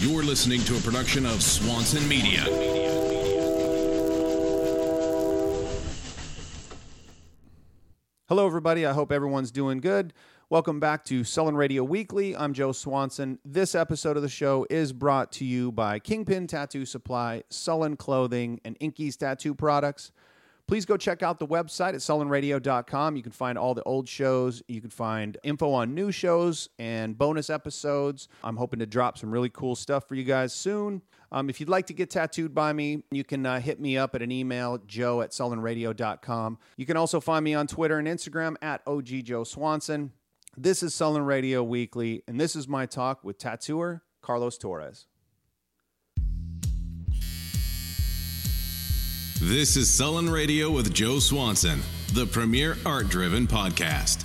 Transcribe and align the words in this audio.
You're 0.00 0.22
listening 0.22 0.62
to 0.62 0.78
a 0.78 0.80
production 0.80 1.26
of 1.26 1.42
Swanson 1.42 2.08
Media. 2.08 2.40
Hello, 8.26 8.46
everybody. 8.46 8.86
I 8.86 8.94
hope 8.94 9.12
everyone's 9.12 9.50
doing 9.50 9.78
good. 9.78 10.14
Welcome 10.48 10.80
back 10.80 11.04
to 11.04 11.22
Sullen 11.22 11.54
Radio 11.54 11.84
Weekly. 11.84 12.34
I'm 12.34 12.54
Joe 12.54 12.72
Swanson. 12.72 13.40
This 13.44 13.74
episode 13.74 14.16
of 14.16 14.22
the 14.22 14.30
show 14.30 14.66
is 14.70 14.94
brought 14.94 15.32
to 15.32 15.44
you 15.44 15.70
by 15.70 15.98
Kingpin 15.98 16.46
Tattoo 16.46 16.86
Supply, 16.86 17.42
Sullen 17.50 17.98
Clothing, 17.98 18.58
and 18.64 18.78
Inkeeze 18.78 19.18
Tattoo 19.18 19.54
Products. 19.54 20.12
Please 20.70 20.86
go 20.86 20.96
check 20.96 21.24
out 21.24 21.40
the 21.40 21.48
website 21.48 21.94
at 21.94 21.96
sullenradio.com. 21.96 23.16
You 23.16 23.24
can 23.24 23.32
find 23.32 23.58
all 23.58 23.74
the 23.74 23.82
old 23.82 24.08
shows. 24.08 24.62
You 24.68 24.80
can 24.80 24.90
find 24.90 25.36
info 25.42 25.72
on 25.72 25.96
new 25.96 26.12
shows 26.12 26.68
and 26.78 27.18
bonus 27.18 27.50
episodes. 27.50 28.28
I'm 28.44 28.56
hoping 28.56 28.78
to 28.78 28.86
drop 28.86 29.18
some 29.18 29.32
really 29.32 29.48
cool 29.48 29.74
stuff 29.74 30.06
for 30.06 30.14
you 30.14 30.22
guys 30.22 30.52
soon. 30.52 31.02
Um, 31.32 31.50
if 31.50 31.58
you'd 31.58 31.68
like 31.68 31.88
to 31.88 31.92
get 31.92 32.08
tattooed 32.08 32.54
by 32.54 32.72
me, 32.72 33.02
you 33.10 33.24
can 33.24 33.44
uh, 33.46 33.58
hit 33.58 33.80
me 33.80 33.98
up 33.98 34.14
at 34.14 34.22
an 34.22 34.30
email, 34.30 34.78
joe 34.86 35.22
at 35.22 35.32
sullenradio.com. 35.32 36.58
You 36.76 36.86
can 36.86 36.96
also 36.96 37.18
find 37.18 37.44
me 37.44 37.52
on 37.54 37.66
Twitter 37.66 37.98
and 37.98 38.06
Instagram 38.06 38.54
at 38.62 38.80
OG 38.86 39.24
Joe 39.24 39.42
Swanson. 39.42 40.12
This 40.56 40.84
is 40.84 40.94
Sullen 40.94 41.24
Radio 41.24 41.64
Weekly, 41.64 42.22
and 42.28 42.40
this 42.40 42.54
is 42.54 42.68
my 42.68 42.86
talk 42.86 43.24
with 43.24 43.38
tattooer 43.38 44.02
Carlos 44.22 44.56
Torres. 44.56 45.06
This 49.42 49.74
is 49.74 49.90
Sullen 49.90 50.28
Radio 50.28 50.70
with 50.70 50.92
Joe 50.92 51.18
Swanson, 51.18 51.80
the 52.12 52.26
premier 52.26 52.76
art 52.84 53.08
driven 53.08 53.46
podcast. 53.46 54.22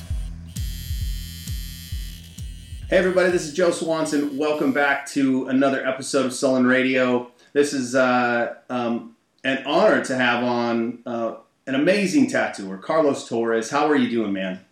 Hey, 2.89 2.97
everybody, 2.97 3.31
this 3.31 3.45
is 3.47 3.53
Joe 3.53 3.71
Swanson. 3.71 4.37
Welcome 4.37 4.73
back 4.73 5.07
to 5.11 5.47
another 5.47 5.87
episode 5.87 6.25
of 6.25 6.33
Sullen 6.33 6.65
Radio. 6.65 7.31
This 7.53 7.71
is 7.71 7.95
uh, 7.95 8.55
um, 8.69 9.15
an 9.45 9.63
honor 9.65 10.03
to 10.03 10.17
have 10.17 10.43
on 10.43 10.99
uh, 11.05 11.35
an 11.65 11.75
amazing 11.75 12.29
tattooer, 12.29 12.77
Carlos 12.77 13.25
Torres. 13.25 13.69
How 13.69 13.87
are 13.87 13.95
you 13.95 14.09
doing, 14.09 14.33
man? 14.33 14.65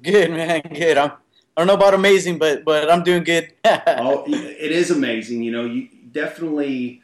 Good, 0.00 0.30
man. 0.30 0.62
Good. 0.72 0.96
I'm, 0.96 1.10
I 1.56 1.60
don't 1.60 1.66
know 1.66 1.74
about 1.74 1.94
amazing, 1.94 2.38
but 2.38 2.64
but 2.64 2.88
I'm 2.88 3.02
doing 3.02 3.24
good. 3.24 3.52
oh, 3.64 4.22
it 4.28 4.70
is 4.70 4.92
amazing. 4.92 5.42
You 5.42 5.50
know, 5.50 5.64
you 5.64 5.88
definitely 6.12 7.02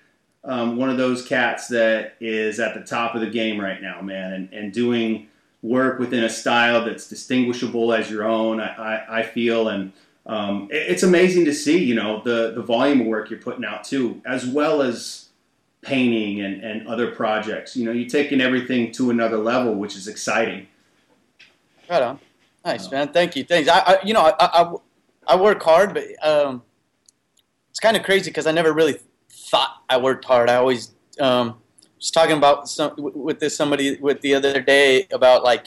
um, 0.49 0.77
one 0.77 0.89
of 0.89 0.97
those 0.97 1.25
cats 1.25 1.69
that 1.69 2.15
is 2.21 2.59
at 2.59 2.73
the 2.75 2.81
top 2.81 3.15
of 3.15 3.21
the 3.21 3.29
game 3.29 3.61
right 3.61 3.83
now, 3.83 4.01
man, 4.01 4.33
and, 4.33 4.53
and 4.53 4.73
doing 4.73 5.29
work 5.63 5.99
within 5.99 6.25
a 6.25 6.31
style 6.31 6.85
that's 6.87 7.07
distinguishable 7.07 7.93
as 7.93 8.11
your 8.11 8.25
own. 8.25 8.59
I, 8.59 8.69
I, 8.69 9.19
I 9.19 9.23
feel, 9.25 9.69
and 9.69 9.93
um, 10.25 10.69
it, 10.71 10.93
it's 10.93 11.03
amazing 11.03 11.45
to 11.45 11.55
see, 11.55 11.85
you 11.85 11.95
know, 11.95 12.23
the 12.25 12.53
the 12.55 12.63
volume 12.63 13.03
of 13.03 13.07
work 13.07 13.29
you're 13.29 13.39
putting 13.39 13.65
out 13.65 13.85
too, 13.85 14.23
as 14.25 14.47
well 14.47 14.81
as 14.81 15.29
painting 15.83 16.41
and, 16.41 16.65
and 16.65 16.89
other 16.89 17.11
projects. 17.11 17.77
You 17.77 17.85
know, 17.85 17.93
you're 17.93 18.09
taking 18.09 18.41
everything 18.41 18.91
to 18.93 19.11
another 19.11 19.37
level, 19.37 19.75
which 19.75 19.97
is 19.97 20.09
exciting. 20.09 20.67
Right 21.91 22.03
on. 22.03 22.21
Nice, 22.65 22.91
man. 22.91 23.09
Thank 23.09 23.37
you. 23.37 23.45
Thanks. 23.45 23.69
I, 23.69 23.81
I 23.81 23.99
you 24.03 24.15
know, 24.15 24.23
I, 24.23 24.35
I, 24.41 24.75
I 25.27 25.37
work 25.37 25.63
hard, 25.63 25.93
but 25.93 26.05
um, 26.27 26.63
it's 27.71 27.81
kind 27.81 27.99
of 27.99 28.03
crazy 28.03 28.31
because 28.31 28.47
I 28.47 28.53
never 28.53 28.73
really 28.73 28.99
thought 29.49 29.83
I 29.89 29.97
worked 29.97 30.25
hard. 30.25 30.51
I 30.51 30.57
always 30.57 30.93
um, 31.21 31.57
was 31.97 32.11
talking 32.11 32.37
about 32.37 32.69
some, 32.69 32.93
with 32.97 33.41
this 33.41 33.57
somebody 33.57 33.97
with 33.97 34.21
the 34.21 34.35
other 34.35 34.61
day 34.61 35.07
about 35.11 35.43
like 35.43 35.67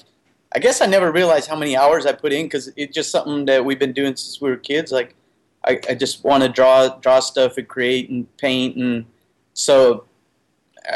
I 0.54 0.60
guess 0.60 0.82
I 0.82 0.86
never 0.86 1.12
realized 1.12 1.50
how 1.50 1.56
many 1.56 1.78
hours 1.78 2.06
I 2.06 2.12
put 2.12 2.34
in 2.34 2.46
because 2.46 2.72
it's 2.76 2.94
just 2.94 3.10
something 3.10 3.46
that 3.46 3.64
we've 3.64 3.80
been 3.80 3.94
doing 3.94 4.16
since 4.16 4.42
we 4.42 4.50
were 4.50 4.58
kids. 4.58 4.92
Like 4.92 5.16
I, 5.64 5.80
I 5.90 5.96
just 5.96 6.24
want 6.24 6.44
to 6.44 6.50
draw 6.50 6.90
draw 7.00 7.20
stuff 7.20 7.58
and 7.58 7.68
create 7.68 8.10
and 8.10 8.26
paint 8.38 8.76
and 8.78 9.06
so 9.54 10.06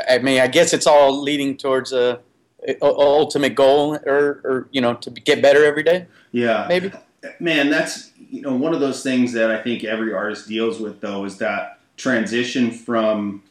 I 0.08 0.18
mean 0.20 0.42
I 0.42 0.48
guess 0.48 0.74
it's 0.74 0.88
all 0.88 1.22
leading 1.22 1.58
towards 1.58 1.94
a, 1.94 2.20
a 2.68 2.76
ultimate 2.82 3.56
goal 3.56 3.96
or, 4.06 4.42
or 4.44 4.68
you 4.72 4.82
know 4.82 4.94
to 4.96 5.10
get 5.10 5.42
better 5.42 5.64
every 5.64 5.84
day. 5.84 6.08
Yeah, 6.32 6.66
maybe. 6.68 6.92
Man, 7.40 7.70
that's 7.70 8.12
you 8.18 8.42
know 8.42 8.56
one 8.56 8.74
of 8.74 8.80
those 8.80 9.04
things 9.04 9.32
that 9.34 9.52
I 9.52 9.62
think 9.62 9.84
every 9.84 10.14
artist 10.14 10.48
deals 10.48 10.80
with 10.80 11.02
though 11.02 11.24
is 11.26 11.38
that 11.38 11.75
transition 11.98 12.72
from 12.72 13.44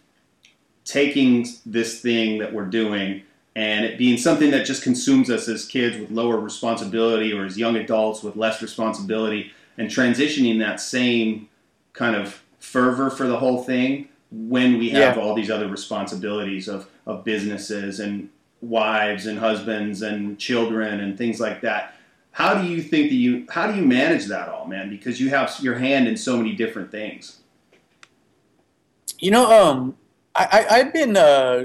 taking 0.84 1.46
this 1.64 2.00
thing 2.00 2.38
that 2.38 2.52
we're 2.52 2.66
doing 2.66 3.22
and 3.56 3.84
it 3.84 3.98
being 3.98 4.18
something 4.18 4.50
that 4.50 4.66
just 4.66 4.82
consumes 4.82 5.30
us 5.30 5.48
as 5.48 5.64
kids 5.64 5.96
with 5.96 6.10
lower 6.10 6.38
responsibility 6.38 7.32
or 7.32 7.44
as 7.44 7.56
young 7.56 7.76
adults 7.76 8.22
with 8.22 8.36
less 8.36 8.60
responsibility 8.60 9.52
and 9.78 9.88
transitioning 9.88 10.58
that 10.58 10.80
same 10.80 11.48
kind 11.92 12.16
of 12.16 12.42
fervor 12.58 13.10
for 13.10 13.26
the 13.26 13.38
whole 13.38 13.62
thing 13.62 14.08
when 14.30 14.78
we 14.78 14.90
have 14.90 15.16
yeah. 15.16 15.22
all 15.22 15.34
these 15.34 15.50
other 15.50 15.68
responsibilities 15.68 16.66
of, 16.66 16.88
of 17.06 17.24
businesses 17.24 18.00
and 18.00 18.28
wives 18.60 19.26
and 19.26 19.38
husbands 19.38 20.02
and 20.02 20.38
children 20.38 21.00
and 21.00 21.16
things 21.16 21.38
like 21.38 21.60
that. 21.60 21.94
How 22.32 22.60
do 22.60 22.66
you 22.66 22.82
think 22.82 23.10
that 23.10 23.14
you 23.14 23.46
how 23.48 23.70
do 23.70 23.76
you 23.76 23.86
manage 23.86 24.26
that 24.26 24.48
all 24.48 24.66
man? 24.66 24.90
Because 24.90 25.20
you 25.20 25.30
have 25.30 25.54
your 25.60 25.76
hand 25.76 26.08
in 26.08 26.16
so 26.16 26.36
many 26.36 26.52
different 26.52 26.90
things 26.90 27.38
you 29.24 29.30
know, 29.30 29.50
um, 29.50 29.96
I, 30.34 30.66
I 30.70 30.78
have 30.78 30.92
been 30.92 31.16
uh, 31.16 31.64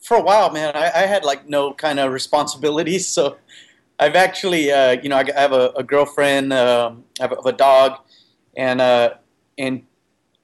for 0.00 0.18
a 0.18 0.22
while, 0.22 0.52
man. 0.52 0.76
I, 0.76 0.84
I 0.84 1.06
had 1.06 1.24
like 1.24 1.48
no 1.48 1.74
kind 1.74 1.98
of 1.98 2.12
responsibilities, 2.12 3.08
so 3.16 3.38
I've 3.98 4.14
actually, 4.14 4.70
uh, 4.70 4.92
you 5.02 5.08
know, 5.08 5.16
I 5.16 5.24
have 5.34 5.52
a, 5.52 5.70
a 5.76 5.82
girlfriend, 5.82 6.52
um, 6.52 7.02
I 7.18 7.24
have 7.24 7.32
a, 7.44 7.52
dog, 7.52 7.98
and 8.56 8.80
uh, 8.80 9.14
and 9.58 9.82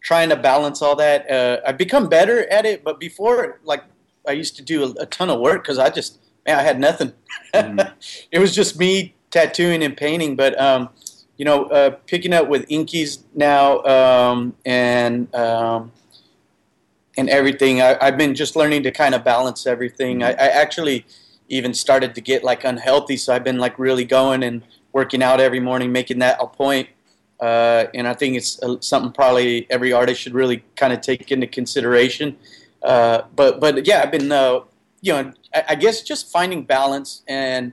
trying 0.03 0.31
to 0.31 0.37
balance 0.37 0.83
all 0.83 0.97
that. 0.97 1.31
Uh, 1.31 1.61
I've 1.65 1.79
become 1.79 2.09
better 2.09 2.51
at 2.51 2.67
it, 2.67 2.83
but 2.83 2.99
before, 2.99 3.61
like, 3.63 3.85
I 4.27 4.33
used 4.33 4.57
to 4.57 4.63
do 4.63 4.83
a, 4.83 5.03
a 5.03 5.07
ton 5.07 5.31
of 5.31 5.39
work 5.39 5.63
because 5.63 5.79
I 5.79 5.91
just, 5.91 6.19
man, 6.45 6.59
I 6.59 6.63
had 6.63 6.81
nothing. 6.81 7.13
Mm-hmm. 7.55 7.89
it 8.33 8.41
was 8.41 8.53
just 8.53 8.77
me 8.81 9.15
tattooing 9.31 9.85
and 9.85 9.97
painting, 9.97 10.35
but 10.35 10.61
um, 10.61 10.89
you 11.37 11.45
know, 11.45 11.67
uh, 11.67 11.91
picking 12.09 12.33
up 12.33 12.49
with 12.49 12.67
Inkeeze 12.67 13.23
now, 13.33 13.81
um, 13.85 14.57
and 14.65 15.33
um, 15.37 15.93
and 17.17 17.28
everything. 17.28 17.81
I, 17.81 18.03
have 18.05 18.17
been 18.17 18.34
just 18.34 18.56
learning 18.56 18.83
to 18.84 18.91
kind 18.91 19.15
of 19.15 19.25
balance 19.25 19.67
everything. 19.67 20.23
I, 20.23 20.31
I, 20.31 20.49
actually 20.49 21.05
even 21.49 21.75
started 21.75 22.15
to 22.15 22.21
get 22.21 22.43
like 22.43 22.65
unhealthy, 22.65 23.17
so 23.17 23.34
I've 23.34 23.45
been 23.45 23.59
like 23.59 23.78
really 23.78 24.05
going 24.05 24.43
and 24.43 24.62
working 24.93 25.23
out 25.23 25.41
every 25.41 25.61
morning, 25.61 25.93
making 25.93 26.19
that 26.21 26.39
a 26.41 26.47
point. 26.47 26.89
Uh, 27.41 27.87
and 27.95 28.06
I 28.06 28.15
think 28.15 28.37
it's 28.37 28.62
uh, 28.62 28.77
something 28.81 29.12
probably 29.12 29.67
every 29.69 29.93
artist 29.93 30.21
should 30.21 30.34
really 30.34 30.65
kind 30.77 30.93
of 30.93 31.00
take 31.00 31.33
into 31.33 31.47
consideration. 31.47 32.37
Uh, 32.83 33.23
but 33.34 33.61
but 33.61 33.87
yeah, 33.87 34.03
I've 34.03 34.12
been 34.12 34.31
uh, 34.31 34.61
you 35.00 35.12
know 35.12 35.33
I, 35.55 35.65
I, 35.71 35.75
guess 35.75 36.03
just 36.03 36.31
finding 36.31 36.65
balance 36.65 37.23
and 37.29 37.73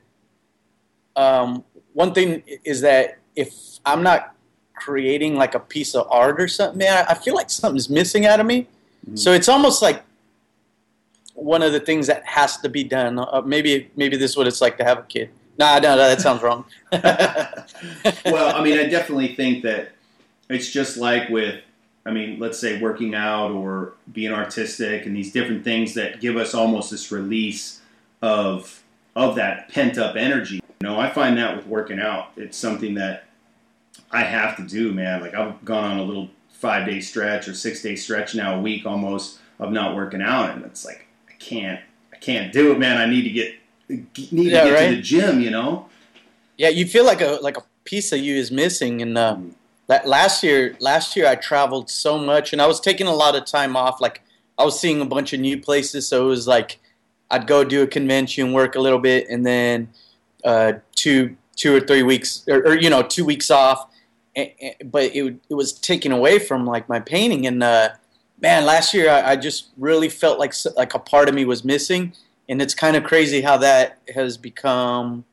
um, 1.16 1.64
one 1.94 2.14
thing 2.14 2.44
is 2.64 2.82
that 2.82 3.20
if 3.36 3.54
I'm 3.86 4.04
not 4.04 4.36
creating 4.74 5.36
like 5.36 5.54
a 5.54 5.60
piece 5.60 5.94
of 5.96 6.08
art 6.10 6.42
or 6.42 6.48
something, 6.48 6.80
man, 6.80 7.06
I 7.08 7.14
feel 7.14 7.36
like 7.36 7.50
something's 7.50 7.90
missing 7.90 8.26
out 8.26 8.40
of 8.40 8.46
me. 8.46 8.68
Mm-hmm. 9.10 9.18
So 9.18 9.34
it's 9.34 9.50
almost 9.50 9.82
like 9.82 10.04
one 11.34 11.62
of 11.62 11.72
the 11.72 11.80
things 11.80 12.08
that 12.08 12.24
has 12.26 12.58
to 12.58 12.70
be 12.70 12.84
done. 12.84 13.20
Uh, 13.20 13.42
maybe 13.46 13.90
maybe 13.96 14.18
this 14.18 14.32
is 14.32 14.38
what 14.38 14.48
it's 14.48 14.62
like 14.62 14.78
to 14.78 14.84
have 14.84 15.00
a 15.00 15.04
kid. 15.04 15.30
Nah, 15.58 15.80
no, 15.80 15.96
no, 15.96 15.98
that 15.98 16.22
sounds 16.22 16.42
wrong. 16.42 16.64
well, 16.92 18.56
I 18.56 18.64
mean, 18.64 18.80
I 18.80 18.88
definitely 18.88 19.36
think 19.36 19.64
that 19.64 19.92
it's 20.50 20.72
just 20.72 20.96
like 20.96 21.28
with, 21.28 21.62
I 22.06 22.12
mean, 22.12 22.40
let's 22.40 22.58
say 22.58 22.80
working 22.80 23.14
out 23.14 23.52
or 23.52 23.94
being 24.14 24.32
artistic 24.32 25.06
and 25.06 25.14
these 25.14 25.34
different 25.34 25.66
things 25.66 25.94
that 25.96 26.22
give 26.22 26.38
us 26.38 26.54
almost 26.54 26.92
this 26.92 27.12
release 27.12 27.82
of 28.22 28.84
of 29.16 29.36
that 29.36 29.70
pent 29.70 29.98
up 29.98 30.16
energy. 30.16 30.62
You 30.82 30.88
know, 30.88 31.00
I 31.00 31.10
find 31.10 31.38
that 31.38 31.58
with 31.58 31.68
working 31.68 32.00
out, 32.00 32.32
it's 32.38 32.58
something 32.58 32.94
that 32.94 33.26
I 34.12 34.22
have 34.22 34.56
to 34.58 34.64
do, 34.64 34.94
man. 34.94 35.20
Like 35.20 35.34
I've 35.34 35.64
gone 35.66 35.92
on 35.92 36.00
a 36.00 36.04
little 36.04 36.30
five 36.60 36.86
day 36.86 37.00
stretch 37.00 37.48
or 37.48 37.54
six 37.54 37.82
day 37.82 37.96
stretch 37.96 38.36
now, 38.36 38.56
a 38.58 38.62
week 38.62 38.86
almost 38.86 39.40
of 39.60 39.72
not 39.72 39.96
working 39.96 40.22
out, 40.22 40.52
and 40.52 40.64
it's 40.66 40.86
like 40.86 41.08
I 41.30 41.34
can't, 41.40 41.80
I 42.14 42.18
can't 42.18 42.52
do 42.52 42.72
it, 42.72 42.80
man. 42.80 42.98
I 42.98 43.06
need 43.06 43.24
to 43.24 43.30
get 43.30 43.56
need 43.90 44.52
yeah, 44.52 44.64
to 44.64 44.70
get 44.70 44.74
right? 44.74 44.90
to 44.90 44.96
the 44.98 45.02
gym, 45.02 45.40
you 45.40 45.50
know. 45.50 45.88
Yeah, 46.58 46.70
you 46.70 46.86
feel 46.86 47.06
like 47.06 47.22
a 47.22 47.40
like 47.42 47.58
a 47.58 47.64
piece 47.86 48.12
of 48.12 48.20
you 48.20 48.36
is 48.36 48.52
missing, 48.52 49.02
and 49.02 49.18
uh, 49.18 49.38
mm. 49.38 50.06
last 50.06 50.44
year, 50.44 50.76
last 50.80 51.16
year 51.16 51.28
I 51.28 51.36
traveled 51.36 51.90
so 51.90 52.18
much, 52.18 52.52
and 52.52 52.62
I 52.62 52.68
was 52.68 52.80
taking 52.80 53.08
a 53.08 53.16
lot 53.16 53.36
of 53.36 53.46
time 53.46 53.76
off. 53.76 54.02
Like 54.02 54.22
I 54.58 54.66
was 54.66 54.80
seeing 54.80 55.02
a 55.02 55.06
bunch 55.06 55.32
of 55.34 55.40
new 55.40 55.60
places, 55.60 56.08
so 56.08 56.26
it 56.26 56.30
was 56.30 56.48
like 56.48 56.80
I'd 57.32 57.48
go 57.48 57.64
do 57.64 57.84
a 57.84 57.88
convention, 57.88 58.52
work 58.52 58.76
a 58.76 58.80
little 58.82 59.00
bit, 59.00 59.30
and 59.30 59.46
then 59.46 59.90
uh, 60.44 60.74
two 60.96 61.38
two 61.56 61.76
or 61.76 61.80
three 61.80 62.04
weeks, 62.04 62.46
or, 62.50 62.60
or 62.60 62.76
you 62.76 62.90
know, 62.90 63.02
two 63.02 63.26
weeks 63.26 63.50
off 63.50 63.90
but 64.36 65.04
it, 65.16 65.40
it 65.50 65.54
was 65.54 65.74
taken 65.74 66.12
away 66.12 66.40
from 66.40 66.66
like 66.66 66.88
my 66.88 67.00
painting. 67.00 67.46
And 67.48 67.64
uh, 67.64 67.90
man, 68.42 68.66
last 68.66 68.94
year 68.94 69.10
I, 69.10 69.32
I, 69.32 69.36
just 69.36 69.70
really 69.78 70.10
felt 70.10 70.40
like 70.40 70.54
like 70.76 70.94
a 70.94 71.00
part 71.00 71.30
of 71.30 71.36
me 71.36 71.46
was 71.46 71.64
missing, 71.64 72.14
and 72.48 72.62
it's 72.62 72.74
kind 72.74 72.96
of 72.96 73.04
crazy 73.04 73.42
how 73.42 73.58
that 73.58 73.98
has 74.14 74.38
become 74.38 75.26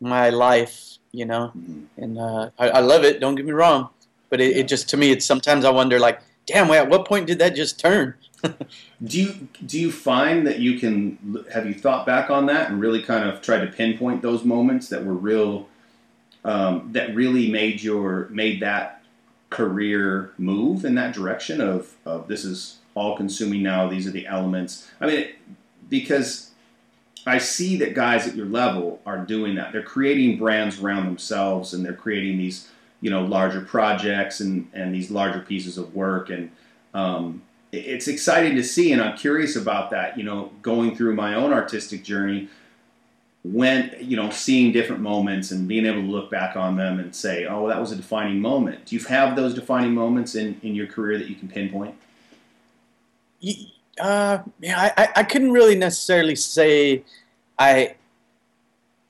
my 0.00 0.30
life, 0.30 0.98
you 1.12 1.24
know. 1.24 1.52
Mm-hmm. 1.56 2.02
And 2.02 2.18
uh, 2.18 2.50
I, 2.58 2.68
I, 2.68 2.80
love 2.80 3.04
it. 3.04 3.20
Don't 3.20 3.34
get 3.34 3.44
me 3.44 3.52
wrong, 3.52 3.90
but 4.30 4.40
it, 4.40 4.54
yeah. 4.54 4.60
it, 4.60 4.68
just 4.68 4.88
to 4.90 4.96
me, 4.96 5.10
it's 5.10 5.26
sometimes 5.26 5.64
I 5.64 5.70
wonder 5.70 5.98
like 5.98 6.20
damn, 6.46 6.70
at 6.70 6.88
what 6.88 7.04
point 7.04 7.26
did 7.26 7.38
that 7.40 7.54
just 7.54 7.78
turn? 7.78 8.14
do 9.04 9.20
you 9.20 9.48
do 9.64 9.78
you 9.78 9.90
find 9.90 10.46
that 10.46 10.60
you 10.60 10.78
can 10.78 11.44
have 11.52 11.66
you 11.66 11.74
thought 11.74 12.06
back 12.06 12.30
on 12.30 12.46
that 12.46 12.70
and 12.70 12.80
really 12.80 13.02
kind 13.02 13.28
of 13.28 13.42
try 13.42 13.58
to 13.58 13.66
pinpoint 13.66 14.22
those 14.22 14.44
moments 14.44 14.88
that 14.88 15.04
were 15.04 15.14
real 15.14 15.68
um, 16.46 16.90
that 16.92 17.14
really 17.14 17.50
made 17.50 17.82
your 17.82 18.28
made 18.30 18.60
that 18.62 19.02
career 19.50 20.32
move 20.38 20.84
in 20.84 20.94
that 20.94 21.12
direction 21.12 21.60
of, 21.60 21.94
of 22.04 22.28
this 22.28 22.44
is 22.44 22.78
all 22.94 23.16
consuming 23.16 23.62
now 23.62 23.88
these 23.88 24.06
are 24.06 24.12
the 24.12 24.26
elements. 24.26 24.88
I 25.00 25.06
mean 25.06 25.28
because 25.88 26.50
i 27.26 27.38
see 27.38 27.76
that 27.76 27.94
guys 27.94 28.26
at 28.26 28.34
your 28.34 28.46
level 28.46 29.00
are 29.04 29.18
doing 29.18 29.56
that. 29.56 29.72
They're 29.72 29.82
creating 29.82 30.38
brands 30.38 30.80
around 30.80 31.06
themselves 31.06 31.74
and 31.74 31.84
they're 31.84 31.94
creating 31.94 32.38
these 32.38 32.68
you 33.00 33.10
know 33.10 33.22
larger 33.22 33.60
projects 33.60 34.40
and 34.40 34.68
and 34.72 34.94
these 34.94 35.10
larger 35.10 35.40
pieces 35.40 35.76
of 35.76 35.94
work. 35.94 36.30
And 36.30 36.50
um, 36.94 37.42
it's 37.72 38.08
exciting 38.08 38.54
to 38.56 38.62
see 38.62 38.92
and 38.92 39.02
i'm 39.02 39.16
curious 39.16 39.56
about 39.56 39.90
that 39.90 40.16
you 40.16 40.22
know 40.22 40.50
going 40.62 40.96
through 40.96 41.14
my 41.14 41.34
own 41.34 41.52
artistic 41.52 42.02
journey 42.02 42.48
when 43.52 43.94
you 44.00 44.16
know 44.16 44.30
seeing 44.30 44.72
different 44.72 45.02
moments 45.02 45.50
and 45.50 45.68
being 45.68 45.86
able 45.86 46.02
to 46.02 46.08
look 46.08 46.30
back 46.30 46.56
on 46.56 46.76
them 46.76 46.98
and 46.98 47.14
say 47.14 47.46
oh 47.46 47.62
well, 47.62 47.68
that 47.68 47.80
was 47.80 47.92
a 47.92 47.96
defining 47.96 48.40
moment. 48.40 48.86
Do 48.86 48.96
you 48.96 49.04
have 49.04 49.36
those 49.36 49.54
defining 49.54 49.94
moments 49.94 50.34
in 50.34 50.60
in 50.62 50.74
your 50.74 50.86
career 50.86 51.18
that 51.18 51.28
you 51.28 51.36
can 51.36 51.48
pinpoint? 51.48 51.94
Uh, 54.00 54.38
yeah, 54.60 54.92
I, 54.96 55.08
I 55.16 55.22
couldn't 55.22 55.52
really 55.52 55.76
necessarily 55.76 56.36
say 56.36 57.02
I, 57.58 57.94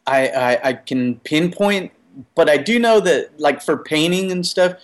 I, 0.07 0.29
I, 0.29 0.61
I 0.69 0.73
can 0.75 1.17
pinpoint, 1.21 1.91
but 2.35 2.49
I 2.49 2.57
do 2.57 2.79
know 2.79 3.01
that 3.01 3.41
like 3.41 3.63
for 3.63 3.79
painting 3.79 4.31
and 4.31 4.47
stuff, 4.47 4.75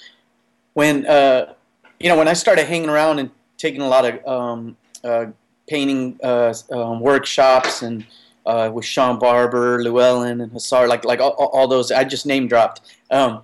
when 0.74 1.06
uh, 1.06 1.54
you 2.00 2.08
know 2.08 2.16
when 2.16 2.28
I 2.28 2.32
started 2.32 2.66
hanging 2.66 2.88
around 2.88 3.20
and 3.20 3.30
taking 3.58 3.80
a 3.80 3.88
lot 3.88 4.04
of 4.04 4.26
um, 4.26 4.76
uh, 5.04 5.26
painting 5.68 6.18
uh, 6.22 6.52
um, 6.72 7.00
workshops 7.00 7.82
and 7.82 8.04
uh, 8.46 8.70
with 8.72 8.84
Shawn 8.84 9.18
Barber, 9.18 9.82
Llewellyn, 9.82 10.40
and 10.40 10.52
Hussar, 10.52 10.88
like 10.88 11.04
like 11.04 11.20
all, 11.20 11.30
all 11.30 11.68
those. 11.68 11.92
I 11.92 12.04
just 12.04 12.26
name 12.26 12.48
dropped. 12.48 12.80
Um, 13.10 13.42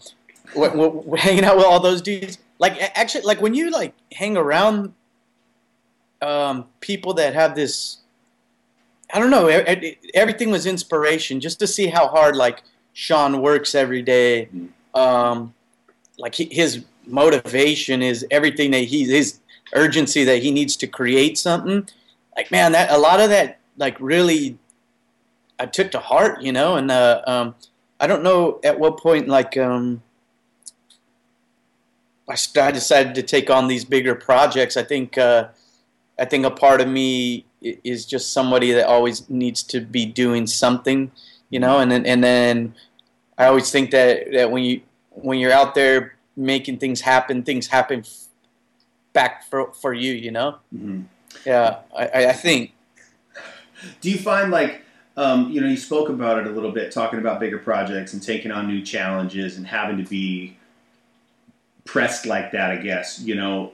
we're, 0.54 0.74
we're 0.76 1.16
hanging 1.18 1.44
out 1.44 1.56
with 1.56 1.66
all 1.66 1.80
those 1.80 2.02
dudes. 2.02 2.38
Like 2.58 2.76
actually, 2.96 3.24
like 3.24 3.40
when 3.40 3.54
you 3.54 3.70
like 3.70 3.94
hang 4.12 4.36
around 4.36 4.92
um, 6.20 6.66
people 6.80 7.14
that 7.14 7.34
have 7.34 7.54
this. 7.54 7.98
I 9.12 9.18
don't 9.20 9.30
know. 9.30 9.46
Everything 10.12 10.50
was 10.50 10.66
inspiration 10.66 11.40
just 11.40 11.58
to 11.60 11.66
see 11.66 11.86
how 11.86 12.08
hard 12.08 12.36
like 12.36 12.62
Shawn 12.92 13.40
works 13.40 13.74
every 13.74 14.02
day. 14.02 14.50
Mm-hmm. 14.54 14.98
Um, 14.98 15.54
like 16.18 16.34
his 16.34 16.84
motivation 17.06 18.02
is 18.02 18.26
everything 18.30 18.70
that 18.72 18.84
he 18.84 19.04
his 19.04 19.38
urgency 19.74 20.24
that 20.24 20.42
he 20.42 20.50
needs 20.50 20.76
to 20.76 20.86
create 20.86 21.38
something. 21.38 21.88
Like 22.36 22.50
man, 22.50 22.72
that 22.72 22.90
a 22.90 22.98
lot 22.98 23.20
of 23.20 23.30
that 23.30 23.60
like 23.78 23.98
really 23.98 24.58
I 25.58 25.66
took 25.66 25.90
to 25.92 25.98
heart, 25.98 26.42
you 26.42 26.52
know, 26.52 26.76
and 26.76 26.90
uh, 26.90 27.22
um, 27.26 27.54
I 28.00 28.06
don't 28.06 28.22
know 28.22 28.60
at 28.62 28.78
what 28.78 28.98
point 28.98 29.28
like 29.28 29.56
um, 29.56 30.02
I, 32.28 32.36
I 32.60 32.70
decided 32.70 33.14
to 33.16 33.22
take 33.22 33.50
on 33.50 33.68
these 33.68 33.84
bigger 33.84 34.14
projects. 34.14 34.76
I 34.76 34.82
think 34.84 35.18
uh, 35.18 35.48
I 36.18 36.24
think 36.24 36.44
a 36.44 36.50
part 36.50 36.80
of 36.80 36.88
me 36.88 37.44
is 37.60 38.06
just 38.06 38.32
somebody 38.32 38.72
that 38.72 38.86
always 38.86 39.28
needs 39.28 39.62
to 39.64 39.80
be 39.80 40.06
doing 40.06 40.46
something, 40.46 41.10
you 41.50 41.58
know, 41.58 41.78
and 41.78 41.90
then 41.90 42.06
and 42.06 42.22
then 42.22 42.74
I 43.36 43.46
always 43.46 43.70
think 43.70 43.90
that 43.90 44.32
that 44.32 44.50
when 44.50 44.64
you 44.64 44.82
when 45.10 45.38
you're 45.38 45.52
out 45.52 45.74
there 45.74 46.16
making 46.36 46.78
things 46.78 47.00
happen, 47.00 47.42
things 47.42 47.66
happen 47.66 48.00
f- 48.00 48.26
back 49.12 49.44
for 49.48 49.72
for 49.72 49.92
you, 49.92 50.12
you 50.12 50.30
know. 50.30 50.58
Mm-hmm. 50.74 51.02
Yeah, 51.44 51.80
I, 51.96 52.26
I 52.26 52.32
think. 52.32 52.72
Do 54.00 54.10
you 54.10 54.18
find 54.18 54.50
like 54.50 54.82
um, 55.18 55.50
you 55.50 55.60
know 55.60 55.66
you 55.66 55.76
spoke 55.76 56.08
about 56.08 56.38
it 56.38 56.46
a 56.46 56.50
little 56.50 56.70
bit, 56.70 56.92
talking 56.92 57.18
about 57.18 57.40
bigger 57.40 57.58
projects 57.58 58.12
and 58.12 58.22
taking 58.22 58.52
on 58.52 58.68
new 58.68 58.82
challenges 58.82 59.56
and 59.56 59.66
having 59.66 59.96
to 59.98 60.08
be 60.08 60.56
pressed 61.84 62.24
like 62.24 62.52
that? 62.52 62.70
I 62.70 62.76
guess 62.76 63.20
you 63.20 63.34
know 63.34 63.72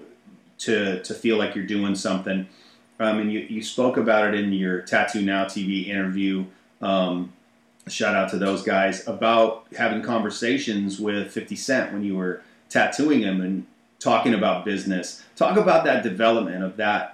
to 0.59 1.03
to 1.03 1.15
feel 1.15 1.37
like 1.37 1.55
you're 1.55 1.67
doing 1.67 1.95
something. 1.95 2.49
Um, 2.99 3.19
and 3.19 3.33
you, 3.33 3.41
you 3.41 3.63
spoke 3.63 3.97
about 3.97 4.33
it 4.33 4.41
in 4.41 4.53
your 4.53 4.81
Tattoo 4.81 5.21
Now 5.21 5.45
TV 5.45 5.89
interview. 5.89 6.47
Um, 6.81 7.33
shout 7.89 8.15
out 8.15 8.31
to 8.31 8.39
those 8.39 8.63
guys 8.63 9.07
about 9.07 9.67
having 9.77 10.01
conversations 10.01 11.01
with 11.01 11.31
50 11.31 11.57
Cent 11.57 11.93
when 11.93 12.05
you 12.05 12.17
were 12.17 12.43
tattooing 12.71 13.21
him 13.21 13.41
and 13.41 13.67
talking 13.99 14.33
about 14.33 14.65
business. 14.65 15.25
Talk 15.37 15.57
about 15.57 15.85
that 15.85 16.03
development 16.03 16.63
of 16.63 16.77
that. 16.77 17.14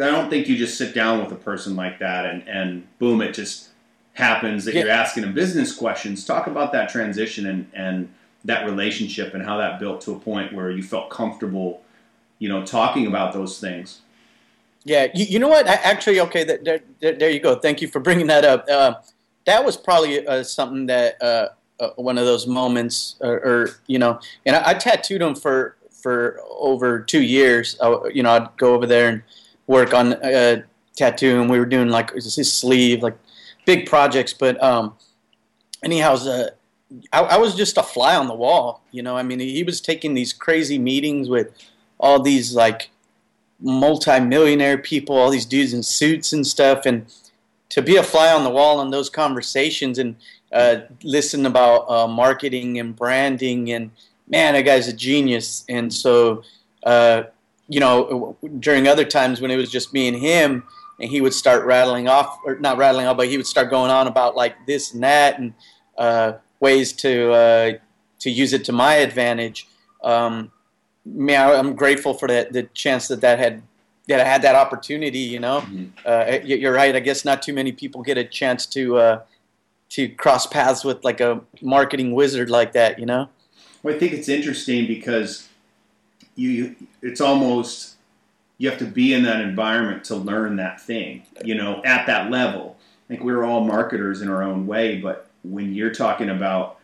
I 0.00 0.10
don't 0.10 0.28
think 0.28 0.48
you 0.48 0.56
just 0.56 0.76
sit 0.76 0.94
down 0.94 1.20
with 1.20 1.32
a 1.32 1.36
person 1.36 1.76
like 1.76 1.98
that 2.00 2.26
and, 2.26 2.48
and 2.48 2.86
boom, 2.98 3.22
it 3.22 3.32
just 3.32 3.68
happens 4.14 4.64
that 4.64 4.74
yeah. 4.74 4.82
you're 4.82 4.90
asking 4.90 5.22
them 5.22 5.34
business 5.34 5.74
questions. 5.74 6.24
Talk 6.24 6.46
about 6.46 6.72
that 6.72 6.88
transition 6.88 7.46
and, 7.46 7.70
and 7.72 8.12
that 8.44 8.64
relationship 8.64 9.34
and 9.34 9.44
how 9.44 9.56
that 9.58 9.78
built 9.78 10.00
to 10.02 10.12
a 10.12 10.18
point 10.18 10.52
where 10.52 10.70
you 10.70 10.82
felt 10.82 11.10
comfortable 11.10 11.84
you 12.38 12.48
know, 12.48 12.64
talking 12.64 13.06
about 13.06 13.32
those 13.32 13.58
things. 13.58 14.00
Yeah, 14.84 15.06
you, 15.14 15.24
you 15.24 15.38
know 15.38 15.48
what? 15.48 15.66
I, 15.66 15.74
actually, 15.74 16.20
okay, 16.20 16.44
there, 16.44 16.80
there, 17.00 17.12
there, 17.12 17.30
you 17.30 17.40
go. 17.40 17.54
Thank 17.54 17.80
you 17.80 17.88
for 17.88 18.00
bringing 18.00 18.26
that 18.26 18.44
up. 18.44 18.66
Uh, 18.68 18.96
that 19.46 19.64
was 19.64 19.76
probably 19.76 20.26
uh, 20.26 20.42
something 20.42 20.86
that 20.86 21.22
uh, 21.22 21.48
uh 21.80 21.88
one 21.96 22.18
of 22.18 22.26
those 22.26 22.46
moments, 22.46 23.16
or, 23.20 23.32
or 23.32 23.70
you 23.86 23.98
know, 23.98 24.20
and 24.44 24.56
I, 24.56 24.70
I, 24.70 24.74
tattooed 24.74 25.22
him 25.22 25.34
for 25.34 25.76
for 25.90 26.38
over 26.58 27.00
two 27.00 27.22
years. 27.22 27.78
I, 27.80 27.96
you 28.12 28.22
know, 28.22 28.30
I'd 28.30 28.54
go 28.58 28.74
over 28.74 28.86
there 28.86 29.08
and 29.08 29.22
work 29.66 29.94
on 29.94 30.12
a 30.22 30.64
tattoo, 30.96 31.40
and 31.40 31.50
we 31.50 31.58
were 31.58 31.66
doing 31.66 31.88
like 31.88 32.12
his 32.12 32.52
sleeve, 32.52 33.02
like 33.02 33.16
big 33.64 33.86
projects. 33.86 34.32
But 34.32 34.62
um, 34.62 34.94
anyhow, 35.82 36.14
uh, 36.14 36.48
I, 37.12 37.20
I 37.20 37.36
was 37.38 37.54
just 37.54 37.76
a 37.76 37.82
fly 37.82 38.16
on 38.16 38.28
the 38.28 38.34
wall. 38.34 38.82
You 38.90 39.02
know, 39.02 39.16
I 39.16 39.22
mean, 39.22 39.40
he 39.40 39.62
was 39.62 39.80
taking 39.80 40.14
these 40.14 40.32
crazy 40.32 40.78
meetings 40.78 41.28
with 41.28 41.52
all 41.98 42.20
these 42.20 42.54
like 42.54 42.90
multi-millionaire 43.60 44.78
people, 44.78 45.16
all 45.16 45.30
these 45.30 45.46
dudes 45.46 45.72
in 45.72 45.82
suits 45.82 46.32
and 46.32 46.46
stuff, 46.46 46.86
and 46.86 47.06
to 47.70 47.82
be 47.82 47.96
a 47.96 48.02
fly 48.02 48.32
on 48.32 48.44
the 48.44 48.50
wall 48.50 48.80
in 48.80 48.90
those 48.90 49.10
conversations 49.10 49.98
and 49.98 50.16
uh, 50.52 50.76
listen 51.02 51.46
about 51.46 51.90
uh, 51.90 52.06
marketing 52.06 52.78
and 52.78 52.94
branding 52.94 53.72
and 53.72 53.90
man, 54.28 54.54
that 54.54 54.62
guy's 54.62 54.88
a 54.88 54.92
genius. 54.92 55.64
And 55.68 55.92
so, 55.92 56.42
uh, 56.84 57.24
you 57.68 57.80
know, 57.80 58.36
during 58.58 58.86
other 58.86 59.04
times 59.04 59.40
when 59.40 59.50
it 59.50 59.56
was 59.56 59.70
just 59.70 59.92
me 59.92 60.08
and 60.08 60.16
him, 60.16 60.64
and 61.00 61.10
he 61.10 61.20
would 61.20 61.34
start 61.34 61.64
rattling 61.64 62.08
off, 62.08 62.38
or 62.44 62.56
not 62.58 62.76
rattling 62.76 63.06
off, 63.06 63.16
but 63.16 63.28
he 63.28 63.36
would 63.36 63.46
start 63.46 63.70
going 63.70 63.90
on 63.90 64.06
about 64.06 64.36
like 64.36 64.54
this 64.66 64.94
and 64.94 65.02
that 65.02 65.38
and 65.38 65.54
uh, 65.98 66.34
ways 66.60 66.92
to 66.92 67.32
uh, 67.32 67.72
to 68.20 68.30
use 68.30 68.52
it 68.52 68.64
to 68.64 68.72
my 68.72 68.94
advantage. 68.94 69.68
Um, 70.02 70.52
man, 71.04 71.50
I'm 71.50 71.74
grateful 71.74 72.14
for 72.14 72.28
that 72.28 72.52
the 72.52 72.64
chance 72.74 73.08
that 73.08 73.20
that 73.22 73.38
had 73.38 73.62
that 74.08 74.20
I 74.20 74.24
had 74.24 74.42
that 74.42 74.54
opportunity. 74.54 75.18
You 75.18 75.40
know, 75.40 75.60
mm-hmm. 75.60 75.86
uh, 76.04 76.38
you're 76.44 76.72
right. 76.72 76.94
I 76.94 77.00
guess 77.00 77.24
not 77.24 77.42
too 77.42 77.52
many 77.52 77.72
people 77.72 78.02
get 78.02 78.18
a 78.18 78.24
chance 78.24 78.66
to 78.66 78.98
uh, 78.98 79.22
to 79.90 80.08
cross 80.08 80.46
paths 80.46 80.84
with 80.84 81.04
like 81.04 81.20
a 81.20 81.40
marketing 81.62 82.14
wizard 82.14 82.50
like 82.50 82.72
that. 82.72 82.98
You 82.98 83.06
know. 83.06 83.28
Well, 83.82 83.94
I 83.94 83.98
think 83.98 84.12
it's 84.12 84.28
interesting 84.28 84.86
because 84.86 85.48
you 86.34 86.76
it's 87.02 87.20
almost 87.20 87.94
you 88.58 88.70
have 88.70 88.78
to 88.78 88.86
be 88.86 89.12
in 89.12 89.24
that 89.24 89.40
environment 89.40 90.04
to 90.04 90.16
learn 90.16 90.56
that 90.56 90.80
thing. 90.80 91.22
You 91.44 91.54
know, 91.54 91.82
at 91.84 92.06
that 92.06 92.30
level. 92.30 92.76
I 92.78 93.08
think 93.08 93.22
we're 93.22 93.44
all 93.44 93.62
marketers 93.64 94.22
in 94.22 94.28
our 94.28 94.42
own 94.42 94.66
way, 94.66 94.98
but 94.98 95.28
when 95.42 95.74
you're 95.74 95.92
talking 95.92 96.30
about 96.30 96.78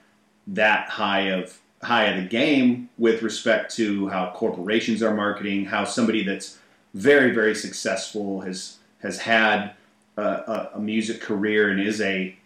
that 0.49 0.89
high 0.89 1.31
of 1.31 1.59
high 1.83 2.07
of 2.07 2.23
the 2.23 2.29
game 2.29 2.91
with 2.99 3.23
respect 3.23 3.75
to 3.77 4.09
how 4.09 4.33
corporations 4.35 5.03
are 5.03 5.15
marketing, 5.15 5.65
how 5.65 5.85
somebody 5.85 6.23
that's 6.23 6.59
very 6.95 7.33
very 7.33 7.55
successful 7.55 8.43
has 8.43 8.79
has 8.99 9.21
had 9.21 9.73
a, 10.17 10.69
a 10.75 10.81
music 10.81 11.21
career 11.21 11.71
and 11.71 11.81
is 11.81 12.01
a 12.01 12.37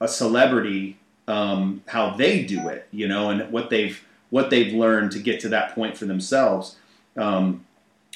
a 0.00 0.08
celebrity, 0.08 0.98
um, 1.26 1.82
how 1.86 2.10
they 2.10 2.44
do 2.44 2.68
it, 2.68 2.86
you 2.90 3.08
know, 3.08 3.30
and 3.30 3.50
what 3.50 3.70
they've 3.70 4.02
what 4.30 4.50
they've 4.50 4.72
learned 4.72 5.12
to 5.12 5.18
get 5.18 5.40
to 5.40 5.48
that 5.50 5.74
point 5.74 5.96
for 5.96 6.04
themselves. 6.04 6.76
Um, 7.16 7.64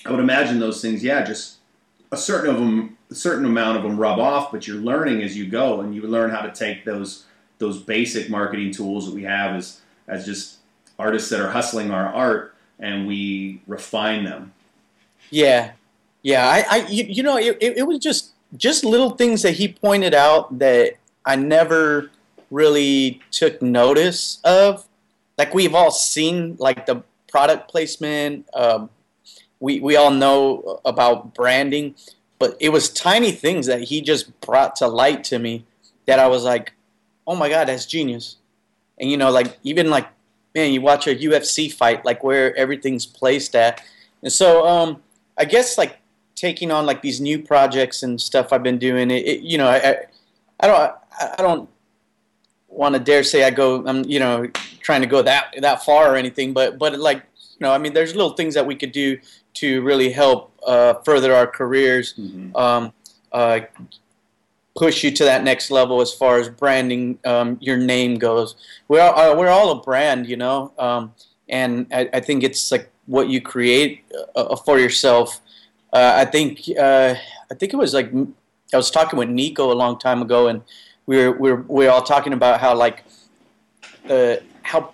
I 0.05 0.11
would 0.11 0.21
imagine 0.21 0.59
those 0.59 0.81
things, 0.81 1.05
yeah, 1.05 1.25
just 1.25 1.57
a 2.12 2.17
certain 2.17 2.50
of 2.50 2.57
them, 2.57 2.97
a 3.11 3.14
certain 3.14 3.45
amount 3.45 3.76
of 3.76 3.83
them 3.83 3.97
rub 3.97 4.19
off, 4.19 4.50
but 4.50 4.67
you're 4.67 4.76
learning 4.76 5.23
as 5.23 5.37
you 5.37 5.47
go, 5.47 5.81
and 5.81 5.95
you 5.95 6.02
learn 6.02 6.31
how 6.31 6.40
to 6.40 6.52
take 6.52 6.85
those 6.85 7.26
those 7.59 7.83
basic 7.83 8.31
marketing 8.31 8.73
tools 8.73 9.07
that 9.07 9.14
we 9.14 9.23
have 9.23 9.55
as 9.55 9.81
as 10.09 10.25
just 10.25 10.57
artists 10.99 11.31
that 11.31 11.40
are 11.40 11.50
hustling 11.50 11.90
our 11.90 12.07
art 12.07 12.55
and 12.79 13.07
we 13.07 13.61
refine 13.67 14.25
them. 14.25 14.52
Yeah, 15.31 15.73
yeah. 16.23 16.49
I, 16.49 16.64
I 16.69 16.87
you, 16.88 17.05
you 17.05 17.23
know, 17.23 17.37
it, 17.37 17.59
it 17.61 17.87
was 17.87 17.99
just 17.99 18.33
just 18.57 18.85
little 18.85 19.11
things 19.11 19.43
that 19.43 19.52
he 19.52 19.69
pointed 19.69 20.14
out 20.14 20.59
that 20.59 20.95
I 21.25 21.37
never 21.37 22.11
really 22.50 23.21
took 23.31 23.62
notice 23.62 24.40
of. 24.45 24.87
Like 25.41 25.55
we've 25.55 25.75
all 25.75 25.91
seen 25.91 26.57
like 26.59 26.85
the 26.85 27.03
product 27.27 27.71
placement, 27.71 28.47
um, 28.53 28.91
we 29.59 29.81
we 29.81 29.97
all 29.97 30.11
know 30.11 30.83
about 30.85 31.35
branding, 31.35 31.95
but 32.39 32.59
it 32.61 32.69
was 32.69 32.91
tiny 32.91 33.33
things 33.33 33.65
that 33.65 33.85
he 33.85 34.03
just 34.03 34.39
brought 34.43 34.77
to 34.77 34.87
light 34.87 35.25
to 35.25 35.39
me 35.39 35.65
that 36.05 36.19
I 36.19 36.27
was 36.27 36.45
like, 36.45 36.75
oh 37.27 37.35
my 37.35 37.49
god, 37.49 37.69
that's 37.69 37.87
genius. 37.87 38.37
And 38.99 39.11
you 39.11 39.17
know, 39.17 39.31
like 39.31 39.59
even 39.63 39.89
like 39.89 40.09
man, 40.55 40.75
you 40.75 40.83
watch 40.83 41.07
a 41.07 41.17
UFC 41.17 41.73
fight, 41.73 42.05
like 42.05 42.23
where 42.23 42.55
everything's 42.55 43.07
placed 43.07 43.57
at, 43.57 43.83
and 44.23 44.31
so 44.31 44.67
um, 44.67 45.03
I 45.39 45.47
guess 45.47 45.79
like 45.79 46.01
taking 46.35 46.71
on 46.71 46.85
like 46.85 47.01
these 47.01 47.19
new 47.19 47.39
projects 47.43 48.03
and 48.03 48.21
stuff 48.21 48.53
I've 48.53 48.63
been 48.63 48.79
doing, 48.79 49.11
it, 49.11 49.27
it 49.27 49.41
you 49.41 49.57
know, 49.57 49.69
I, 49.69 50.05
I 50.61 50.67
don't 50.67 50.95
I 51.19 51.37
don't 51.39 51.67
want 52.69 52.95
to 52.95 53.01
dare 53.01 53.25
say 53.25 53.45
I 53.45 53.51
go 53.51 53.83
I'm 53.87 54.05
you 54.05 54.21
know 54.21 54.47
trying 54.91 55.03
to 55.03 55.07
go 55.07 55.23
that 55.23 55.55
that 55.61 55.85
far 55.85 56.13
or 56.13 56.17
anything, 56.17 56.53
but 56.53 56.79
but 56.79 56.99
like 56.99 57.23
you 57.39 57.61
know, 57.61 57.73
I 57.73 57.79
mean, 57.79 57.93
there's 57.93 58.15
little 58.15 58.35
things 58.39 58.55
that 58.55 58.67
we 58.67 58.75
could 58.75 58.93
do 58.93 59.19
to 59.61 59.83
really 59.83 60.11
help 60.11 60.53
uh, 60.67 60.95
further 61.07 61.33
our 61.35 61.47
careers. 61.47 62.15
Mm-hmm. 62.15 62.57
Um, 62.57 62.93
uh, 63.33 63.61
push 64.77 65.05
you 65.05 65.11
to 65.11 65.25
that 65.25 65.45
next 65.45 65.71
level 65.71 66.01
as 66.01 66.13
far 66.13 66.39
as 66.39 66.49
branding 66.49 67.19
um, 67.25 67.59
your 67.61 67.77
name 67.77 68.15
goes. 68.17 68.57
We're 68.89 69.03
all, 69.03 69.19
uh, 69.19 69.37
we're 69.37 69.49
all 69.49 69.71
a 69.73 69.83
brand, 69.83 70.27
you 70.27 70.37
know, 70.37 70.73
um, 70.79 71.13
and 71.49 71.87
I, 71.93 72.09
I, 72.15 72.21
think 72.21 72.43
it's 72.43 72.73
like 72.73 72.91
what 73.07 73.29
you 73.29 73.41
create 73.41 74.05
uh, 74.35 74.41
uh 74.41 74.57
for 74.57 74.79
yourself. 74.79 75.41
Uh, 75.93 76.13
I 76.23 76.25
think 76.25 76.63
uh, 76.79 77.15
I 77.51 77.55
think 77.59 77.73
it 77.73 77.77
was 77.77 77.93
like 77.93 78.11
I 78.73 78.77
was 78.77 78.91
talking 78.91 79.19
with 79.19 79.29
Nikko 79.29 79.73
a 79.73 79.79
long 79.83 79.99
time 79.99 80.23
ago, 80.23 80.49
and 80.49 80.63
we 81.07 81.17
were 81.19 81.33
we 81.33 81.51
were, 81.53 81.63
we 81.69 81.85
were 81.85 81.91
all 81.91 82.03
talking 82.03 82.33
about 82.33 82.61
how 82.61 82.75
like 82.75 83.05
uh, 84.09 84.37
how 84.62 84.92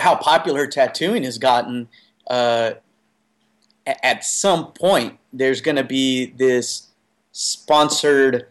how 0.00 0.16
popular 0.16 0.66
tattooing 0.66 1.24
has 1.24 1.38
gotten. 1.38 1.88
at 2.28 4.24
some 4.24 4.72
point, 4.72 5.18
there's 5.32 5.60
going 5.60 5.76
to 5.76 5.84
be 5.84 6.26
this 6.26 6.88
sponsored 7.32 8.46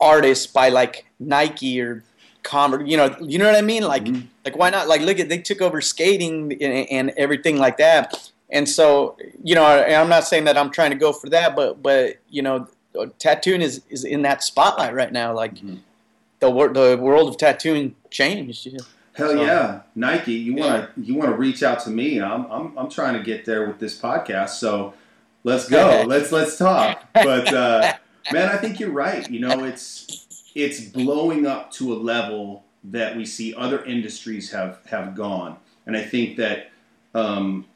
artist 0.00 0.52
by 0.52 0.68
like 0.68 1.06
Nike 1.18 1.80
or 1.80 2.04
Converse, 2.42 2.88
you 2.88 2.96
know, 2.96 3.14
you 3.20 3.38
know 3.38 3.46
what 3.46 3.54
I 3.54 3.60
mean? 3.60 3.82
Like, 3.82 4.04
mm-hmm. 4.04 4.26
like 4.44 4.56
why 4.56 4.70
not? 4.70 4.88
Like, 4.88 5.02
look 5.02 5.18
at 5.18 5.28
they 5.28 5.38
took 5.38 5.60
over 5.60 5.80
skating 5.80 6.52
and, 6.62 6.88
and, 6.90 7.10
everything 7.18 7.58
like 7.58 7.76
that. 7.76 8.30
And 8.50 8.66
so, 8.66 9.16
you 9.44 9.54
know, 9.54 9.64
I'm 9.64 10.08
not 10.08 10.24
saying 10.24 10.44
that 10.44 10.56
I'm 10.56 10.70
trying 10.70 10.90
to 10.90 10.96
go 10.96 11.12
for 11.12 11.28
that, 11.28 11.54
but 11.54 11.82
but 11.82 12.16
you 12.30 12.40
know, 12.40 12.66
tattooing 13.18 13.60
is 13.60 13.82
is 13.90 14.04
in 14.04 14.22
that 14.22 14.42
spotlight 14.42 14.94
right 14.94 15.12
now. 15.12 15.34
Like, 15.34 15.56
mm-hmm. 15.56 15.76
the 16.38 16.50
the 16.50 16.98
world 16.98 17.28
of 17.28 17.36
tattooing 17.36 17.94
changed. 18.10 18.68
Hell 19.12 19.30
so, 19.30 19.42
yeah, 19.42 19.80
Nike! 19.94 20.34
You 20.34 20.54
want 20.54 20.94
to 20.94 21.00
you 21.00 21.14
want 21.14 21.30
to 21.30 21.36
reach 21.36 21.62
out 21.62 21.80
to 21.80 21.90
me? 21.90 22.20
I'm, 22.20 22.46
I'm 22.46 22.78
I'm 22.78 22.90
trying 22.90 23.14
to 23.14 23.22
get 23.22 23.44
there 23.44 23.66
with 23.66 23.78
this 23.78 23.98
podcast. 23.98 24.50
So 24.50 24.94
let's 25.44 25.68
go. 25.68 26.04
let's 26.08 26.32
let's 26.32 26.56
talk. 26.56 27.02
But. 27.14 27.52
uh 27.52 27.92
Man, 28.32 28.48
I 28.48 28.56
think 28.56 28.78
you're 28.78 28.90
right. 28.90 29.28
You 29.28 29.40
know, 29.40 29.64
it's 29.64 30.50
it's 30.54 30.80
blowing 30.80 31.46
up 31.46 31.70
to 31.72 31.92
a 31.92 31.96
level 31.96 32.64
that 32.84 33.16
we 33.16 33.24
see 33.24 33.54
other 33.54 33.84
industries 33.84 34.52
have 34.52 34.78
have 34.86 35.14
gone, 35.14 35.56
and 35.86 35.96
I 35.96 36.02
think 36.02 36.36
that 36.36 36.70
um, 37.14 37.66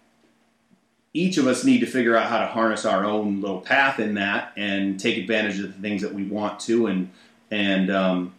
each 1.12 1.38
of 1.38 1.46
us 1.46 1.64
need 1.64 1.80
to 1.80 1.86
figure 1.86 2.16
out 2.16 2.28
how 2.28 2.40
to 2.40 2.46
harness 2.46 2.84
our 2.84 3.04
own 3.04 3.40
little 3.40 3.60
path 3.60 3.98
in 3.98 4.14
that 4.14 4.52
and 4.56 4.98
take 4.98 5.16
advantage 5.16 5.58
of 5.58 5.74
the 5.74 5.80
things 5.80 6.02
that 6.02 6.14
we 6.14 6.24
want 6.24 6.60
to 6.60 6.86
and 6.86 7.10
and 7.50 7.90
um, 7.90 8.34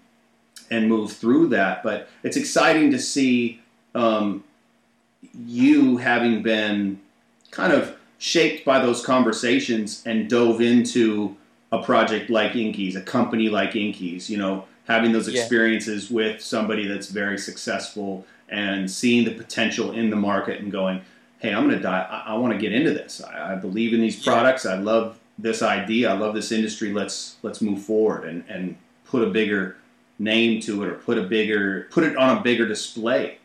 and 0.70 0.88
move 0.90 1.12
through 1.12 1.50
that. 1.50 1.84
But 1.84 2.08
it's 2.24 2.38
exciting 2.38 2.92
to 2.92 3.00
see 3.00 3.62
um, 3.94 4.44
you 5.34 5.98
having 5.98 6.42
been 6.42 7.00
kind 7.52 7.74
of 7.74 7.96
shaped 8.18 8.66
by 8.66 8.80
those 8.80 9.06
conversations 9.06 10.04
and 10.06 10.30
dove 10.30 10.62
into 10.62 11.36
a 11.72 11.82
project 11.82 12.30
like 12.30 12.54
Inkeeze, 12.54 12.96
a 12.96 13.02
company 13.02 13.50
like 13.50 13.72
Inkeeze, 13.72 14.30
you 14.30 14.38
know, 14.38 14.66
having 14.88 15.12
those 15.12 15.28
experiences 15.28 16.10
yeah. 16.10 16.16
with 16.16 16.42
somebody 16.42 16.88
that's 16.88 17.08
very 17.08 17.38
successful 17.38 18.26
and 18.50 18.90
seeing 18.90 19.26
the 19.26 19.34
potential 19.34 19.92
in 19.92 20.10
the 20.10 20.16
market 20.16 20.62
and 20.62 20.72
going, 20.72 21.02
hey, 21.40 21.54
I'm 21.54 21.66
going 21.66 21.76
to 21.76 21.82
die. 21.82 22.08
I, 22.10 22.34
I 22.34 22.38
want 22.38 22.54
to 22.54 22.60
get 22.60 22.72
into 22.72 22.92
this. 22.92 23.22
I, 23.22 23.54
I 23.54 23.56
believe 23.56 23.94
in 23.94 24.02
these 24.02 24.24
products. 24.24 24.66
Yeah. 24.66 24.72
I 24.72 24.76
love 24.78 25.20
this 25.38 25.62
idea. 25.62 26.10
I 26.10 26.14
love 26.14 26.34
this 26.34 26.52
industry. 26.52 26.94
Let's 26.94 27.38
let's 27.44 27.62
move 27.62 27.82
forward 27.82 28.26
and, 28.26 28.44
and 28.48 28.78
put 29.06 29.24
a 29.24 29.30
bigger 29.30 29.78
name 30.20 30.62
to 30.62 30.84
it 30.84 30.90
or 30.90 30.96
put 30.96 31.18
a 31.18 31.24
bigger 31.24 31.88
put 31.92 32.04
it 32.04 32.16
on 32.18 32.38
a 32.38 32.42
bigger 32.42 32.68
display. 32.68 33.38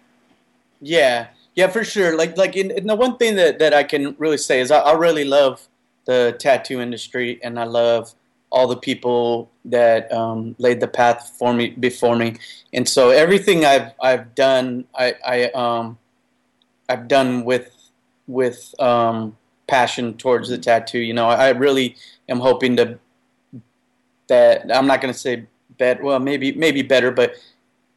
Yeah, 0.81 1.29
yeah, 1.55 1.69
for 1.69 1.85
sure. 1.85 2.17
Like 2.17 2.37
like 2.37 2.57
in, 2.57 2.71
in 2.71 2.87
the 2.87 2.95
one 2.95 3.17
thing 3.17 3.37
that, 3.37 3.59
that 3.59 3.75
I 3.75 3.83
can 3.83 4.15
really 4.19 4.39
say 4.39 4.61
is 4.61 4.71
I, 4.71 4.79
I 4.79 4.93
really 4.93 5.25
love 5.25 5.69
the 6.05 6.37
tattoo 6.39 6.81
industry 6.81 7.41
and 7.43 7.59
I 7.59 7.65
love 7.65 8.15
all 8.51 8.67
the 8.67 8.77
people 8.77 9.51
that 9.65 10.11
um, 10.13 10.57
laid 10.59 10.81
the 10.81 10.89
path 10.89 11.35
for 11.39 11.55
me 11.55 11.71
before 11.71 12.17
me. 12.17 12.37
And 12.73 12.89
so 12.89 13.11
everything 13.11 13.65
I've 13.65 13.93
I've 14.01 14.35
done, 14.35 14.85
I, 14.95 15.15
I 15.25 15.45
um, 15.51 15.99
I've 16.89 17.09
done 17.09 17.45
with 17.45 17.75
with 18.27 18.75
um, 18.81 19.37
passion 19.67 20.17
towards 20.17 20.49
the 20.49 20.59
tattoo. 20.59 20.99
You 20.99 21.15
know, 21.15 21.29
I 21.29 21.51
really 21.51 21.97
am 22.29 22.41
hoping 22.41 22.77
to 22.77 22.99
that 24.29 24.75
I'm 24.75 24.87
not 24.87 25.01
going 25.01 25.13
to 25.13 25.19
say 25.19 25.47
better. 25.81 26.05
Well, 26.05 26.21
maybe 26.21 26.53
maybe 26.53 26.83
better, 26.83 27.11
but 27.11 27.35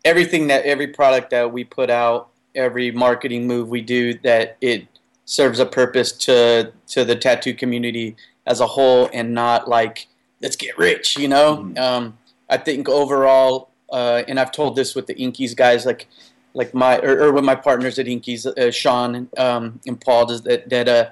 everything 0.04 0.48
that 0.48 0.66
every 0.66 0.88
product 0.88 1.30
that 1.30 1.54
we 1.54 1.63
put 1.63 1.92
out, 1.92 2.30
every 2.56 2.90
marketing 2.92 3.46
move 3.46 3.70
we 3.70 3.82
do, 3.82 4.18
that 4.20 4.58
it 4.62 4.88
serves 5.25 5.60
a 5.60 5.66
purpose 5.68 6.12
to 6.12 6.72
to 6.88 7.06
the 7.06 7.16
tattoo 7.16 7.54
community 7.54 8.16
as 8.48 8.60
a 8.60 8.68
whole, 8.68 9.10
and 9.13 9.36
not 9.36 9.68
like 9.68 10.08
let's 10.42 10.56
get 10.56 10.75
rich, 10.78 11.18
you 11.18 11.28
know. 11.28 11.58
Mm-hmm. 11.58 11.78
Um, 11.78 12.18
I 12.50 12.58
think 12.58 12.90
overall, 12.90 13.70
uh, 13.92 14.24
and 14.28 14.40
I've 14.40 14.52
told 14.52 14.75
this 14.75 14.96
with 14.96 15.06
the 15.06 15.16
Inkeeze 15.16 15.56
guys, 15.56 15.86
like 15.86 16.08
like 16.54 16.74
my 16.74 16.98
or, 17.00 17.25
or 17.25 17.32
with 17.34 17.44
my 17.44 17.56
partners 17.56 18.00
at 18.00 18.08
Inkeeze, 18.08 18.46
uh, 18.46 18.72
Sean 18.72 19.30
um, 19.38 19.80
and 19.86 20.00
Paul, 20.00 20.32
is 20.32 20.42
that 20.44 20.70
that 20.70 20.88
uh, 20.88 21.10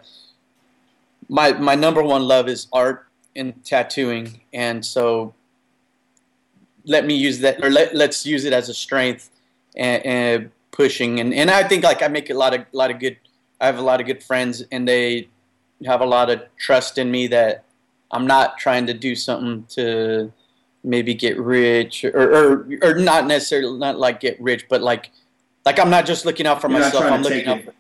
my 1.30 1.54
my 1.54 1.76
number 1.76 2.02
one 2.02 2.24
love 2.24 2.48
is 2.48 2.68
art 2.72 3.08
and 3.36 3.64
tattooing, 3.64 4.42
and 4.54 4.86
so 4.86 5.34
let 6.86 7.06
me 7.06 7.16
use 7.16 7.40
that, 7.40 7.64
or 7.64 7.70
let 7.70 7.96
let's 7.96 8.26
use 8.26 8.46
it 8.46 8.54
as 8.54 8.70
a 8.70 8.74
strength 8.74 9.30
and, 9.76 10.06
and 10.06 10.52
pushing, 10.72 11.20
and 11.20 11.34
and 11.34 11.50
I 11.50 11.64
think 11.64 11.84
like 11.84 12.02
I 12.02 12.08
make 12.08 12.30
a 12.30 12.34
lot 12.34 12.54
of 12.54 12.66
lot 12.72 12.92
of 12.92 13.00
good. 13.00 13.18
I 13.60 13.68
have 13.68 13.78
a 13.78 13.82
lot 13.82 14.00
of 14.00 14.08
good 14.08 14.24
friends, 14.24 14.64
and 14.72 14.88
they 14.88 15.28
have 15.86 16.02
a 16.02 16.06
lot 16.06 16.30
of 16.30 16.42
trust 16.58 16.98
in 16.98 17.12
me 17.12 17.28
that 17.28 17.64
I'm 18.12 18.26
not 18.26 18.58
trying 18.58 18.88
to 18.88 18.94
do 18.94 19.16
something 19.16 19.66
to 19.76 20.32
maybe 20.84 21.14
get 21.14 21.38
rich 21.38 22.04
or, 22.04 22.10
or, 22.12 22.68
or 22.82 22.96
not 22.96 23.28
necessarily 23.28 23.78
not 23.78 24.00
like 24.00 24.20
get 24.20 24.42
rich, 24.42 24.66
but 24.68 24.82
like 24.82 25.12
like 25.66 25.80
I'm 25.80 25.90
not 25.90 26.06
just 26.06 26.26
looking 26.26 26.48
out 26.48 26.60
for 26.60 26.70
you're 26.70 26.80
myself. 26.80 27.04
I'm 27.06 27.22
looking 27.22 27.46
out 27.46 27.64
for 27.64 27.74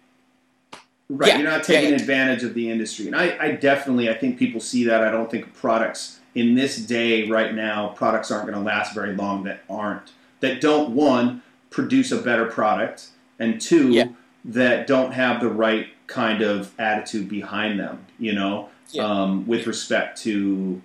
Right, 1.13 1.27
yeah, 1.27 1.39
you're 1.39 1.49
not 1.49 1.65
taking 1.65 1.89
yeah, 1.89 1.97
advantage 1.97 2.41
of 2.43 2.53
the 2.53 2.71
industry, 2.71 3.07
and 3.07 3.17
I, 3.17 3.37
I 3.37 3.51
definitely, 3.51 4.09
I 4.09 4.13
think 4.13 4.39
people 4.39 4.61
see 4.61 4.85
that. 4.85 5.03
I 5.03 5.11
don't 5.11 5.29
think 5.29 5.53
products 5.53 6.20
in 6.35 6.55
this 6.55 6.77
day 6.77 7.29
right 7.29 7.53
now, 7.53 7.89
products 7.89 8.31
aren't 8.31 8.47
going 8.47 8.57
to 8.57 8.63
last 8.63 8.93
very 8.93 9.15
long 9.15 9.43
that 9.43 9.63
aren't 9.69 10.11
that 10.39 10.61
don't 10.61 10.91
one 10.91 11.43
produce 11.69 12.11
a 12.11 12.17
better 12.17 12.45
product, 12.45 13.07
and 13.39 13.59
two 13.59 13.91
yeah. 13.91 14.07
that 14.45 14.87
don't 14.87 15.11
have 15.11 15.41
the 15.41 15.49
right 15.49 15.87
kind 16.07 16.41
of 16.41 16.73
attitude 16.79 17.29
behind 17.29 17.79
them. 17.79 18.05
You 18.17 18.33
know, 18.33 18.69
yeah. 18.91 19.03
um, 19.03 19.47
with 19.47 19.67
respect 19.67 20.21
to 20.23 20.81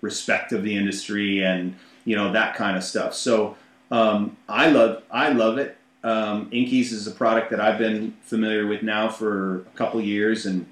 respect 0.00 0.52
of 0.52 0.62
the 0.62 0.74
industry 0.76 1.44
and 1.44 1.76
you 2.04 2.16
know 2.16 2.32
that 2.32 2.54
kind 2.54 2.76
of 2.76 2.84
stuff. 2.84 3.14
So 3.14 3.56
um, 3.90 4.36
I 4.48 4.70
love 4.70 5.02
I 5.10 5.30
love 5.30 5.58
it. 5.58 5.76
Um, 6.02 6.50
Inkeeze 6.50 6.92
is 6.92 7.06
a 7.06 7.10
product 7.10 7.50
that 7.50 7.60
I've 7.60 7.78
been 7.78 8.16
familiar 8.22 8.66
with 8.66 8.82
now 8.82 9.08
for 9.08 9.60
a 9.60 9.76
couple 9.76 10.00
years, 10.00 10.46
and 10.46 10.66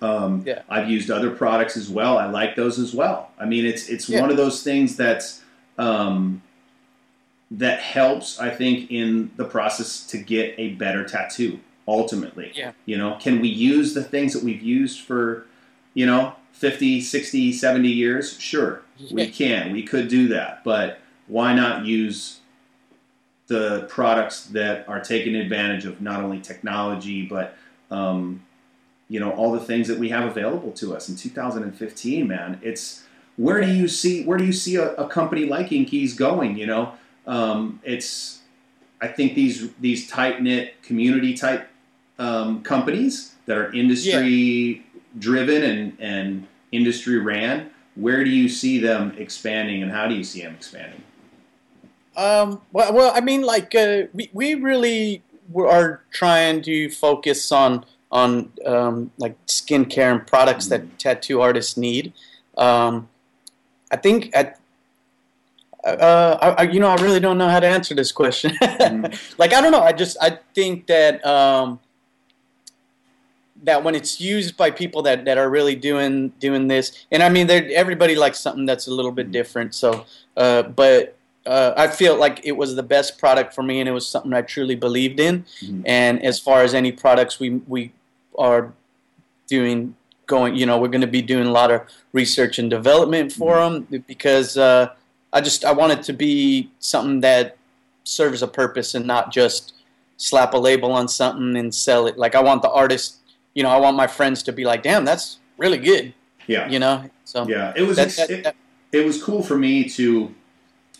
um, 0.00 0.42
yeah. 0.46 0.62
I've 0.68 0.88
used 0.88 1.10
other 1.10 1.30
products 1.30 1.76
as 1.76 1.88
well. 1.88 2.18
I 2.18 2.26
like 2.26 2.56
those 2.56 2.78
as 2.78 2.94
well. 2.94 3.30
I 3.38 3.44
mean, 3.46 3.64
it's 3.64 3.88
it's 3.88 4.08
yeah. 4.08 4.20
one 4.20 4.30
of 4.30 4.36
those 4.36 4.62
things 4.62 4.96
that's 4.96 5.42
um, 5.78 6.42
that 7.50 7.80
helps. 7.80 8.38
I 8.38 8.50
think 8.50 8.90
in 8.90 9.30
the 9.36 9.44
process 9.44 10.06
to 10.08 10.18
get 10.18 10.54
a 10.58 10.70
better 10.70 11.04
tattoo. 11.04 11.60
Ultimately, 11.86 12.50
yeah. 12.54 12.72
you 12.86 12.96
know, 12.96 13.18
can 13.20 13.42
we 13.42 13.48
use 13.48 13.92
the 13.92 14.02
things 14.02 14.32
that 14.32 14.42
we've 14.42 14.62
used 14.62 15.00
for 15.00 15.46
you 15.94 16.04
know, 16.04 16.34
50, 16.52 17.00
60, 17.00 17.52
70 17.52 17.88
years? 17.88 18.38
Sure, 18.38 18.82
we 19.10 19.28
can. 19.28 19.72
We 19.72 19.84
could 19.84 20.08
do 20.08 20.28
that. 20.28 20.62
But 20.64 20.98
why 21.28 21.54
not 21.54 21.86
use 21.86 22.40
the 23.46 23.86
products 23.88 24.46
that 24.46 24.88
are 24.88 25.00
taking 25.00 25.36
advantage 25.36 25.84
of 25.86 26.00
not 26.00 26.22
only 26.22 26.40
technology, 26.40 27.24
but, 27.26 27.56
um, 27.90 28.42
you 29.08 29.20
know, 29.20 29.32
all 29.32 29.52
the 29.52 29.60
things 29.60 29.88
that 29.88 29.98
we 29.98 30.08
have 30.08 30.24
available 30.24 30.72
to 30.72 30.94
us 30.94 31.08
in 31.08 31.16
2015, 31.16 32.26
man. 32.26 32.58
It's 32.62 33.04
where 33.36 33.60
do 33.60 33.72
you 33.72 33.88
see 33.88 34.24
where 34.24 34.38
do 34.38 34.44
you 34.44 34.52
see 34.52 34.76
a, 34.76 34.94
a 34.94 35.08
company 35.08 35.44
like 35.46 35.68
Inkeeze 35.68 36.16
going? 36.16 36.56
You 36.56 36.66
know, 36.66 36.92
um, 37.26 37.80
it's 37.84 38.40
I 39.00 39.08
think 39.08 39.34
these 39.34 39.72
these 39.80 40.08
tight 40.08 40.42
knit 40.42 40.82
community 40.82 41.34
type 41.34 41.68
um, 42.18 42.62
companies 42.62 43.34
that 43.46 43.58
are 43.58 43.72
industry 43.72 44.84
driven 45.18 45.62
and, 45.62 45.96
and 46.00 46.46
industry 46.72 47.18
ran. 47.18 47.70
Where 47.96 48.24
do 48.24 48.30
you 48.30 48.48
see 48.48 48.78
them 48.78 49.14
expanding, 49.18 49.82
and 49.82 49.92
how 49.92 50.08
do 50.08 50.14
you 50.14 50.24
see 50.24 50.42
them 50.42 50.54
expanding? 50.54 51.02
Um, 52.16 52.60
well, 52.72 52.92
well, 52.92 53.12
I 53.14 53.20
mean, 53.20 53.42
like 53.42 53.74
uh, 53.74 54.04
we 54.12 54.30
we 54.32 54.54
really 54.54 55.22
are 55.56 56.02
trying 56.10 56.62
to 56.62 56.90
focus 56.90 57.52
on 57.52 57.84
on 58.14 58.50
um, 58.64 59.10
like 59.18 59.36
skincare 59.46 60.12
and 60.12 60.26
products 60.26 60.68
mm-hmm. 60.68 60.86
that 60.86 60.98
tattoo 60.98 61.42
artists 61.42 61.76
need. 61.76 62.14
Um, 62.56 63.08
I 63.90 63.96
think 63.96 64.30
at 64.34 64.58
uh, 65.84 66.54
I, 66.58 66.62
you 66.62 66.80
know, 66.80 66.88
I 66.88 66.94
really 67.02 67.20
don't 67.20 67.36
know 67.36 67.48
how 67.48 67.60
to 67.60 67.66
answer 67.66 67.94
this 67.94 68.10
question. 68.10 68.56
mm. 68.62 69.34
Like, 69.38 69.52
I 69.52 69.60
don't 69.60 69.70
know. 69.70 69.82
I 69.82 69.92
just, 69.92 70.16
I 70.20 70.38
think 70.54 70.86
that 70.86 71.24
um, 71.26 71.78
that 73.64 73.84
when 73.84 73.94
it's 73.94 74.18
used 74.20 74.56
by 74.56 74.70
people 74.70 75.02
that, 75.02 75.26
that 75.26 75.36
are 75.36 75.50
really 75.50 75.74
doing 75.76 76.30
doing 76.40 76.68
this, 76.68 77.06
and 77.12 77.22
I 77.22 77.28
mean, 77.28 77.50
everybody 77.50 78.14
likes 78.14 78.40
something 78.40 78.64
that's 78.64 78.86
a 78.86 78.94
little 78.94 79.12
bit 79.12 79.28
mm. 79.28 79.32
different. 79.32 79.74
So, 79.74 80.06
uh, 80.38 80.62
but 80.62 81.16
uh, 81.44 81.74
I 81.76 81.88
feel 81.88 82.16
like 82.16 82.40
it 82.44 82.52
was 82.52 82.74
the 82.76 82.82
best 82.82 83.18
product 83.18 83.54
for 83.54 83.62
me, 83.62 83.80
and 83.80 83.88
it 83.88 83.92
was 83.92 84.08
something 84.08 84.32
I 84.32 84.40
truly 84.40 84.76
believed 84.76 85.20
in. 85.20 85.44
Mm. 85.62 85.82
And 85.84 86.24
as 86.24 86.40
far 86.40 86.62
as 86.62 86.72
any 86.72 86.92
products 86.92 87.38
we 87.38 87.50
we 87.68 87.92
are 88.38 88.72
doing, 89.46 89.94
going, 90.26 90.56
you 90.56 90.66
know, 90.66 90.78
we're 90.78 90.88
going 90.88 91.00
to 91.00 91.06
be 91.06 91.22
doing 91.22 91.46
a 91.46 91.52
lot 91.52 91.70
of 91.70 91.82
research 92.12 92.58
and 92.58 92.70
development 92.70 93.32
for 93.32 93.56
mm. 93.56 93.88
them 93.88 94.04
because 94.06 94.56
uh, 94.56 94.94
I 95.32 95.40
just 95.40 95.64
I 95.64 95.72
want 95.72 95.92
it 95.92 96.02
to 96.04 96.12
be 96.12 96.70
something 96.78 97.20
that 97.20 97.56
serves 98.04 98.42
a 98.42 98.48
purpose 98.48 98.94
and 98.94 99.06
not 99.06 99.32
just 99.32 99.74
slap 100.16 100.54
a 100.54 100.58
label 100.58 100.92
on 100.92 101.08
something 101.08 101.56
and 101.56 101.74
sell 101.74 102.06
it. 102.06 102.16
Like 102.16 102.34
I 102.34 102.40
want 102.40 102.62
the 102.62 102.70
artist, 102.70 103.16
you 103.54 103.62
know, 103.62 103.70
I 103.70 103.78
want 103.78 103.96
my 103.96 104.06
friends 104.06 104.42
to 104.44 104.52
be 104.52 104.64
like, 104.64 104.82
"Damn, 104.82 105.04
that's 105.04 105.38
really 105.58 105.78
good." 105.78 106.14
Yeah. 106.46 106.68
You 106.68 106.78
know. 106.78 107.10
So 107.24 107.46
yeah, 107.48 107.72
it 107.76 107.82
was 107.82 107.96
that, 107.96 108.10
that, 108.10 108.30
it, 108.30 108.44
that, 108.44 108.56
it 108.92 109.04
was 109.04 109.22
cool 109.22 109.42
for 109.42 109.56
me 109.56 109.88
to 109.90 110.32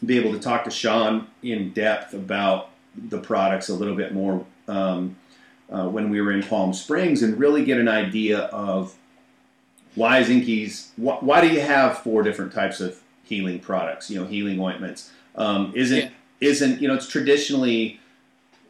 be 0.04 0.18
able 0.18 0.32
to 0.32 0.38
talk 0.38 0.64
to 0.64 0.70
Sean 0.70 1.28
in 1.42 1.72
depth 1.72 2.12
about 2.14 2.70
the 2.96 3.18
products 3.18 3.68
a 3.68 3.74
little 3.74 3.94
bit 3.96 4.12
more 4.12 4.44
um, 4.68 5.16
uh, 5.70 5.88
when 5.88 6.10
we 6.10 6.20
were 6.20 6.32
in 6.32 6.42
Palm 6.42 6.72
Springs 6.72 7.22
and 7.22 7.38
really 7.38 7.64
get 7.64 7.78
an 7.78 7.88
idea 7.88 8.40
of 8.46 8.94
why 9.94 10.18
is 10.18 10.28
Inkeeze 10.28 10.88
why, 10.96 11.16
why 11.20 11.40
do 11.40 11.48
you 11.48 11.60
have 11.60 11.98
four 11.98 12.22
different 12.22 12.52
types 12.52 12.80
of 12.80 13.00
healing 13.24 13.58
products, 13.58 14.10
you 14.10 14.20
know, 14.20 14.26
healing 14.26 14.60
ointments. 14.60 15.10
Um, 15.34 15.72
isn't 15.74 15.98
yeah. 15.98 16.10
isn't 16.40 16.80
you 16.80 16.88
know 16.88 16.94
it's 16.94 17.08
traditionally 17.08 18.00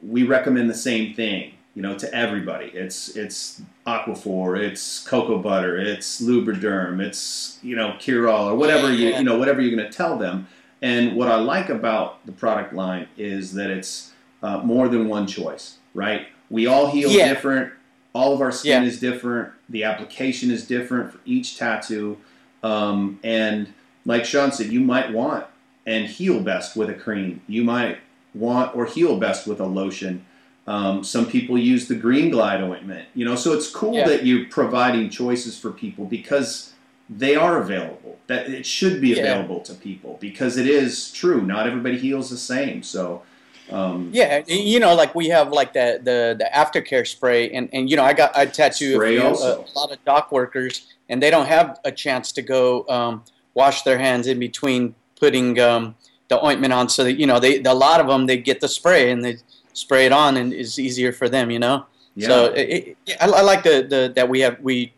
we 0.03 0.23
recommend 0.23 0.71
the 0.71 0.75
same 0.75 1.15
thing, 1.15 1.55
you 1.75 1.83
know, 1.83 1.97
to 1.99 2.13
everybody. 2.15 2.67
It's 2.67 3.17
it's 3.17 3.61
Aquaphor, 3.87 4.59
it's 4.59 5.07
cocoa 5.07 5.39
butter, 5.39 5.79
it's 5.79 6.23
Lubriderm, 6.23 7.01
it's 7.01 7.59
you 7.63 7.77
know 7.77 7.97
Curel 7.99 8.51
or 8.51 8.55
whatever 8.55 8.93
you 8.93 9.09
you 9.09 9.25
know 9.25 9.39
whatever 9.39 9.61
you're 9.61 9.77
going 9.77 9.91
to 9.91 9.97
tell 9.97 10.17
them. 10.17 10.49
And 10.81 11.17
what 11.17 11.29
I 11.29 11.37
like 11.37 11.71
about 11.71 12.25
the 12.27 12.33
product 12.33 12.75
line 12.75 13.09
is 13.17 13.55
that 13.55 13.71
it's 13.71 14.13
uh, 14.43 14.59
more 14.59 14.89
than 14.89 15.09
one 15.09 15.27
choice, 15.27 15.79
right? 15.95 16.27
We 16.55 16.69
all 16.69 16.89
heal 16.89 17.11
yeah. 17.11 17.35
different. 17.35 17.73
All 18.13 18.33
of 18.33 18.41
our 18.41 18.53
skin 18.53 18.85
yeah. 18.85 18.89
is 18.89 19.01
different. 19.01 19.53
The 19.69 19.83
application 19.83 20.53
is 20.53 20.65
different 20.65 21.13
for 21.13 21.19
each 21.25 21.59
tattoo, 21.59 22.17
um, 22.63 23.19
and 23.25 23.75
like 24.07 24.25
Sean 24.25 24.53
said, 24.53 24.69
you 24.69 24.79
might 24.79 25.13
want 25.13 25.47
and 25.85 26.07
heal 26.07 26.39
best 26.39 26.77
with 26.77 26.89
a 26.89 26.95
cream. 26.95 27.43
You 27.49 27.65
might 27.65 27.99
want 28.35 28.77
or 28.77 28.87
heal 28.87 29.19
best 29.19 29.49
with 29.49 29.59
a 29.59 29.67
lotion. 29.67 30.25
Um, 30.69 31.03
some 31.03 31.27
people 31.27 31.59
use 31.59 31.89
the 31.89 31.97
Green 31.97 32.31
Glide 32.31 32.63
ointment. 32.63 33.09
You 33.17 33.25
know, 33.25 33.35
so 33.35 33.53
it's 33.53 33.69
cool 33.69 33.95
yeah. 33.95 34.07
that 34.07 34.25
you're 34.25 34.47
providing 34.47 35.11
choices 35.11 35.59
for 35.59 35.73
people 35.73 36.05
because 36.05 36.73
they 37.11 37.35
are 37.35 37.59
available. 37.59 38.21
That 38.29 38.49
it 38.49 38.65
should 38.65 39.01
be 39.01 39.19
available 39.19 39.57
yeah. 39.57 39.65
to 39.65 39.75
people 39.75 40.19
because 40.21 40.57
it 40.57 40.69
is 40.69 41.11
true. 41.11 41.43
Not 41.43 41.67
everybody 41.67 41.99
heals 41.99 42.31
the 42.31 42.39
same. 42.39 42.85
So. 42.85 43.23
Um, 43.71 44.11
yeah, 44.13 44.43
you 44.47 44.79
know, 44.79 44.95
like 44.95 45.15
we 45.15 45.29
have 45.29 45.51
like 45.51 45.73
the 45.73 46.01
the, 46.03 46.37
the 46.39 46.51
aftercare 46.55 47.07
spray, 47.07 47.51
and, 47.51 47.69
and 47.73 47.89
you 47.89 47.97
know, 47.97 48.05
I 48.05 48.13
got 48.13 48.37
I 48.37 48.47
tattoo 48.47 49.01
a, 49.01 49.33
a, 49.33 49.65
lot 49.75 49.91
of 49.91 50.05
dock 50.05 50.31
workers, 50.33 50.93
and 51.09 51.23
they 51.23 51.31
don't 51.31 51.47
have 51.47 51.81
a 51.85 51.91
chance 51.91 52.31
to 52.33 52.43
go 52.43 52.87
um, 52.89 53.25
wash 53.55 53.83
their 53.83 53.99
hands 53.99 54.27
in 54.27 54.39
between 54.39 54.95
putting 55.19 55.59
um, 55.61 55.95
the 56.29 56.45
ointment 56.45 56.73
on, 56.73 56.89
so 56.89 57.05
that 57.05 57.15
you 57.15 57.27
know 57.27 57.41
they 57.41 57.63
a 57.63 57.75
lot 57.75 58.01
of 58.01 58.07
them 58.07 58.27
they 58.27 58.37
get 58.37 58.61
the 58.61 58.69
spray 58.69 59.11
and 59.11 59.25
they 59.25 59.39
spray 59.73 60.07
it 60.07 60.13
on, 60.13 60.37
and 60.37 60.53
it's 60.53 60.79
easier 60.79 61.13
for 61.13 61.29
them, 61.29 61.51
you 61.51 61.59
know. 61.59 61.87
Yeah. 62.17 62.29
So 62.29 62.45
it, 62.53 62.97
it, 63.07 63.17
I, 63.21 63.27
I, 63.27 63.41
like 63.41 63.65
the, 63.65 63.87
the 63.89 64.13
that 64.15 64.29
we 64.29 64.41
have 64.41 64.61
we 64.61 64.93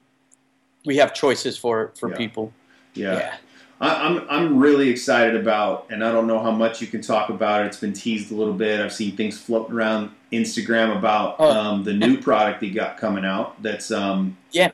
we 0.85 0.97
have 0.97 1.15
choices 1.15 1.57
for 1.57 1.93
for 1.99 2.11
yeah. 2.11 2.17
people. 2.17 2.53
Yeah. 2.95 3.19
yeah. 3.19 3.37
I, 3.81 4.07
I'm 4.07 4.27
I'm 4.31 4.59
really 4.59 4.89
excited 4.89 5.37
about, 5.37 5.87
and 5.91 6.05
I 6.05 6.11
don't 6.11 6.27
know 6.27 6.43
how 6.43 6.51
much 6.51 6.81
you 6.81 6.87
can 6.87 7.03
talk 7.03 7.29
about 7.29 7.63
it. 7.63 7.67
It's 7.67 7.81
been 7.81 7.93
teased 7.93 8.33
a 8.33 8.35
little 8.35 8.55
bit. 8.55 8.81
I've 8.81 8.93
seen 8.93 9.17
things 9.17 9.39
floating 9.39 9.75
around 9.75 10.11
Instagram 10.33 10.97
about 10.97 11.37
oh. 11.39 11.51
um, 11.51 11.85
the 11.85 11.93
new 11.93 12.19
product 12.19 12.61
they 12.61 12.71
got 12.71 12.97
coming 12.97 13.25
out. 13.25 13.61
That's 13.63 13.91
um, 13.91 14.37
yeah, 14.51 14.71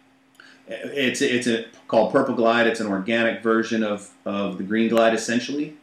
it's 0.69 1.21
it's 1.21 1.47
a, 1.47 1.67
called 1.89 2.13
Purple 2.13 2.35
Glide. 2.35 2.67
It's 2.67 2.81
an 2.81 2.87
organic 2.87 3.43
version 3.43 3.83
of, 3.83 4.11
of 4.25 4.59
the 4.59 4.65
Green 4.65 4.89
Glide, 4.89 5.15
essentially. 5.15 5.77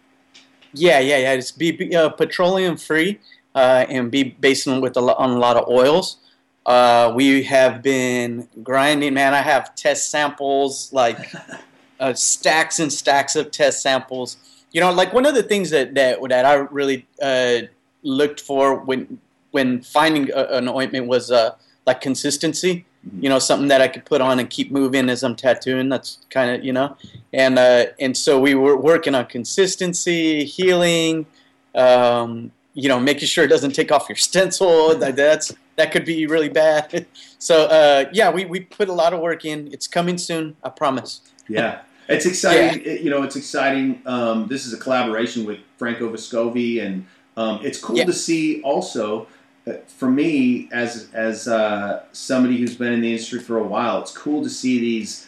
Yeah, 0.74 1.00
yeah, 1.00 1.18
yeah. 1.18 1.34
It's 1.34 1.52
be 1.52 1.96
uh, 1.96 2.10
petroleum 2.10 2.78
free 2.78 3.20
uh, 3.54 3.86
and 3.90 4.10
be 4.10 4.24
based 4.24 4.68
on 4.68 4.82
with 4.82 4.98
a, 4.98 5.02
lot, 5.02 5.18
on 5.18 5.32
a 5.32 5.38
lot 5.38 5.58
of 5.58 5.68
oils. 5.68 6.18
Uh, 6.66 7.12
we 7.16 7.44
have 7.44 7.82
been 7.82 8.48
grinding, 8.64 9.14
man. 9.14 9.34
I 9.34 9.42
have 9.42 9.76
test 9.76 10.10
samples, 10.12 10.94
like 10.94 11.32
uh, 12.00 12.14
stacks 12.14 12.80
and 12.80 12.92
stacks 12.92 13.36
of 13.36 13.52
test 13.52 13.82
samples. 13.82 14.38
You 14.72 14.82
know, 14.82 14.92
like 14.92 15.14
one 15.14 15.26
of 15.26 15.36
the 15.36 15.44
things 15.44 15.70
that 15.72 15.96
that, 15.96 16.20
that 16.30 16.46
I 16.46 16.54
really 16.54 17.08
uh, 17.22 17.62
looked 18.04 18.42
for 18.42 18.76
when 18.76 19.20
when 19.52 19.82
finding 19.82 20.32
a, 20.32 20.44
an 20.58 20.68
ointment 20.68 21.08
was 21.08 21.32
uh, 21.32 21.56
like 21.86 22.02
consistency 22.02 22.86
you 23.20 23.30
know 23.30 23.40
something 23.40 23.68
that 23.70 23.82
I 23.82 23.88
could 23.88 24.06
put 24.06 24.22
on 24.22 24.40
and 24.40 24.50
keep 24.50 24.72
moving 24.72 25.10
as 25.10 25.24
I'm 25.24 25.36
tattooing. 25.36 25.90
That's 25.90 26.20
kind 26.30 26.52
of 26.52 26.64
you 26.64 26.74
know, 26.74 26.98
and 27.34 27.58
uh, 27.58 27.88
and 28.00 28.16
so 28.16 28.40
we 28.40 28.56
were 28.56 28.76
working 28.76 29.16
on 29.16 29.26
consistency, 29.28 30.44
healing, 30.44 31.26
um, 31.76 32.52
you 32.74 32.90
know, 32.90 33.00
making 33.00 33.28
sure 33.28 33.46
it 33.46 33.48
doesn't 33.48 33.74
take 33.74 33.92
off 33.92 34.10
your 34.10 34.16
stencil. 34.18 34.96
that, 34.96 35.16
that's 35.16 35.54
that 35.78 35.92
could 35.92 36.06
be 36.06 36.28
really 36.28 36.50
bad. 36.50 37.06
so 37.40 37.66
uh, 37.66 38.06
yeah, 38.12 38.30
we 38.30 38.46
we 38.46 38.60
put 38.62 38.90
a 38.90 38.94
lot 38.94 39.14
of 39.14 39.22
work 39.22 39.46
in. 39.46 39.72
It's 39.72 39.88
coming 39.88 40.18
soon, 40.18 40.58
I 40.64 40.70
promise. 40.70 41.22
Yeah. 41.48 41.82
It's 42.10 42.26
exciting. 42.26 42.82
Yeah. 42.82 42.92
It, 42.94 43.02
you 43.02 43.10
know, 43.10 43.24
it's 43.24 43.36
exciting. 43.36 44.02
Um, 44.06 44.48
this 44.48 44.66
is 44.66 44.74
a 44.74 44.78
collaboration 44.78 45.46
with 45.46 45.60
Franco 45.78 46.12
Vescovi, 46.12 46.84
and 46.84 47.06
um, 47.38 47.60
it's 47.64 47.80
cool 47.80 47.98
yeah. 47.98 48.06
to 48.06 48.14
see 48.14 48.62
also 48.64 49.28
for 49.88 50.10
me, 50.10 50.70
as 50.72 51.10
as 51.14 51.48
uh, 51.48 52.04
somebody 52.12 52.58
who's 52.58 52.76
been 52.76 52.94
in 52.94 53.02
the 53.02 53.12
industry 53.12 53.40
for 53.40 53.58
a 53.58 53.64
while, 53.64 54.02
it's 54.02 54.16
cool 54.16 54.44
to 54.44 54.50
see 54.50 54.80
these 54.80 55.28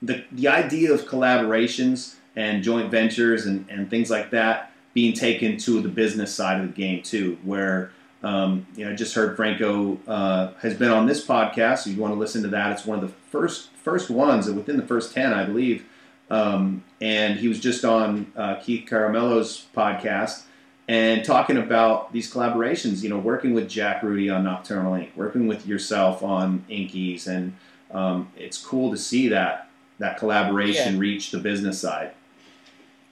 the 0.00 0.24
the 0.32 0.48
idea 0.48 0.92
of 0.92 1.06
collaborations 1.06 2.16
and 2.34 2.62
joint 2.62 2.90
ventures 2.90 3.46
and, 3.46 3.68
and 3.68 3.90
things 3.90 4.10
like 4.10 4.30
that 4.30 4.72
being 4.94 5.12
taken 5.12 5.56
to 5.56 5.80
the 5.80 5.88
business 5.88 6.34
side 6.34 6.60
of 6.60 6.66
the 6.66 6.72
game 6.72 7.02
too, 7.02 7.38
where 7.44 7.92
um, 8.22 8.66
you 8.76 8.84
know, 8.84 8.92
I 8.92 8.94
just 8.94 9.14
heard 9.14 9.36
Franco 9.36 9.98
uh, 10.06 10.52
has 10.60 10.74
been 10.74 10.90
on 10.90 11.06
this 11.06 11.26
podcast. 11.26 11.86
If 11.86 11.96
you 11.96 12.00
want 12.00 12.14
to 12.14 12.18
listen 12.18 12.42
to 12.42 12.48
that, 12.48 12.72
it's 12.72 12.86
one 12.86 12.98
of 12.98 13.08
the 13.08 13.14
first 13.30 13.70
first 13.82 14.10
ones, 14.10 14.50
within 14.50 14.76
the 14.76 14.86
first 14.86 15.12
ten, 15.12 15.32
I 15.32 15.44
believe. 15.44 15.84
Um, 16.32 16.82
and 16.98 17.38
he 17.38 17.46
was 17.46 17.60
just 17.60 17.84
on 17.84 18.32
uh, 18.34 18.54
Keith 18.54 18.88
Caramello's 18.88 19.66
podcast, 19.76 20.44
and 20.88 21.22
talking 21.22 21.58
about 21.58 22.10
these 22.12 22.32
collaborations, 22.32 23.02
you 23.02 23.10
know, 23.10 23.18
working 23.18 23.52
with 23.52 23.68
Jack 23.68 24.02
Rudy 24.02 24.30
on 24.30 24.44
Nocturnal 24.44 24.94
Ink, 24.94 25.10
working 25.14 25.46
with 25.46 25.66
yourself 25.66 26.22
on 26.22 26.64
Inkeeze, 26.70 27.26
and 27.26 27.54
um, 27.90 28.32
it's 28.34 28.56
cool 28.56 28.90
to 28.90 28.96
see 28.96 29.28
that 29.28 29.68
that 29.98 30.16
collaboration 30.16 30.94
yeah. 30.94 31.00
reach 31.00 31.32
the 31.32 31.38
business 31.38 31.78
side. 31.78 32.12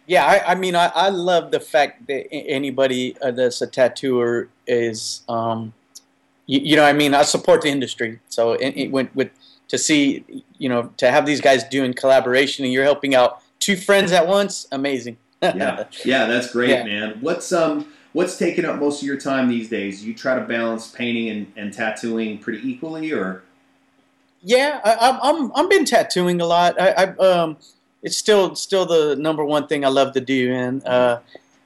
Yeah, 0.06 0.24
I, 0.24 0.52
I 0.52 0.54
mean, 0.54 0.74
I, 0.74 0.86
I, 0.86 1.10
love 1.10 1.52
the 1.52 1.60
fact 1.60 2.06
that 2.08 2.26
anybody 2.32 3.16
uh, 3.20 3.30
that's 3.30 3.60
a 3.60 3.66
tattooer 3.66 4.48
is, 4.66 5.22
um, 5.28 5.72
you, 6.46 6.58
you, 6.60 6.74
know, 6.74 6.84
I 6.84 6.94
mean, 6.94 7.14
I 7.14 7.22
support 7.22 7.62
the 7.62 7.68
industry, 7.68 8.18
so 8.28 8.52
it, 8.54 8.76
it 8.76 8.90
went 8.90 9.14
with 9.14 9.30
to 9.68 9.78
see, 9.78 10.24
you 10.60 10.68
know, 10.68 10.92
to 10.98 11.10
have 11.10 11.26
these 11.26 11.40
guys 11.40 11.64
doing 11.64 11.94
collaboration 11.94 12.64
and 12.64 12.72
you're 12.72 12.84
helping 12.84 13.14
out 13.14 13.42
two 13.58 13.76
friends 13.76 14.12
at 14.12 14.28
once, 14.28 14.68
amazing 14.70 15.16
yeah, 15.42 15.84
yeah, 16.04 16.26
that's 16.26 16.52
great, 16.52 16.68
yeah. 16.68 16.84
man. 16.84 17.18
What's 17.22 17.50
um, 17.50 17.90
what's 18.12 18.36
taking 18.36 18.66
up 18.66 18.78
most 18.78 19.00
of 19.00 19.06
your 19.06 19.16
time 19.16 19.48
these 19.48 19.70
days? 19.70 20.04
You 20.04 20.12
try 20.12 20.34
to 20.34 20.42
balance 20.42 20.88
painting 20.88 21.30
and, 21.30 21.52
and 21.56 21.72
tattooing 21.72 22.36
pretty 22.36 22.68
equally, 22.68 23.10
or? 23.10 23.42
Yeah, 24.42 24.82
I, 24.84 25.18
I'm 25.22 25.50
I'm 25.54 25.66
been 25.70 25.86
tattooing 25.86 26.42
a 26.42 26.46
lot. 26.46 26.78
I, 26.78 26.90
I 26.90 27.04
um, 27.26 27.56
it's 28.02 28.18
still 28.18 28.54
still 28.54 28.84
the 28.84 29.16
number 29.16 29.42
one 29.42 29.66
thing 29.66 29.82
I 29.82 29.88
love 29.88 30.12
to 30.12 30.20
do, 30.20 30.52
and 30.52 30.84
uh, 30.86 31.20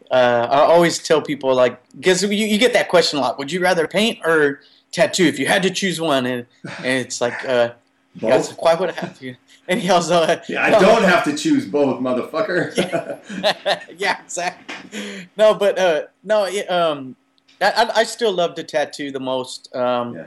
uh, 0.09 0.46
I 0.48 0.59
always 0.61 1.00
tell 1.00 1.20
people 1.20 1.52
like 1.52 1.80
because 1.96 2.22
you, 2.22 2.28
you 2.28 2.59
get 2.59 2.74
that 2.74 2.88
question 2.88 3.18
a 3.18 3.22
lot. 3.22 3.38
Would 3.38 3.50
you 3.50 3.61
rather 3.61 3.88
paint 3.88 4.20
or 4.24 4.61
tattoo 4.92 5.24
if 5.24 5.40
you 5.40 5.46
had 5.46 5.64
to 5.64 5.70
choose 5.70 6.00
one, 6.00 6.26
and, 6.26 6.46
and 6.78 6.87
it's 6.87 7.20
like, 7.20 7.44
uh, 7.44 7.72
Both? 8.16 8.57
why 8.59 8.74
would 8.74 8.90
I 8.90 8.92
have 8.92 9.18
to? 9.20 9.35
And 9.66 9.81
he 9.81 9.90
also, 9.90 10.16
uh, 10.22 10.40
Yeah, 10.48 10.62
I 10.64 10.70
don't 10.70 11.03
have 11.05 11.24
to 11.24 11.37
choose 11.37 11.66
both, 11.66 12.00
motherfucker. 12.00 12.74
yeah, 13.98 14.20
exactly. 14.22 15.29
No, 15.37 15.55
but 15.55 15.79
uh, 15.79 16.03
no, 16.22 16.44
it, 16.44 16.70
um, 16.70 17.16
I, 17.61 17.70
I- 17.70 18.00
I 18.00 18.05
still 18.05 18.33
love 18.33 18.55
to 18.57 18.62
tattoo 18.62 19.11
the 19.11 19.20
most. 19.20 19.74
Um, 19.74 20.14
Yeah. 20.14 20.27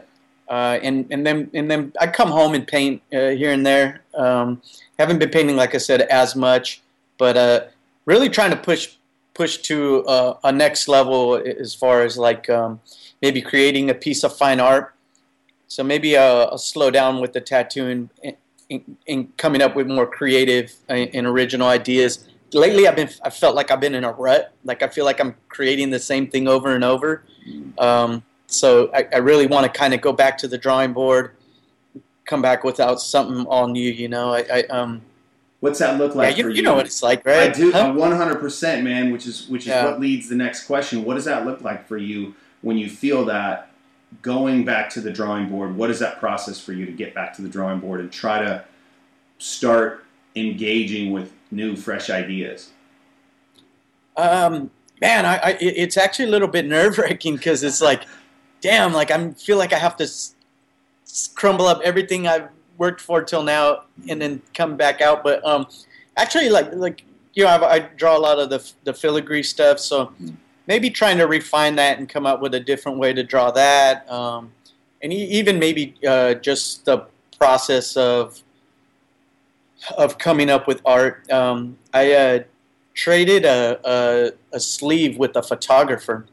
uh, 0.50 0.80
and 0.82 1.06
and 1.12 1.26
then 1.26 1.50
and 1.54 1.70
then 1.72 1.92
I 2.00 2.08
come 2.08 2.30
home 2.30 2.54
and 2.56 2.66
paint 2.68 3.02
uh, 3.14 3.30
here 3.30 3.52
and 3.52 3.66
there. 3.66 4.02
Um, 4.16 4.62
haven't 5.00 5.20
been 5.20 5.30
painting, 5.30 5.56
like 5.56 5.76
I 5.76 5.78
said, 5.78 6.02
as 6.02 6.36
much, 6.36 6.82
but 7.18 7.38
uh, 7.38 7.60
really 8.06 8.30
trying 8.30 8.52
to 8.52 8.58
push 8.58 8.96
push 9.34 9.58
to 9.70 10.04
uh, 10.08 10.38
a 10.44 10.52
next 10.52 10.88
level 10.88 11.36
as 11.36 11.76
far 11.76 12.02
as 12.02 12.18
like 12.18 12.50
um, 12.50 12.80
maybe 13.22 13.40
creating 13.42 13.90
a 13.92 13.94
piece 13.94 14.24
of 14.24 14.36
fine 14.36 14.60
art. 14.60 14.94
So 15.68 15.84
maybe 15.84 16.16
uh, 16.16 16.46
I'll 16.46 16.58
slow 16.58 16.90
down 16.92 17.20
with 17.20 17.34
the 17.34 17.42
tattooing 17.42 18.10
and, 18.24 18.36
and, 18.70 18.98
and 19.08 19.38
coming 19.38 19.62
up 19.62 19.76
with 19.76 19.88
more 19.88 20.08
creative 20.08 20.74
and, 20.88 21.10
and 21.14 21.28
original 21.28 21.68
ideas. 21.68 22.28
Lately, 22.54 22.88
I've 22.88 22.96
been 22.96 23.10
I 23.24 23.30
felt 23.30 23.56
like 23.56 23.72
I've 23.72 23.82
been 23.82 23.96
in 23.96 24.06
a 24.06 24.12
rut. 24.12 24.54
Like 24.64 24.82
I 24.82 24.88
feel 24.88 25.04
like 25.04 25.20
I'm 25.20 25.36
creating 25.50 25.90
the 25.90 26.00
same 26.00 26.28
thing 26.28 26.48
over 26.48 26.74
and 26.74 26.84
over. 26.84 27.24
Um, 27.78 28.24
so 28.48 28.90
I, 28.94 29.08
I 29.14 29.18
really 29.18 29.48
want 29.48 29.72
to 29.72 29.80
kind 29.80 29.94
of 29.94 30.00
go 30.00 30.14
back 30.14 30.38
to 30.40 30.48
the 30.48 30.58
drawing 30.58 30.94
board, 30.94 31.32
come 32.26 32.42
back 32.42 32.64
without 32.64 33.02
something 33.02 33.46
all 33.48 33.68
new. 33.68 33.92
You 33.92 34.08
know, 34.08 34.34
I, 34.34 34.46
I 34.52 34.64
um, 34.64 35.02
What's 35.60 35.80
that 35.80 35.98
look 35.98 36.16
like 36.16 36.32
yeah, 36.32 36.38
you, 36.38 36.44
for 36.44 36.50
you 36.52 36.62
know 36.62 36.76
what 36.76 36.86
it's 36.86 37.04
like, 37.04 37.26
right? 37.26 37.50
I 37.50 37.54
do 37.54 37.72
one 37.72 38.12
hundred 38.12 38.40
percent, 38.40 38.84
man. 38.84 39.12
Which 39.12 39.26
is 39.26 39.48
which 39.50 39.64
is 39.64 39.70
Yeah. 39.70 39.86
what 39.86 40.00
leads 40.00 40.30
the 40.30 40.36
next 40.36 40.66
question. 40.66 41.04
What 41.04 41.16
does 41.16 41.26
that 41.26 41.46
look 41.46 41.62
like 41.62 41.88
for 41.88 41.98
you 41.98 42.36
when 42.62 42.78
you 42.78 42.90
feel 42.90 43.26
that 43.26 43.67
going 44.22 44.66
back 44.66 44.90
to 44.92 45.02
the 45.02 45.12
drawing 45.12 45.50
board? 45.50 45.76
What 45.76 45.90
is 45.90 46.00
that 46.00 46.20
process 46.20 46.60
for 46.60 46.74
you 46.74 46.86
to 46.86 46.92
get 46.92 47.14
back 47.14 47.34
to 47.36 47.42
the 47.42 47.50
drawing 47.50 47.80
board 47.80 48.00
and 48.00 48.12
try 48.12 48.40
to 48.40 48.64
start 49.38 50.06
engaging 50.36 51.12
with 51.12 51.32
new, 51.52 51.76
fresh 51.76 52.10
ideas? 52.10 52.72
Um, 54.16 54.72
man, 55.02 55.26
I, 55.26 55.38
I 55.38 55.58
it's 55.60 55.98
actually 55.98 56.26
a 56.26 56.32
little 56.32 56.48
bit 56.48 56.66
nerve 56.66 56.98
wracking 56.98 57.36
because 57.36 57.64
it's 57.64 57.82
like, 57.82 58.04
damn, 58.62 58.94
like 58.94 59.12
I 59.12 59.32
feel 59.32 59.58
like 59.58 59.74
I 59.74 59.78
have 59.78 59.96
to 59.98 60.04
s- 60.04 60.36
crumble 61.36 61.68
up 61.68 61.82
everything 61.84 62.28
I've 62.28 62.50
worked 62.78 63.02
for 63.02 63.22
till 63.22 63.44
now 63.44 63.84
and 64.08 64.22
then 64.22 64.42
come 64.54 64.78
back 64.78 65.02
out. 65.02 65.24
But 65.24 65.46
um, 65.46 65.68
actually, 66.16 66.50
like 66.50 66.74
like 66.74 67.04
you 67.34 67.44
know, 67.44 67.50
I, 67.50 67.76
I 67.76 67.80
draw 67.80 68.18
a 68.18 68.20
lot 68.20 68.40
of 68.40 68.50
the 68.50 68.72
the 68.84 68.94
filigree 68.94 69.44
stuff, 69.44 69.80
so 69.80 70.12
maybe 70.68 70.90
trying 70.90 71.18
to 71.18 71.28
refine 71.28 71.76
that 71.76 71.98
and 71.98 72.08
come 72.08 72.26
up 72.26 72.42
with 72.42 72.54
a 72.54 72.60
different 72.60 72.98
way 72.98 73.14
to 73.14 73.24
draw 73.24 73.52
that, 73.52 74.10
um, 74.12 74.52
and 75.02 75.14
even 75.14 75.60
maybe 75.60 75.96
uh, 76.08 76.36
just 76.36 76.86
the 76.86 77.06
process 77.38 77.96
of 77.98 78.42
of 79.98 80.18
coming 80.18 80.50
up 80.50 80.68
with 80.68 80.82
art. 80.86 81.30
Um, 81.32 81.78
I 81.94 82.14
uh, 82.14 82.40
traded 82.94 83.46
a, 83.46 83.80
a, 83.84 84.32
a 84.52 84.60
sleeve 84.60 85.18
with 85.18 85.36
a 85.36 85.44
photographer. 85.44 86.26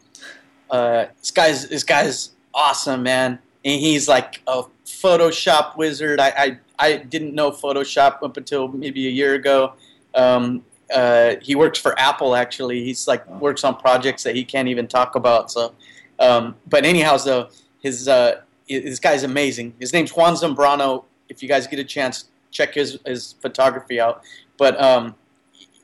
Uh, 0.70 1.06
this 1.20 1.30
guy's 1.30 1.68
this 1.68 1.84
guy's 1.84 2.30
awesome, 2.52 3.02
man, 3.02 3.38
and 3.64 3.80
he's 3.80 4.08
like 4.08 4.42
a 4.46 4.64
Photoshop 4.86 5.76
wizard. 5.76 6.18
I, 6.18 6.32
I, 6.36 6.58
I 6.78 6.96
didn't 6.96 7.34
know 7.34 7.50
Photoshop 7.50 8.22
up 8.22 8.36
until 8.36 8.68
maybe 8.68 9.06
a 9.06 9.10
year 9.10 9.34
ago. 9.34 9.74
Um, 10.14 10.64
uh, 10.94 11.36
he 11.42 11.54
works 11.54 11.78
for 11.78 11.98
Apple 11.98 12.36
actually. 12.36 12.84
He's 12.84 13.06
like 13.08 13.28
works 13.40 13.64
on 13.64 13.76
projects 13.76 14.22
that 14.22 14.36
he 14.36 14.44
can't 14.44 14.68
even 14.68 14.86
talk 14.86 15.16
about. 15.16 15.50
So, 15.50 15.74
um, 16.20 16.54
but 16.68 16.84
anyhow, 16.84 17.16
so 17.16 17.50
his 17.80 18.08
uh, 18.08 18.42
this 18.68 19.00
guy's 19.00 19.24
amazing. 19.24 19.74
His 19.80 19.92
name's 19.92 20.14
Juan 20.16 20.34
Zambrano. 20.34 21.04
If 21.28 21.42
you 21.42 21.48
guys 21.48 21.66
get 21.66 21.78
a 21.80 21.84
chance, 21.84 22.26
check 22.50 22.74
his 22.74 22.98
his 23.04 23.34
photography 23.42 24.00
out. 24.00 24.22
But 24.56 24.80
um, 24.80 25.16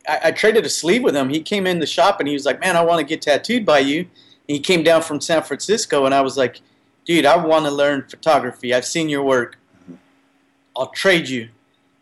I, 0.09 0.21
I 0.25 0.31
traded 0.31 0.65
a 0.65 0.71
sleeve 0.71 1.03
with 1.03 1.17
him. 1.17 1.29
He 1.29 1.43
came 1.43 1.67
in 1.67 1.81
the 1.81 1.87
shop 1.87 2.21
and 2.21 2.29
he 2.29 2.35
was 2.35 2.47
like, 2.47 2.61
"Man, 2.61 2.77
I 2.77 2.83
want 2.83 3.01
to 3.01 3.05
get 3.05 3.21
tattooed 3.21 3.67
by 3.67 3.81
you." 3.81 4.01
And 4.01 4.57
he 4.57 4.61
came 4.61 4.83
down 4.83 5.03
from 5.03 5.21
San 5.21 5.43
Francisco, 5.43 6.07
and 6.07 6.15
I 6.15 6.21
was 6.21 6.37
like, 6.37 6.61
"Dude, 7.05 7.27
I 7.27 7.37
want 7.37 7.65
to 7.65 7.71
learn 7.73 8.07
photography. 8.09 8.73
I've 8.73 8.87
seen 8.87 9.09
your 9.09 9.25
work. 9.25 9.59
I'll 10.77 10.91
trade 10.91 11.29
you." 11.29 11.49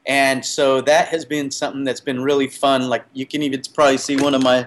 And 0.09 0.43
so 0.43 0.81
that 0.81 1.09
has 1.09 1.27
been 1.27 1.51
something 1.51 1.85
that's 1.85 2.01
been 2.01 2.23
really 2.23 2.49
fun. 2.49 2.89
Like 2.89 3.05
you 3.13 3.27
can 3.27 3.43
even 3.43 3.61
probably 3.75 3.99
see 3.99 4.17
one 4.17 4.35
of 4.35 4.43
my 4.43 4.67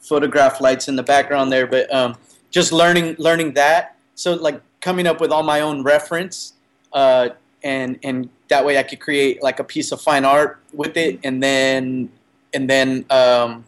photograph 0.00 0.62
lights 0.62 0.88
in 0.88 0.96
the 0.96 1.02
background 1.02 1.52
there, 1.52 1.66
but 1.66 1.92
um, 1.94 2.16
just 2.50 2.72
learning 2.72 3.14
learning 3.18 3.52
that. 3.52 3.96
So 4.14 4.32
like 4.32 4.60
coming 4.80 5.06
up 5.06 5.20
with 5.20 5.30
all 5.30 5.42
my 5.42 5.60
own 5.60 5.82
reference, 5.82 6.54
uh, 6.94 7.30
and 7.62 7.98
and 8.02 8.30
that 8.48 8.64
way 8.64 8.78
I 8.78 8.82
could 8.82 8.98
create 8.98 9.42
like 9.42 9.60
a 9.60 9.64
piece 9.64 9.92
of 9.92 10.00
fine 10.00 10.24
art 10.24 10.58
with 10.72 10.96
it, 10.96 11.20
and 11.22 11.42
then 11.42 12.08
and 12.54 12.68
then 12.68 13.04
um, 13.10 13.66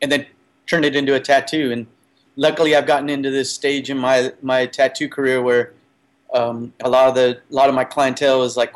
and 0.00 0.10
then 0.10 0.26
turn 0.66 0.84
it 0.84 0.96
into 0.96 1.14
a 1.14 1.20
tattoo. 1.20 1.70
And 1.70 1.86
luckily, 2.36 2.74
I've 2.74 2.86
gotten 2.86 3.10
into 3.10 3.30
this 3.30 3.52
stage 3.52 3.90
in 3.90 3.98
my 3.98 4.32
my 4.40 4.64
tattoo 4.64 5.08
career 5.10 5.42
where 5.42 5.74
um, 6.32 6.72
a 6.82 6.88
lot 6.88 7.08
of 7.08 7.14
the 7.14 7.40
a 7.50 7.54
lot 7.54 7.68
of 7.68 7.74
my 7.74 7.84
clientele 7.84 8.42
is 8.42 8.56
like 8.56 8.72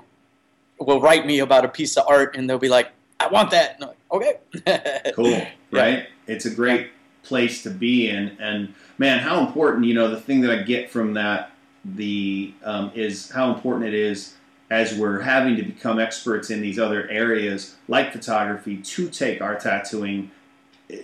will 0.81 1.01
write 1.01 1.27
me 1.27 1.41
about 1.41 1.65
a 1.65 1.69
piece 1.69 1.97
of 1.97 2.07
art, 2.09 2.37
and 2.37 2.49
they'll 2.49 2.59
be 2.59 2.69
like, 2.69 2.91
"I 3.21 3.29
want 3.29 3.51
that." 3.51 3.75
And 3.75 3.85
I'm 3.85 3.89
like, 3.91 4.37
okay, 4.65 5.13
Cool, 5.15 5.47
right? 5.71 6.07
It's 6.27 6.47
a 6.47 6.51
great 6.51 6.91
place 7.23 7.63
to 7.63 7.71
be 7.71 8.09
in, 8.09 8.37
and 8.41 8.75
man, 8.99 9.19
how 9.19 9.47
important! 9.47 9.87
You 9.87 9.95
know, 9.95 10.09
the 10.09 10.21
thing 10.21 10.41
that 10.43 10.51
I 10.51 10.63
get 10.63 10.91
from 10.91 11.15
that 11.15 11.53
the 11.85 12.53
um, 12.65 12.91
is 12.95 13.31
how 13.31 13.53
important 13.53 13.87
it 13.87 13.95
is 13.95 14.35
as 14.71 14.95
we're 14.95 15.21
having 15.21 15.57
to 15.57 15.63
become 15.63 15.99
experts 15.99 16.51
in 16.51 16.61
these 16.61 16.79
other 16.79 17.09
areas 17.09 17.77
like 17.89 18.13
photography 18.13 18.77
to 18.79 19.09
take 19.09 19.41
our 19.41 19.57
tattooing. 19.57 20.31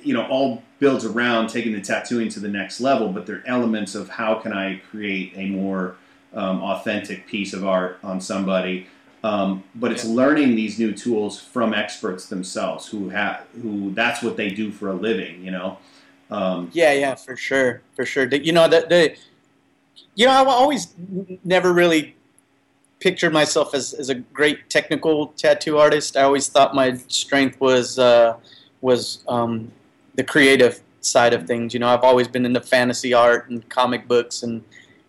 You 0.02 0.14
know, 0.14 0.26
all 0.26 0.62
builds 0.78 1.04
around 1.04 1.48
taking 1.48 1.72
the 1.72 1.80
tattooing 1.80 2.28
to 2.30 2.40
the 2.40 2.48
next 2.48 2.80
level, 2.80 3.10
but 3.10 3.26
there 3.26 3.36
are 3.36 3.42
elements 3.46 3.94
of 3.94 4.08
how 4.08 4.36
can 4.36 4.52
I 4.52 4.80
create 4.90 5.32
a 5.36 5.46
more 5.46 5.96
um, 6.32 6.62
authentic 6.62 7.26
piece 7.26 7.52
of 7.52 7.66
art 7.66 7.98
on 8.02 8.20
somebody. 8.20 8.86
Um, 9.24 9.64
but 9.74 9.90
it's 9.90 10.04
learning 10.04 10.54
these 10.54 10.78
new 10.78 10.92
tools 10.92 11.40
from 11.40 11.72
experts 11.72 12.28
themselves 12.28 12.86
who 12.86 13.08
have 13.08 13.46
who 13.62 13.90
that's 13.94 14.22
what 14.22 14.36
they 14.36 14.50
do 14.50 14.70
for 14.70 14.90
a 14.90 14.92
living. 14.92 15.42
You 15.42 15.50
know. 15.50 15.78
Um, 16.30 16.70
Yeah, 16.72 16.92
yeah, 16.92 17.14
for 17.14 17.34
sure, 17.34 17.80
for 17.96 18.04
sure. 18.04 18.26
You 18.26 18.52
know, 18.52 18.68
the, 18.68 18.86
the 18.86 19.16
you 20.14 20.26
know, 20.26 20.32
I 20.32 20.44
always 20.44 20.94
never 21.42 21.72
really 21.72 22.16
pictured 23.00 23.32
myself 23.32 23.74
as, 23.74 23.94
as 23.94 24.10
a 24.10 24.14
great 24.14 24.68
technical 24.68 25.28
tattoo 25.28 25.78
artist. 25.78 26.16
I 26.16 26.22
always 26.22 26.48
thought 26.48 26.74
my 26.74 26.94
strength 27.08 27.58
was 27.60 27.98
uh, 27.98 28.36
was 28.82 29.24
um, 29.26 29.72
the 30.16 30.24
creative 30.24 30.80
side 31.00 31.32
of 31.32 31.46
things. 31.46 31.72
You 31.72 31.80
know, 31.80 31.88
I've 31.88 32.04
always 32.04 32.28
been 32.28 32.44
into 32.44 32.60
fantasy 32.60 33.14
art 33.14 33.48
and 33.48 33.66
comic 33.70 34.06
books, 34.06 34.42
and 34.42 34.62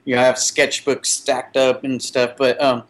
you 0.05 0.15
know, 0.15 0.21
I 0.21 0.25
have 0.25 0.35
sketchbooks 0.35 1.07
stacked 1.07 1.57
up 1.57 1.83
and 1.83 2.01
stuff. 2.01 2.37
But 2.37 2.61
um, 2.61 2.83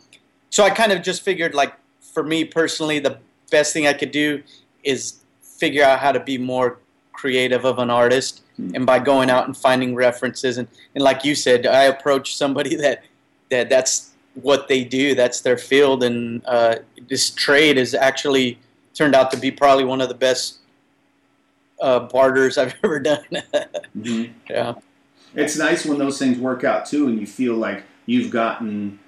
so 0.55 0.63
I 0.63 0.69
kind 0.69 0.93
of 0.93 1.01
just 1.01 1.21
figured, 1.21 1.53
like, 1.53 1.73
for 1.99 2.23
me 2.23 2.45
personally, 2.45 2.99
the 2.99 3.17
best 3.51 3.73
thing 3.73 3.87
I 3.87 3.91
could 3.91 4.11
do 4.11 4.41
is 4.85 5.19
figure 5.41 5.83
out 5.83 5.99
how 5.99 6.13
to 6.13 6.19
be 6.21 6.37
more 6.37 6.79
creative 7.11 7.65
of 7.65 7.77
an 7.77 7.89
artist 7.89 8.41
and 8.73 8.85
by 8.85 8.99
going 8.99 9.29
out 9.29 9.47
and 9.47 9.57
finding 9.57 9.95
references. 9.95 10.57
And, 10.57 10.69
and 10.93 11.03
like 11.03 11.25
you 11.25 11.35
said 11.35 11.67
i 11.67 11.83
approach 11.83 12.37
somebody 12.37 12.75
that 12.85 13.03
that 13.51 13.69
that's 13.69 14.11
what 14.35 14.69
they 14.69 14.85
do 14.85 15.13
that's 15.13 15.41
their 15.41 15.57
field. 15.57 16.03
And 16.03 16.41
uh, 16.45 16.77
this 17.09 17.31
trade 17.31 17.75
has 17.75 17.93
actually 17.93 18.57
turned 18.93 19.13
out 19.13 19.31
to 19.31 19.37
be 19.37 19.51
probably 19.51 19.83
one 19.83 19.99
of 19.99 20.07
the 20.07 20.15
best 20.15 20.59
uh, 21.81 21.99
barters 21.99 22.57
i've 22.57 22.75
ever 22.85 23.01
done. 23.01 23.25
Mhm. 23.97 24.31
yeah. 24.49 24.75
It's 25.33 25.57
nice 25.57 25.85
when 25.85 25.97
those 25.97 26.17
things 26.17 26.37
work 26.37 26.63
out 26.63 26.85
too, 26.85 27.09
and 27.09 27.19
you 27.19 27.27
feel 27.27 27.55
like 27.55 27.83
you've 28.05 28.31
gotten, 28.31 28.99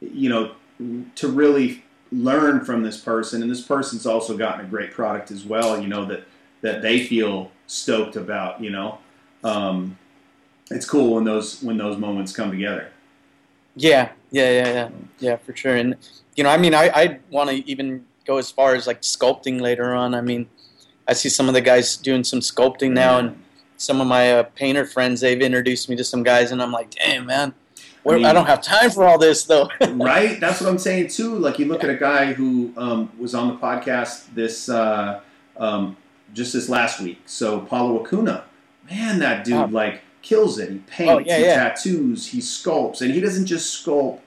you 0.00 0.28
know, 0.28 0.52
to 0.78 1.28
really 1.28 1.84
learn 2.10 2.64
from 2.64 2.82
this 2.82 2.98
person, 2.98 3.42
and 3.42 3.50
this 3.50 3.62
person's 3.62 4.06
also 4.06 4.36
gotten 4.36 4.64
a 4.64 4.68
great 4.68 4.92
product 4.92 5.30
as 5.30 5.44
well. 5.44 5.80
You 5.80 5.88
know 5.88 6.04
that 6.06 6.24
that 6.62 6.82
they 6.82 7.04
feel 7.04 7.50
stoked 7.66 8.16
about. 8.16 8.60
You 8.60 8.70
know, 8.70 8.98
um, 9.44 9.98
it's 10.70 10.86
cool 10.86 11.14
when 11.14 11.24
those 11.24 11.62
when 11.62 11.76
those 11.76 11.96
moments 11.98 12.32
come 12.32 12.50
together. 12.50 12.90
yeah 13.76 14.10
yeah 14.30 14.50
yeah 14.50 14.72
yeah 14.72 14.88
yeah 15.20 15.36
for 15.36 15.54
sure 15.56 15.76
and 15.76 15.96
you 16.36 16.44
know 16.44 16.50
i 16.50 16.56
mean 16.56 16.74
i, 16.74 16.88
I 16.88 17.18
want 17.30 17.50
to 17.50 17.70
even 17.70 18.04
go 18.26 18.36
as 18.38 18.50
far 18.50 18.74
as 18.74 18.86
like 18.86 19.02
sculpting 19.02 19.60
later 19.60 19.94
on 19.94 20.14
i 20.14 20.20
mean 20.20 20.48
i 21.06 21.12
see 21.12 21.28
some 21.28 21.48
of 21.48 21.54
the 21.54 21.60
guys 21.60 21.96
doing 21.96 22.24
some 22.24 22.40
sculpting 22.40 22.92
now 22.92 23.18
and 23.18 23.42
some 23.76 24.00
of 24.00 24.06
my 24.06 24.32
uh, 24.32 24.42
painter 24.42 24.84
friends 24.84 25.20
they've 25.20 25.40
introduced 25.40 25.88
me 25.88 25.96
to 25.96 26.04
some 26.04 26.22
guys 26.22 26.50
and 26.50 26.60
i'm 26.60 26.72
like 26.72 26.90
damn 26.90 27.26
man 27.26 27.54
I, 28.06 28.14
mean- 28.16 28.34
don't 28.34 28.46
have 28.46 28.62
time 28.62 28.90
for 28.90 29.04
all 29.04 29.18
this 29.18 29.44
though 29.44 29.68
right? 29.90 30.38
That's 30.40 30.60
what 30.60 30.70
I'm 30.70 30.78
saying 30.78 31.08
too. 31.08 31.36
Like 31.38 31.58
you 31.58 31.66
look 31.66 31.84
at 31.84 31.90
a 31.90 31.96
guy 31.96 32.32
who 32.32 32.72
um, 32.76 33.10
was 33.18 33.34
on 33.34 33.48
the 33.48 33.54
podcast 33.54 34.32
this 34.34 34.68
uh, 34.68 35.20
um, 35.56 35.96
just 36.34 36.52
this 36.52 36.68
last 36.68 37.00
week. 37.00 37.20
So 37.26 37.60
Paulo 37.60 38.02
Acuna, 38.04 38.44
man, 38.90 39.18
that 39.20 39.44
dude 39.44 39.54
Oh. 39.54 39.64
like 39.66 40.02
kills 40.22 40.58
it. 40.58 40.70
He 40.70 40.78
paints, 40.78 41.12
Oh, 41.12 41.18
yeah, 41.18 41.36
he 41.38 41.44
yeah. 41.44 41.54
tattoos, 41.68 42.26
he 42.28 42.38
sculpts, 42.38 43.00
and 43.00 43.12
he 43.12 43.20
doesn't 43.20 43.46
just 43.46 43.84
sculpt. 43.84 44.20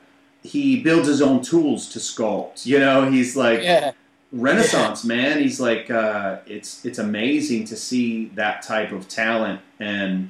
He 0.43 0.81
builds 0.81 1.07
his 1.07 1.21
own 1.21 1.41
tools 1.43 1.87
to 1.89 1.99
sculpt. 1.99 2.65
You 2.65 2.79
know, 2.79 3.09
he's 3.09 3.35
like 3.35 3.61
Yeah. 3.61 3.91
Renaissance 4.33 5.03
man. 5.03 5.39
He's 5.39 5.59
like 5.59 5.91
uh, 5.91 6.37
it's 6.47 6.85
it's 6.85 6.99
amazing 6.99 7.65
to 7.65 7.75
see 7.75 8.27
that 8.35 8.61
type 8.61 8.91
of 8.93 9.07
talent, 9.09 9.59
and 9.79 10.29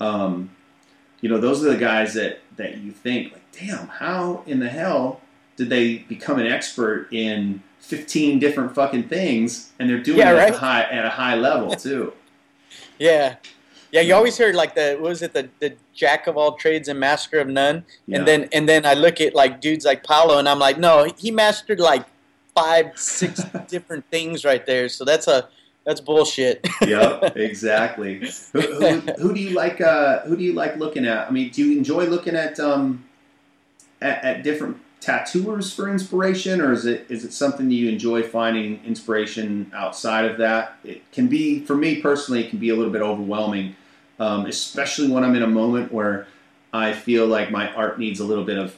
um, 0.00 0.50
you 1.20 1.28
know 1.28 1.38
those 1.38 1.64
are 1.64 1.70
the 1.70 1.76
guys 1.76 2.14
that 2.14 2.38
that 2.60 2.78
you 2.78 2.92
think 2.92 3.32
like, 3.32 3.42
damn, 3.52 3.88
how 3.88 4.42
in 4.46 4.60
the 4.60 4.68
hell 4.68 5.20
did 5.56 5.68
they 5.68 5.98
become 5.98 6.38
an 6.38 6.46
expert 6.46 7.08
in 7.12 7.62
fifteen 7.80 8.38
different 8.38 8.74
fucking 8.74 9.04
things, 9.08 9.72
and 9.78 9.88
they're 9.90 9.98
doing 10.02 10.18
Yeah, 10.18 10.32
it 10.34 10.38
at, 10.38 10.54
a 10.54 10.58
high, 10.58 10.82
at 10.82 11.04
a 11.04 11.10
high 11.10 11.34
level 11.34 11.74
too. 11.86 12.12
Yeah. 12.98 13.36
Yeah, 13.92 14.02
you 14.02 14.14
always 14.14 14.38
heard 14.38 14.54
like 14.54 14.74
the 14.76 14.96
what 15.00 15.08
was 15.08 15.20
it 15.22 15.32
the, 15.32 15.48
the 15.58 15.74
jack 15.94 16.28
of 16.28 16.36
all 16.36 16.52
trades 16.52 16.86
and 16.88 17.00
master 17.00 17.40
of 17.40 17.48
none, 17.48 17.84
Yeah. 18.06 18.18
and 18.18 18.28
then 18.28 18.48
and 18.52 18.68
then 18.68 18.86
I 18.86 18.94
look 18.94 19.20
at 19.20 19.34
like 19.34 19.60
dudes 19.60 19.84
like 19.84 20.04
Paolo, 20.04 20.38
and 20.38 20.48
I'm 20.48 20.60
like, 20.60 20.78
no, 20.78 21.12
he 21.18 21.30
mastered 21.32 21.80
like 21.80 22.04
five, 22.54 22.96
six 22.96 23.42
different 23.68 24.04
things 24.10 24.44
right 24.44 24.64
there. 24.64 24.88
So 24.88 25.04
that's 25.04 25.26
a 25.26 25.48
that's 25.84 26.00
bullshit. 26.00 26.66
yep, 26.82 27.32
exactly. 27.36 28.28
Who, 28.52 28.60
who, 28.60 29.00
who 29.18 29.34
do 29.34 29.40
you 29.40 29.50
like? 29.50 29.80
Uh, 29.80 30.20
who 30.20 30.36
do 30.36 30.42
you 30.42 30.52
like 30.52 30.76
looking 30.76 31.06
at? 31.06 31.28
I 31.28 31.30
mean, 31.30 31.50
do 31.50 31.64
you 31.64 31.76
enjoy 31.78 32.04
looking 32.06 32.36
at 32.36 32.58
um, 32.60 33.04
at, 34.00 34.22
at 34.24 34.42
different 34.42 34.78
tattooers 35.00 35.72
for 35.72 35.88
inspiration, 35.90 36.60
or 36.60 36.72
is 36.72 36.84
it 36.86 37.06
is 37.08 37.24
it 37.24 37.32
something 37.32 37.68
that 37.68 37.74
you 37.74 37.88
enjoy 37.88 38.22
finding 38.22 38.84
inspiration 38.84 39.70
outside 39.74 40.26
of 40.26 40.36
that? 40.38 40.76
It 40.84 41.10
can 41.12 41.26
be 41.28 41.64
for 41.64 41.74
me 41.74 42.00
personally. 42.00 42.44
It 42.44 42.50
can 42.50 42.58
be 42.58 42.68
a 42.68 42.76
little 42.76 42.92
bit 42.92 43.02
overwhelming, 43.02 43.76
um, 44.18 44.46
especially 44.46 45.08
when 45.08 45.24
I'm 45.24 45.34
in 45.34 45.42
a 45.42 45.46
moment 45.48 45.92
where 45.92 46.26
I 46.72 46.92
feel 46.92 47.26
like 47.26 47.50
my 47.50 47.72
art 47.74 47.98
needs 47.98 48.20
a 48.20 48.24
little 48.24 48.44
bit 48.44 48.58
of, 48.58 48.76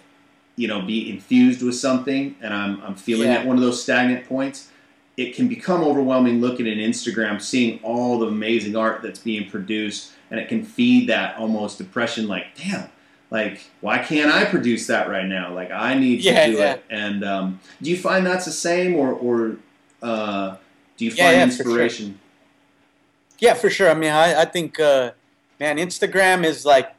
you 0.56 0.68
know, 0.68 0.80
be 0.80 1.10
infused 1.10 1.62
with 1.62 1.74
something, 1.74 2.36
and 2.40 2.54
I'm 2.54 2.80
I'm 2.82 2.94
feeling 2.94 3.28
Yeah. 3.28 3.38
at 3.40 3.46
one 3.46 3.56
of 3.56 3.62
those 3.62 3.82
stagnant 3.82 4.26
points 4.28 4.68
it 5.16 5.34
can 5.34 5.48
become 5.48 5.82
overwhelming 5.82 6.40
looking 6.40 6.66
at 6.66 6.76
Instagram, 6.78 7.40
seeing 7.40 7.78
all 7.82 8.18
the 8.18 8.26
amazing 8.26 8.76
art 8.76 9.02
that's 9.02 9.18
being 9.18 9.50
produced, 9.50 10.12
and 10.30 10.40
it 10.40 10.48
can 10.48 10.64
feed 10.64 11.08
that 11.08 11.36
almost 11.36 11.78
depression. 11.78 12.26
Like, 12.28 12.46
damn, 12.56 12.88
like 13.30 13.62
why 13.80 13.98
can't 13.98 14.30
I 14.32 14.44
produce 14.46 14.86
that 14.86 15.08
right 15.08 15.26
now? 15.26 15.54
Like, 15.54 15.70
I 15.70 15.94
need 15.94 16.18
to 16.18 16.22
Yeah, 16.24 16.46
do 16.46 16.52
yeah. 16.52 16.72
it. 16.74 16.84
And 16.90 17.24
um, 17.24 17.60
do 17.82 17.90
you 17.90 17.96
find 17.98 18.24
that's 18.26 18.44
the 18.46 18.52
same, 18.52 18.94
or 18.94 19.12
or 19.12 19.56
uh, 20.02 20.56
do 20.96 21.04
you 21.04 21.10
Yeah, 21.12 21.24
find 21.26 21.36
yeah, 21.36 21.46
for 21.46 21.52
sure. 21.52 21.66
inspiration? 21.66 22.18
yeah, 23.38 23.54
for 23.54 23.70
sure. 23.70 23.90
I 23.90 23.94
mean, 23.94 24.12
I, 24.12 24.42
I 24.42 24.44
think 24.44 24.78
uh, 24.80 25.12
man, 25.60 25.76
Instagram 25.76 26.44
is 26.44 26.64
like 26.64 26.94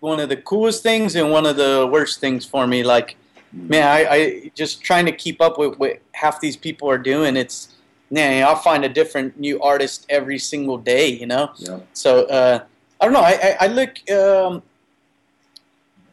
one 0.00 0.18
of 0.20 0.28
the 0.28 0.36
coolest 0.36 0.82
things 0.82 1.14
and 1.14 1.30
one 1.30 1.46
of 1.46 1.56
the 1.56 1.88
worst 1.90 2.20
things 2.20 2.44
for 2.44 2.66
me. 2.66 2.82
Like, 2.82 3.16
man, 3.54 3.86
I, 3.86 4.14
I 4.14 4.50
just 4.54 4.82
trying 4.82 5.06
to 5.06 5.12
keep 5.12 5.40
up 5.40 5.58
with 5.58 5.78
what 5.78 6.00
half 6.12 6.40
these 6.40 6.56
people 6.56 6.90
are 6.90 6.98
doing. 6.98 7.36
It's 7.36 7.74
man, 8.10 8.44
I'll 8.46 8.56
find 8.56 8.84
a 8.84 8.88
different 8.88 9.38
new 9.38 9.60
artist 9.60 10.06
every 10.08 10.38
single 10.38 10.78
day. 10.78 11.08
You 11.08 11.26
know. 11.26 11.52
Yeah. 11.56 11.80
So 11.92 12.24
uh, 12.26 12.64
I 13.00 13.04
don't 13.04 13.14
know. 13.14 13.20
I, 13.20 13.32
I, 13.32 13.56
I 13.60 13.66
look. 13.68 14.10
Um, 14.10 14.62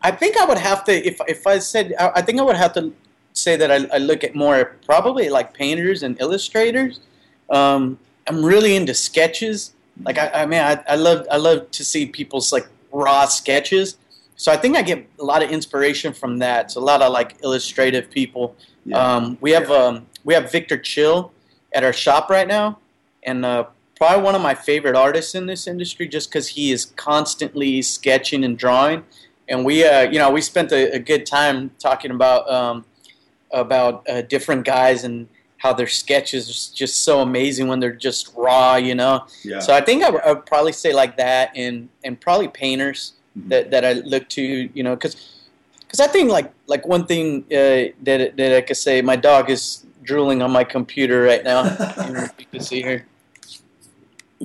I 0.04 0.12
think 0.12 0.38
I 0.38 0.46
would 0.46 0.58
have 0.58 0.84
to 0.86 0.94
if 0.94 1.20
if 1.28 1.46
I 1.46 1.60
said 1.60 1.94
I, 2.00 2.12
I 2.16 2.22
think 2.22 2.40
I 2.40 2.44
would 2.44 2.58
have 2.58 2.74
to 2.74 2.94
say 3.34 3.56
that 3.56 3.72
I, 3.72 3.96
I 3.96 3.98
look 3.98 4.24
at 4.24 4.36
more 4.36 4.76
probably 4.86 5.30
like 5.30 5.54
painters 5.54 6.04
and 6.04 6.20
illustrators. 6.20 7.00
Um, 7.50 7.98
I'm 8.28 8.44
really 8.44 8.76
into 8.76 8.94
sketches. 8.94 9.74
Like 10.04 10.18
I, 10.18 10.44
I 10.44 10.46
mean, 10.46 10.62
I, 10.62 10.82
I 10.88 10.96
love 10.96 11.28
I 11.32 11.38
love 11.38 11.70
to 11.72 11.86
see 11.86 12.06
people's 12.06 12.52
like 12.52 12.68
raw 12.92 13.26
sketches. 13.26 13.98
So 14.42 14.52
I 14.52 14.58
think 14.58 14.76
I 14.76 14.82
get 14.82 15.08
a 15.20 15.24
lot 15.24 15.44
of 15.44 15.52
inspiration 15.52 16.14
from 16.14 16.40
that. 16.40 16.66
It's 16.66 16.76
a 16.76 16.80
lot 16.80 17.04
of 17.04 17.14
like 17.14 17.36
illustrative 17.44 18.10
people. 18.10 18.56
Yeah. 18.88 18.98
Um, 18.98 19.38
we 19.40 19.52
have 19.52 19.70
um, 19.70 20.08
we 20.24 20.34
have 20.34 20.52
Victor 20.52 20.80
Chil 20.80 21.32
at 21.74 21.84
our 21.84 21.94
shop 21.94 22.28
right 22.28 22.48
now, 22.48 22.80
and 23.22 23.46
uh, 23.46 23.66
probably 23.96 24.24
one 24.24 24.34
of 24.34 24.42
my 24.42 24.56
favorite 24.56 24.96
artists 24.96 25.36
in 25.36 25.46
this 25.46 25.68
industry, 25.68 26.08
just 26.08 26.32
because 26.32 26.48
he 26.48 26.72
is 26.72 26.86
constantly 26.96 27.84
sketching 27.84 28.44
and 28.44 28.58
drawing. 28.58 29.04
And 29.48 29.64
we, 29.64 29.86
uh, 29.86 30.10
you 30.10 30.18
know, 30.18 30.32
we 30.32 30.42
spent 30.42 30.72
a, 30.72 30.96
a 30.96 30.98
good 30.98 31.28
time 31.28 31.70
talking 31.78 32.10
about 32.10 32.50
um, 32.50 32.84
about 33.52 34.10
uh, 34.10 34.24
different 34.24 34.66
guys 34.66 35.04
and 35.04 35.28
how 35.58 35.72
their 35.72 35.86
sketches 35.86 36.50
are 36.50 36.76
just 36.76 37.02
so 37.02 37.20
amazing 37.20 37.68
when 37.68 37.80
they're 37.80 37.94
just 37.94 38.34
raw, 38.36 38.76
you 38.76 38.96
know. 38.96 39.28
yeah. 39.44 39.60
So 39.60 39.72
I 39.72 39.82
think 39.82 40.04
I 40.04 40.10
would, 40.10 40.22
I 40.22 40.34
would 40.34 40.48
probably 40.48 40.72
say 40.72 40.94
like 40.94 41.16
that, 41.18 41.52
and 41.56 41.90
and 42.04 42.20
probably 42.20 42.48
painters 42.48 43.14
That, 43.36 43.72
that 43.72 43.86
I 43.86 43.94
look 43.94 44.28
to, 44.30 44.42
you 44.42 44.84
know, 44.84 44.96
because 44.96 45.16
because 45.80 46.00
I 46.00 46.08
think 46.08 46.32
like 46.32 46.52
like 46.68 46.88
one 46.88 47.06
thing 47.06 47.44
uh, 47.52 47.92
that 48.04 48.36
that 48.38 48.56
I 48.58 48.62
could 48.62 48.78
say, 48.78 49.02
my 49.02 49.16
dog 49.16 49.50
is 49.50 49.86
drooling 50.04 50.42
on 50.42 50.52
my 50.52 50.64
computer 50.64 51.22
right 51.22 51.44
now. 51.44 51.64
Don't 51.64 52.14
know 52.14 52.28
you 52.38 52.46
can 52.52 52.62
see 52.62 52.82
her. 52.82 53.06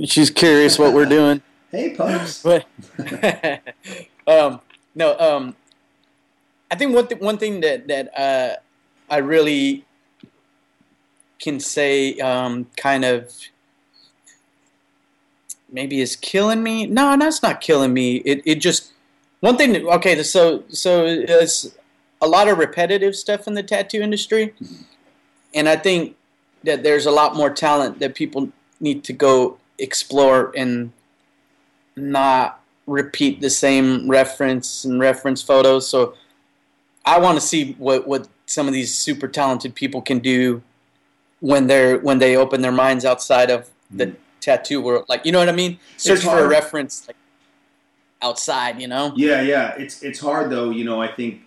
She's 0.04 0.30
curious 0.30 0.78
what 0.78 0.92
we're 0.92 1.06
doing, 1.06 1.40
hey, 1.70 1.94
pups. 1.94 2.42
but 2.44 2.66
um, 4.26 4.60
no, 4.94 5.18
um, 5.18 5.56
I 6.70 6.74
think 6.74 6.94
one 6.94 7.06
th- 7.06 7.20
one 7.20 7.38
thing 7.38 7.60
that 7.60 7.86
that 7.88 8.18
uh, 8.18 8.56
I 9.08 9.18
really 9.18 9.84
can 11.38 11.60
say 11.60 12.18
um, 12.18 12.66
kind 12.76 13.04
of 13.04 13.32
maybe 15.70 16.00
is 16.00 16.16
killing 16.16 16.62
me. 16.62 16.86
No, 16.86 17.16
that's 17.16 17.42
not 17.42 17.60
killing 17.60 17.92
me. 17.92 18.16
It 18.18 18.42
it 18.44 18.56
just 18.56 18.92
one 19.40 19.56
thing. 19.56 19.86
Okay, 19.86 20.22
so 20.22 20.64
so 20.68 21.04
it's 21.06 21.76
a 22.20 22.26
lot 22.26 22.48
of 22.48 22.58
repetitive 22.58 23.14
stuff 23.14 23.46
in 23.46 23.54
the 23.54 23.62
tattoo 23.62 24.00
industry, 24.00 24.54
mm-hmm. 24.60 24.82
and 25.54 25.68
I 25.68 25.76
think 25.76 26.16
that 26.64 26.82
there's 26.82 27.06
a 27.06 27.10
lot 27.10 27.36
more 27.36 27.50
talent 27.50 27.98
that 28.00 28.14
people 28.14 28.50
need 28.80 29.04
to 29.04 29.12
go 29.12 29.58
explore 29.78 30.52
and 30.56 30.92
not 31.96 32.60
repeat 32.86 33.40
the 33.40 33.50
same 33.50 34.08
reference 34.08 34.84
and 34.84 35.00
reference 35.00 35.42
photos. 35.42 35.88
So 35.88 36.14
I 37.04 37.18
want 37.18 37.38
to 37.38 37.46
see 37.46 37.72
what 37.78 38.06
what 38.06 38.28
some 38.46 38.66
of 38.66 38.72
these 38.72 38.94
super 38.94 39.28
talented 39.28 39.74
people 39.74 40.02
can 40.02 40.18
do 40.20 40.62
when 41.40 41.66
they're 41.66 41.98
when 41.98 42.18
they 42.18 42.36
open 42.36 42.62
their 42.62 42.72
minds 42.72 43.04
outside 43.04 43.50
of 43.50 43.70
the 43.90 44.06
mm-hmm. 44.06 44.16
Tattoo 44.40 44.80
world. 44.80 45.06
Like 45.08 45.24
you 45.24 45.32
know 45.32 45.38
what 45.38 45.48
I 45.48 45.52
mean? 45.52 45.78
Search 45.96 46.20
for 46.20 46.38
a 46.38 46.48
reference 46.48 47.06
like 47.06 47.16
outside. 48.22 48.80
You 48.80 48.88
know? 48.88 49.12
Yeah, 49.16 49.42
yeah. 49.42 49.74
It's 49.76 50.02
it's 50.02 50.20
hard 50.20 50.50
though. 50.50 50.70
You 50.70 50.84
know, 50.84 51.00
I 51.00 51.08
think 51.08 51.42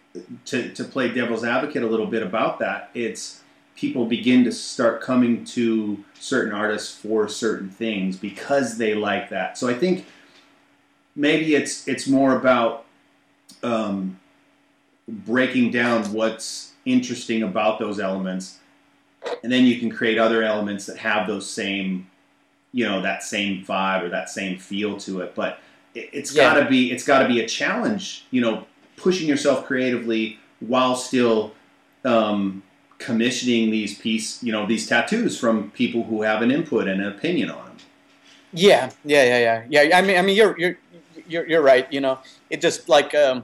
to 0.45 0.73
to 0.73 0.83
play 0.83 1.13
devil's 1.13 1.43
advocate 1.43 1.83
a 1.83 1.87
little 1.87 2.07
bit 2.07 2.23
about 2.23 2.59
that. 2.59 2.89
It's 2.93 3.41
people 3.75 4.05
begin 4.05 4.43
to 4.43 4.51
start 4.51 5.01
coming 5.01 5.45
to 5.45 6.03
certain 6.19 6.53
artists 6.53 6.93
for 6.93 7.29
certain 7.29 7.69
things 7.69 8.17
because 8.17 8.77
they 8.77 8.93
like 8.93 9.29
that. 9.29 9.57
So 9.57 9.69
I 9.69 9.73
think 9.73 10.05
maybe 11.15 11.55
it's 11.55 11.87
it's 11.87 12.07
more 12.07 12.35
about 12.35 12.85
um, 13.63 14.19
breaking 15.07 15.71
down 15.71 16.11
what's 16.13 16.73
interesting 16.85 17.43
about 17.43 17.79
those 17.79 17.99
elements, 17.99 18.59
and 19.43 19.51
then 19.51 19.65
you 19.65 19.79
can 19.79 19.89
create 19.89 20.17
other 20.17 20.43
elements 20.43 20.85
that 20.87 20.97
have 20.97 21.27
those 21.27 21.49
same, 21.49 22.09
you 22.73 22.85
know, 22.85 23.01
that 23.01 23.23
same 23.23 23.65
vibe 23.65 24.03
or 24.03 24.09
that 24.09 24.29
same 24.29 24.57
feel 24.57 24.97
to 24.97 25.21
it. 25.21 25.33
But 25.35 25.59
it, 25.95 26.09
it's 26.13 26.33
Yeah. 26.33 26.53
got 26.53 26.59
to 26.63 26.69
be 26.69 26.91
it's 26.91 27.03
got 27.03 27.19
to 27.19 27.27
be 27.27 27.39
a 27.41 27.47
challenge, 27.47 28.25
you 28.31 28.41
know, 28.41 28.65
pushing 28.97 29.27
yourself 29.27 29.65
creatively 29.65 30.39
while 30.59 30.95
still 30.95 31.53
um, 32.05 32.63
commissioning 32.97 33.71
these 33.71 33.97
piece, 33.97 34.43
you 34.43 34.51
know, 34.51 34.65
these 34.65 34.87
tattoos 34.87 35.39
from 35.39 35.71
people 35.71 36.03
who 36.03 36.21
have 36.21 36.41
an 36.41 36.51
input 36.51 36.87
and 36.87 37.01
an 37.01 37.07
opinion 37.07 37.49
on 37.49 37.65
them. 37.65 37.77
Yeah, 38.53 38.89
yeah, 39.05 39.23
yeah, 39.23 39.63
yeah, 39.69 39.81
yeah. 39.83 39.97
I 39.97 40.01
mean, 40.01 40.17
I 40.17 40.21
mean, 40.21 40.35
you're 40.35 40.57
you're 40.59 40.77
you're, 41.27 41.47
you're 41.47 41.61
right. 41.61 41.91
You 41.93 42.01
know, 42.01 42.19
it 42.49 42.61
just 42.61 42.89
like 42.89 43.13
um, 43.15 43.43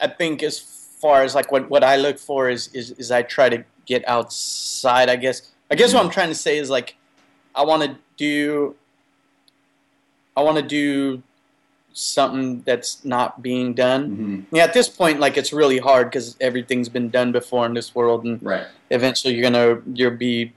I 0.00 0.08
think 0.08 0.42
as 0.42 0.58
far 0.60 1.22
as 1.22 1.34
like 1.34 1.50
what, 1.50 1.68
what 1.70 1.82
I 1.82 1.96
look 1.96 2.18
for 2.18 2.48
is, 2.48 2.68
is 2.68 2.92
is 2.92 3.10
I 3.10 3.22
try 3.22 3.48
to 3.48 3.64
get 3.86 4.06
outside. 4.06 5.08
I 5.08 5.16
guess 5.16 5.50
I 5.70 5.74
guess 5.74 5.94
what 5.94 6.04
I'm 6.04 6.10
trying 6.10 6.28
to 6.28 6.34
say 6.34 6.58
is 6.58 6.68
like 6.70 6.96
I 7.54 7.64
want 7.64 7.82
to 7.82 7.96
do 8.16 8.74
I 10.36 10.42
want 10.42 10.56
to 10.56 10.62
do 10.62 11.22
something 11.92 12.62
that's 12.62 13.04
not 13.04 13.42
being 13.42 13.74
done. 13.74 14.10
Mm-hmm. 14.10 14.56
Yeah, 14.56 14.64
at 14.64 14.72
this 14.72 14.88
point, 14.88 15.20
like 15.20 15.36
it's 15.36 15.52
really 15.52 15.78
hard 15.78 16.08
because 16.10 16.36
everything's 16.40 16.88
been 16.88 17.10
done 17.10 17.32
before 17.32 17.66
in 17.66 17.74
this 17.74 17.94
world, 17.94 18.24
and 18.24 18.42
Right. 18.42 18.66
eventually 18.90 19.34
you're 19.34 19.42
gonna 19.50 19.82
you'll 19.92 20.16
be 20.16 20.52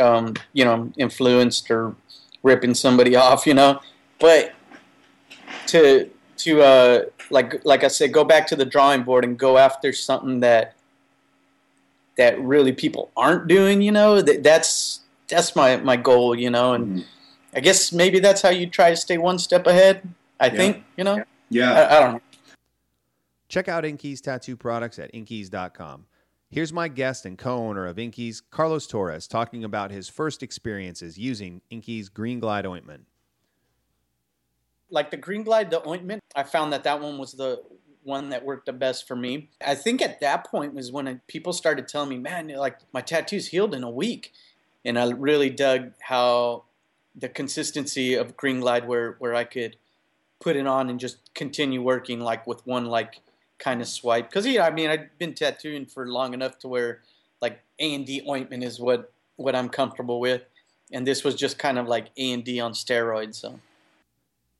um, 0.00 0.34
you 0.52 0.64
know 0.64 0.92
influenced 0.98 1.70
or 1.70 1.94
ripping 2.42 2.74
somebody 2.74 3.16
off 3.26 3.46
you 3.46 3.52
know 3.54 3.80
but 4.18 4.52
to 5.66 6.08
to 6.38 6.62
uh, 6.62 7.02
like 7.30 7.64
like 7.64 7.82
I 7.84 7.88
said 7.88 8.12
go 8.12 8.24
back 8.24 8.46
to 8.48 8.56
the 8.56 8.64
drawing 8.64 9.02
board 9.02 9.24
and 9.24 9.38
go 9.38 9.56
after 9.58 9.92
something 9.92 10.40
that 10.40 10.74
that 12.16 12.38
really 12.40 12.72
people 12.72 13.10
aren't 13.16 13.46
doing 13.48 13.80
you 13.82 13.92
know 13.92 14.20
that 14.20 14.42
that's 14.42 15.00
that's 15.30 15.56
my 15.56 15.76
my 15.78 15.96
goal 15.96 16.34
you 16.34 16.50
know 16.50 16.74
and 16.74 16.98
Mhm. 16.98 17.04
I 17.52 17.60
guess 17.60 17.92
maybe 17.92 18.20
that's 18.20 18.42
how 18.42 18.50
you 18.50 18.68
try 18.68 18.90
to 18.90 18.96
stay 18.96 19.18
one 19.18 19.38
step 19.38 19.66
ahead 19.66 20.02
I 20.40 20.46
yeah. 20.46 20.52
think 20.52 20.84
you 20.96 21.04
know. 21.04 21.24
Yeah, 21.50 21.72
I, 21.72 21.96
I 21.96 22.00
don't 22.00 22.12
know. 22.14 22.20
Check 23.48 23.68
out 23.68 23.82
Inkeeze 23.84 24.20
tattoo 24.20 24.56
products 24.56 24.98
at 25.00 25.12
inkeeze.com. 25.12 26.06
Here's 26.48 26.72
my 26.72 26.88
guest 26.88 27.26
and 27.26 27.36
co 27.36 27.56
owner 27.56 27.86
of 27.86 27.96
Inkeeze, 27.96 28.42
Carlos 28.50 28.86
Torres, 28.86 29.26
talking 29.28 29.64
about 29.64 29.90
his 29.90 30.08
first 30.08 30.42
experiences 30.42 31.18
using 31.18 31.60
Inkeeze 31.70 32.12
Green 32.12 32.40
Glide 32.40 32.66
ointment. 32.66 33.06
Like 34.90 35.10
the 35.10 35.16
Green 35.16 35.42
Glide, 35.44 35.70
the 35.70 35.86
ointment, 35.86 36.22
I 36.34 36.42
found 36.44 36.72
that 36.72 36.84
that 36.84 37.00
one 37.00 37.18
was 37.18 37.32
the 37.32 37.62
one 38.02 38.30
that 38.30 38.44
worked 38.44 38.66
the 38.66 38.72
best 38.72 39.06
for 39.06 39.14
me. 39.14 39.50
I 39.64 39.74
think 39.74 40.00
at 40.00 40.20
that 40.20 40.46
point 40.46 40.74
was 40.74 40.90
when 40.90 41.20
people 41.28 41.52
started 41.52 41.86
telling 41.86 42.08
me, 42.08 42.18
man, 42.18 42.48
like 42.48 42.78
my 42.92 43.00
tattoos 43.00 43.48
healed 43.48 43.74
in 43.74 43.84
a 43.84 43.90
week. 43.90 44.32
And 44.84 44.98
I 44.98 45.10
really 45.10 45.50
dug 45.50 45.92
how 46.00 46.64
the 47.14 47.28
consistency 47.28 48.14
of 48.14 48.36
Green 48.36 48.60
Glide, 48.60 48.86
where, 48.86 49.16
where 49.18 49.34
I 49.34 49.44
could 49.44 49.76
put 50.40 50.56
it 50.56 50.66
on 50.66 50.90
and 50.90 50.98
just 50.98 51.32
continue 51.34 51.82
working 51.82 52.20
like 52.20 52.46
with 52.46 52.66
one 52.66 52.86
like 52.86 53.20
kind 53.58 53.80
of 53.80 53.86
swipe 53.86 54.28
because 54.28 54.46
yeah, 54.46 54.66
I 54.66 54.70
mean 54.70 54.90
I've 54.90 55.16
been 55.18 55.34
tattooing 55.34 55.86
for 55.86 56.08
long 56.08 56.34
enough 56.34 56.58
to 56.60 56.68
where 56.68 57.02
like 57.40 57.60
A 57.78 57.94
and 57.94 58.06
D 58.06 58.22
ointment 58.26 58.64
is 58.64 58.80
what 58.80 59.12
what 59.36 59.54
I'm 59.54 59.68
comfortable 59.68 60.18
with, 60.18 60.42
and 60.92 61.06
this 61.06 61.22
was 61.22 61.34
just 61.34 61.58
kind 61.58 61.78
of 61.78 61.86
like 61.86 62.08
A 62.16 62.32
and 62.32 62.42
D 62.42 62.58
on 62.58 62.72
steroids. 62.72 63.36
So. 63.36 63.60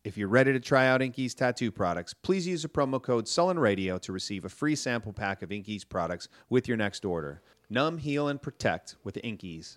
If 0.02 0.16
you're 0.16 0.28
ready 0.28 0.54
to 0.54 0.60
try 0.60 0.86
out 0.86 1.02
Inkeeze 1.02 1.34
tattoo 1.34 1.70
products, 1.70 2.14
please 2.14 2.46
use 2.46 2.62
the 2.62 2.68
promo 2.68 3.02
code 3.02 3.28
Sullen 3.28 3.58
Radio 3.58 3.98
to 3.98 4.12
receive 4.12 4.46
a 4.46 4.48
free 4.48 4.74
sample 4.74 5.12
pack 5.12 5.42
of 5.42 5.50
Inkeeze 5.50 5.86
products 5.86 6.26
with 6.48 6.66
your 6.66 6.78
next 6.78 7.04
order. 7.04 7.42
Numb, 7.68 7.98
heal, 7.98 8.26
and 8.26 8.40
protect 8.40 8.96
with 9.04 9.16
Inkeeze. 9.16 9.76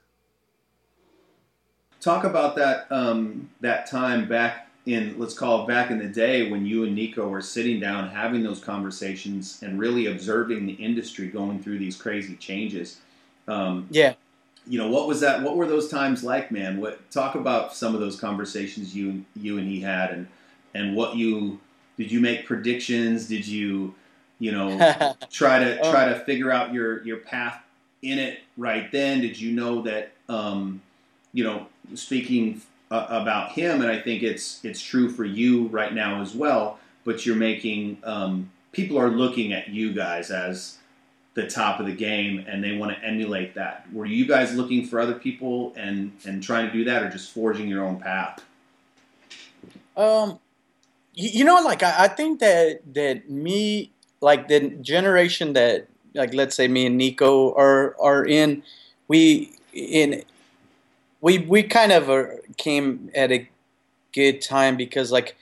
Talk 2.04 2.26
about 2.26 2.58
that 2.58 2.88
um, 2.92 3.50
that 3.62 3.90
time 3.90 4.28
back 4.28 4.68
in 4.86 5.18
let's 5.18 5.34
call 5.34 5.64
it 5.64 5.68
back 5.70 5.90
in 5.90 6.00
the 6.00 6.08
day 6.08 6.52
when 6.52 6.66
you 6.66 6.84
and 6.84 6.94
Nikko 6.94 7.30
were 7.30 7.40
sitting 7.42 7.80
down 7.80 8.10
having 8.10 8.44
those 8.44 8.60
conversations 8.60 9.64
and 9.64 9.80
really 9.80 10.08
observing 10.08 10.66
the 10.66 10.74
industry 10.74 11.28
going 11.28 11.64
through 11.64 11.80
these 11.80 11.96
crazy 11.96 12.36
changes. 12.36 13.00
Um, 13.48 13.88
yeah. 13.90 14.16
You 14.68 14.80
know 14.80 14.90
what 14.90 15.08
was 15.08 15.22
that? 15.22 15.42
What 15.44 15.56
were 15.56 15.66
those 15.66 15.90
times 15.90 16.26
like, 16.26 16.52
man? 16.52 16.82
What 16.82 17.10
talk 17.10 17.36
about 17.36 17.74
some 17.74 17.94
of 17.96 18.02
those 18.02 18.20
conversations 18.20 18.94
you 18.94 19.24
you 19.38 19.58
and 19.58 19.68
he 19.68 19.80
had, 19.80 20.12
and 20.12 20.28
and 20.74 20.98
what 20.98 21.16
you 21.16 21.62
did 21.98 22.12
you 22.12 22.20
make 22.20 22.46
predictions? 22.46 23.28
Did 23.28 23.48
you 23.48 23.96
you 24.40 24.52
know 24.52 24.78
try 25.32 25.60
to 25.60 25.80
oh. 25.80 25.92
try 25.92 26.10
to 26.10 26.20
figure 26.20 26.52
out 26.52 26.74
your 26.74 27.02
your 27.06 27.18
path 27.18 27.62
in 28.02 28.20
it 28.20 28.40
right 28.58 28.92
then? 28.92 29.22
Did 29.22 29.40
you 29.40 29.54
know 29.54 29.82
that 29.84 30.12
um, 30.28 30.82
you 31.34 31.44
know 31.44 31.68
speaking 31.96 32.62
uh, 32.92 33.08
about 33.10 33.52
him, 33.52 33.82
and 33.82 33.90
I 33.90 34.00
think 34.00 34.24
it's 34.24 34.64
it's 34.64 34.82
true 34.82 35.10
for 35.10 35.26
you 35.26 35.68
right 35.68 35.94
now 35.94 36.22
as 36.22 36.34
well. 36.34 36.80
But 37.06 37.26
you're 37.26 37.36
making 37.36 37.98
um, 38.04 38.52
people 38.72 38.98
are 38.98 39.10
looking 39.10 39.52
at 39.52 39.70
you 39.70 39.94
guys 39.94 40.32
as 40.32 40.78
the 41.34 41.48
top 41.48 41.80
of 41.80 41.88
the 41.88 41.94
game, 41.94 42.46
and 42.48 42.64
they 42.64 42.78
want 42.78 42.96
to 42.96 43.04
emulate 43.04 43.56
that. 43.56 43.92
Were 43.92 44.06
you 44.06 44.28
guys 44.28 44.56
looking 44.56 44.86
for 44.86 45.00
other 45.00 45.16
people 45.16 45.74
and 45.76 46.12
and 46.26 46.44
trying 46.44 46.68
to 46.68 46.74
do 46.74 46.84
that, 46.86 47.04
or 47.04 47.10
just 47.10 47.32
forging 47.32 47.68
your 47.68 47.84
own 47.84 48.00
path? 48.00 48.44
Um, 49.98 50.40
you, 51.14 51.46
know, 51.46 51.62
like 51.64 51.84
I, 51.84 52.06
I 52.06 52.08
think 52.08 52.40
that 52.40 52.82
that 52.94 53.30
me, 53.30 53.92
like 54.22 54.48
the 54.48 54.70
generation 54.82 55.54
that, 55.54 55.88
like 56.14 56.34
let's 56.34 56.56
say 56.56 56.68
me 56.68 56.86
and 56.86 56.98
Nikko 56.98 57.54
are 57.56 57.96
are 58.00 58.26
in, 58.26 58.64
we 59.08 59.54
in 59.74 60.24
we 61.24 61.38
we 61.38 61.64
kind 61.64 61.94
of 61.94 62.10
uh, 62.10 62.26
came 62.58 63.10
at 63.16 63.32
a 63.32 63.50
good 64.14 64.42
time 64.42 64.76
because 64.76 65.10
like 65.10 65.38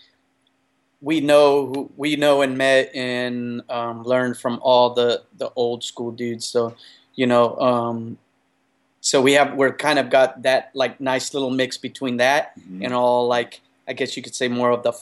we 1.02 1.20
know 1.20 1.90
we 1.98 2.16
know 2.16 2.44
and 2.44 2.56
met 2.56 2.92
and 2.94 3.64
um, 3.68 4.04
learned 4.04 4.38
from 4.38 4.60
all 4.62 4.92
the 4.92 5.24
the 5.36 5.50
old 5.56 5.84
school 5.84 6.12
dudes. 6.12 6.46
So 6.46 6.76
you 7.16 7.26
know, 7.26 7.58
um, 7.60 8.20
so 9.02 9.22
we 9.24 9.34
have 9.34 9.56
we're 9.56 9.74
kind 9.74 9.98
of 9.98 10.12
got 10.12 10.44
that 10.44 10.70
like 10.76 11.02
nice 11.02 11.34
little 11.34 11.50
mix 11.50 11.78
between 11.78 12.18
that 12.18 12.58
mm-hmm. 12.60 12.86
and 12.86 12.94
all 12.94 13.28
like 13.28 13.62
I 13.88 13.94
guess 13.94 14.16
you 14.16 14.22
could 14.22 14.36
say 14.36 14.48
more 14.48 14.70
of 14.70 14.84
the 14.84 14.94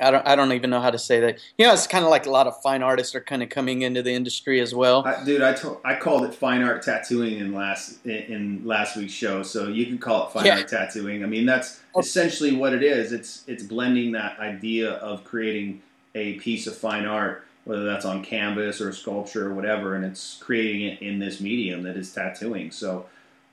I 0.00 0.10
don't 0.10 0.26
I 0.26 0.36
don't 0.36 0.52
even 0.52 0.70
know 0.70 0.80
how 0.80 0.90
to 0.90 0.98
say 0.98 1.20
that. 1.20 1.38
You 1.56 1.66
know, 1.66 1.72
it's 1.72 1.86
kind 1.86 2.04
of 2.04 2.10
like 2.10 2.26
a 2.26 2.30
lot 2.30 2.46
of 2.46 2.60
fine 2.62 2.82
artists 2.82 3.14
are 3.14 3.20
kind 3.20 3.42
of 3.42 3.48
coming 3.48 3.82
into 3.82 4.02
the 4.02 4.12
industry 4.12 4.60
as 4.60 4.74
well. 4.74 5.04
I, 5.06 5.24
dude, 5.24 5.42
I, 5.42 5.54
to, 5.54 5.78
I 5.84 5.96
called 5.96 6.24
it 6.24 6.34
fine 6.34 6.62
art 6.62 6.82
tattooing 6.82 7.38
in 7.38 7.52
last 7.52 8.04
in, 8.04 8.10
in 8.10 8.66
last 8.66 8.96
week's 8.96 9.12
show, 9.12 9.42
so 9.42 9.68
you 9.68 9.86
can 9.86 9.98
call 9.98 10.26
it 10.26 10.32
fine 10.32 10.46
yeah. 10.46 10.58
art 10.58 10.68
tattooing. 10.68 11.24
I 11.24 11.26
mean, 11.26 11.46
that's 11.46 11.80
oh. 11.94 12.00
essentially 12.00 12.54
what 12.54 12.72
it 12.72 12.82
is. 12.82 13.12
It's 13.12 13.44
it's 13.46 13.62
blending 13.62 14.12
that 14.12 14.38
idea 14.38 14.92
of 14.92 15.24
creating 15.24 15.82
a 16.14 16.34
piece 16.34 16.66
of 16.66 16.76
fine 16.76 17.06
art, 17.06 17.44
whether 17.64 17.84
that's 17.84 18.04
on 18.04 18.22
canvas 18.22 18.80
or 18.80 18.92
sculpture 18.92 19.50
or 19.50 19.54
whatever, 19.54 19.94
and 19.94 20.04
it's 20.04 20.38
creating 20.40 20.82
it 20.82 21.02
in 21.02 21.18
this 21.18 21.40
medium 21.40 21.82
that 21.82 21.96
is 21.96 22.12
tattooing. 22.12 22.70
So 22.70 23.06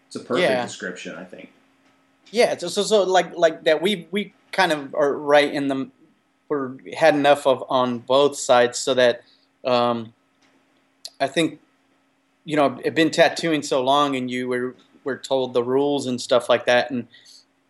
it's 0.07 0.15
a 0.15 0.19
perfect 0.19 0.49
yeah. 0.49 0.63
description, 0.63 1.15
I 1.15 1.23
think. 1.23 1.51
Yeah, 2.31 2.57
so, 2.57 2.67
so 2.67 2.83
so 2.83 3.03
like 3.03 3.35
like 3.35 3.63
that 3.63 3.81
we 3.81 4.07
we 4.11 4.33
kind 4.51 4.71
of 4.71 4.95
are 4.95 5.13
right 5.13 5.53
in 5.53 5.67
the 5.67 5.89
were 6.49 6.77
had 6.95 7.15
enough 7.15 7.47
of 7.47 7.63
on 7.69 7.99
both 7.99 8.37
sides 8.37 8.77
so 8.77 8.93
that 8.93 9.23
um, 9.63 10.13
I 11.19 11.27
think 11.27 11.59
you 12.43 12.55
know 12.55 12.79
have 12.83 12.95
been 12.95 13.11
tattooing 13.11 13.63
so 13.63 13.83
long 13.83 14.15
and 14.15 14.29
you 14.29 14.47
were 14.47 14.75
were 15.05 15.17
told 15.17 15.53
the 15.53 15.63
rules 15.63 16.07
and 16.07 16.19
stuff 16.19 16.49
like 16.49 16.65
that. 16.65 16.91
And 16.91 17.07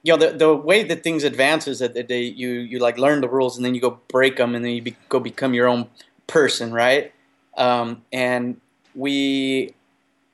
you 0.03 0.13
know 0.13 0.17
the, 0.17 0.37
the 0.37 0.55
way 0.55 0.83
that 0.83 1.03
things 1.03 1.23
advance 1.23 1.67
is 1.67 1.79
that 1.79 2.07
they 2.07 2.21
you 2.23 2.49
you 2.49 2.79
like 2.79 2.97
learn 2.97 3.21
the 3.21 3.29
rules 3.29 3.57
and 3.57 3.65
then 3.65 3.75
you 3.75 3.81
go 3.81 3.99
break 4.07 4.37
them 4.37 4.55
and 4.55 4.65
then 4.65 4.71
you 4.71 4.81
be, 4.81 4.95
go 5.09 5.19
become 5.19 5.53
your 5.53 5.67
own 5.67 5.87
person 6.27 6.73
right? 6.73 7.13
Um, 7.57 8.03
and 8.11 8.59
we 8.95 9.73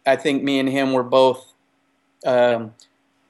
I 0.06 0.16
think 0.16 0.44
me 0.44 0.60
and 0.60 0.70
him 0.70 0.94
were 0.94 1.04
both 1.04 1.54
um, 2.26 2.74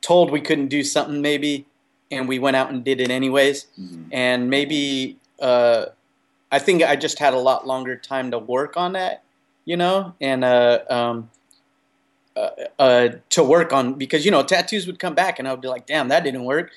told 0.02 0.32
we 0.32 0.41
couldn't 0.41 0.67
do 0.67 0.84
something 0.84 1.21
maybe 1.21 1.65
and 2.12 2.28
we 2.28 2.39
went 2.39 2.56
out 2.56 2.69
and 2.69 2.84
did 2.84 3.00
it 3.00 3.10
anyways. 3.10 3.65
Mm-hmm. 3.80 4.04
And 4.12 4.50
maybe 4.50 5.17
uh, 5.41 5.86
I 6.52 6.60
think 6.60 6.84
I 6.84 6.95
just 6.95 7.19
had 7.19 7.34
a 7.34 7.39
lot 7.39 7.65
longer 7.65 7.95
time 7.95 8.32
to 8.32 8.39
work 8.39 8.78
on 8.78 8.93
that, 8.93 9.24
you 9.65 9.78
know, 9.78 10.13
and 10.19 10.43
uh, 10.43 10.80
um, 10.89 11.30
uh, 12.36 12.50
uh 12.80 13.10
to 13.30 13.43
work 13.43 13.74
on 13.74 13.95
because 13.95 14.24
you 14.24 14.32
know 14.32 14.41
tattoos 14.41 14.88
would 14.88 15.00
come 15.00 15.13
back 15.13 15.39
and 15.39 15.47
I 15.47 15.52
would 15.52 15.62
be 15.62 15.67
like, 15.67 15.86
damn, 15.86 16.10
that 16.10 16.24
didn't 16.24 16.43
work. 16.43 16.71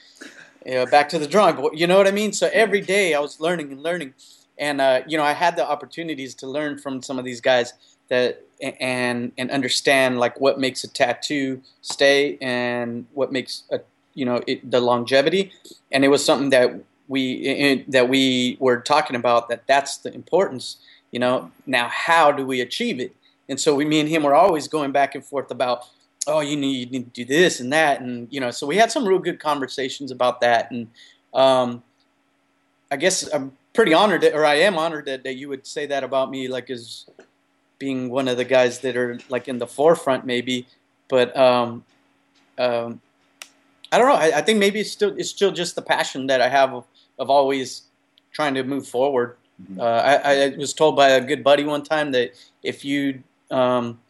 back 0.90 1.08
to 1.10 1.18
the 1.18 1.26
drawing 1.26 1.56
board, 1.56 1.78
you 1.78 1.86
know 1.86 1.96
what 1.96 2.08
I 2.08 2.12
mean? 2.12 2.32
So 2.32 2.48
every 2.52 2.80
day 2.80 3.14
I 3.14 3.20
was 3.20 3.38
learning 3.40 3.70
and 3.70 3.82
learning, 3.82 4.14
and 4.58 4.80
uh, 4.80 5.02
you 5.06 5.18
know 5.18 5.24
I 5.24 5.32
had 5.32 5.56
the 5.56 5.68
opportunities 5.68 6.34
to 6.36 6.46
learn 6.46 6.78
from 6.78 7.02
some 7.02 7.18
of 7.18 7.24
these 7.24 7.40
guys 7.40 7.74
that 8.08 8.44
and 8.80 9.32
and 9.36 9.50
understand 9.50 10.18
like 10.18 10.40
what 10.40 10.58
makes 10.58 10.84
a 10.84 10.88
tattoo 10.88 11.62
stay 11.82 12.38
and 12.40 13.06
what 13.12 13.32
makes 13.32 13.64
a 13.70 13.80
you 14.14 14.24
know 14.24 14.40
it, 14.46 14.70
the 14.70 14.80
longevity, 14.80 15.52
and 15.92 16.04
it 16.04 16.08
was 16.08 16.24
something 16.24 16.50
that 16.50 16.74
we 17.08 17.32
it, 17.34 17.90
that 17.90 18.08
we 18.08 18.56
were 18.60 18.80
talking 18.80 19.16
about 19.16 19.48
that 19.48 19.66
that's 19.66 19.98
the 19.98 20.12
importance. 20.14 20.78
You 21.10 21.20
know, 21.20 21.52
now 21.66 21.88
how 21.88 22.32
do 22.32 22.44
we 22.44 22.60
achieve 22.60 22.98
it? 22.98 23.14
And 23.48 23.60
so 23.60 23.74
we, 23.74 23.84
me 23.84 24.00
and 24.00 24.08
him, 24.08 24.22
were 24.22 24.34
always 24.34 24.68
going 24.68 24.90
back 24.90 25.14
and 25.14 25.24
forth 25.24 25.50
about, 25.50 25.84
oh, 26.26 26.40
you 26.40 26.56
need, 26.56 26.90
you 26.90 26.98
need 26.98 27.14
to 27.14 27.24
do 27.24 27.26
this 27.26 27.60
and 27.60 27.72
that, 27.72 28.00
and 28.00 28.26
you 28.30 28.40
know. 28.40 28.50
So 28.50 28.66
we 28.66 28.76
had 28.76 28.90
some 28.90 29.06
real 29.06 29.18
good 29.18 29.38
conversations 29.38 30.10
about 30.10 30.40
that, 30.40 30.70
and 30.70 30.88
um, 31.34 31.82
I 32.90 32.96
guess 32.96 33.32
I'm 33.32 33.52
pretty 33.74 33.92
honored, 33.92 34.22
that, 34.22 34.34
or 34.34 34.44
I 34.44 34.54
am 34.54 34.78
honored 34.78 35.06
that, 35.06 35.24
that 35.24 35.34
you 35.34 35.48
would 35.48 35.66
say 35.66 35.86
that 35.86 36.04
about 36.04 36.30
me, 36.30 36.48
like 36.48 36.70
as 36.70 37.06
being 37.78 38.08
one 38.08 38.28
of 38.28 38.36
the 38.36 38.44
guys 38.44 38.78
that 38.80 38.96
are 38.96 39.18
like 39.28 39.48
in 39.48 39.58
the 39.58 39.66
forefront, 39.66 40.24
maybe. 40.24 40.66
But 41.08 41.36
um, 41.36 41.84
um, 42.56 43.00
I 43.94 43.98
don't 43.98 44.08
know. 44.08 44.14
I, 44.14 44.38
I, 44.38 44.42
think 44.42 44.58
maybe 44.58 44.80
it's 44.80 44.90
still 44.90 45.14
it's 45.16 45.30
still 45.30 45.52
just 45.52 45.76
the 45.76 45.82
passion 45.82 46.26
that 46.26 46.40
I 46.40 46.48
have 46.48 46.74
of, 46.74 46.84
of 47.16 47.30
always 47.30 47.82
trying 48.32 48.54
to 48.54 48.64
move 48.64 48.88
forward. 48.88 49.36
Mm-hmm. 49.62 49.80
Uh, 49.80 49.84
I, 49.84 50.14
I, 50.46 50.56
was 50.56 50.74
told 50.74 50.96
by 50.96 51.10
a 51.10 51.20
good 51.20 51.44
buddy 51.44 51.62
one 51.62 51.84
time 51.84 52.10
that 52.10 52.32
if 52.64 52.84
you 52.84 53.22
um, 53.52 54.00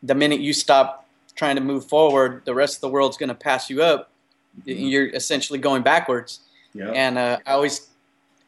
the 0.00 0.14
minute 0.14 0.38
you 0.38 0.52
stop 0.52 1.08
trying 1.34 1.56
to 1.56 1.60
move 1.60 1.86
forward, 1.86 2.42
the 2.44 2.54
rest 2.54 2.76
of 2.76 2.82
the 2.82 2.88
world's 2.88 3.16
going 3.16 3.30
to 3.30 3.34
pass 3.34 3.68
you 3.68 3.82
up. 3.82 4.12
Mm-hmm. 4.60 4.80
You're 4.86 5.08
essentially 5.08 5.58
going 5.58 5.82
backwards. 5.82 6.40
And 6.92 7.18
uh, 7.18 7.38
I 7.44 7.52
always 7.52 7.88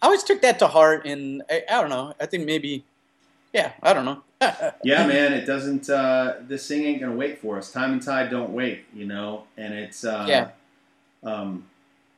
I 0.01 0.07
always 0.07 0.23
took 0.23 0.43
that 0.43 0.61
to 0.61 0.69
heart, 0.69 1.07
and 1.07 1.43
I, 1.51 1.63
I 1.69 1.81
don't 1.81 1.91
know. 1.91 2.15
I 2.21 2.27
think 2.27 2.47
maybe, 2.47 2.85
yeah, 3.53 3.73
I 3.83 3.93
don't 3.93 4.05
know. 4.05 4.23
yeah, 4.85 5.07
man, 5.07 5.33
it 5.33 5.47
doesn't. 5.47 5.89
Uh, 5.89 6.35
this 6.41 6.67
thing 6.67 6.85
ain't 6.85 7.01
gonna 7.01 7.15
wait 7.15 7.41
for 7.41 7.59
us. 7.59 7.71
Time 7.73 7.93
and 7.93 8.03
tide 8.03 8.31
don't 8.31 8.51
wait, 8.51 8.85
you 8.95 9.07
know. 9.07 9.45
And 9.57 9.75
it's 9.75 10.05
uh, 10.05 10.27
yeah. 10.29 10.49
Um, 11.23 11.67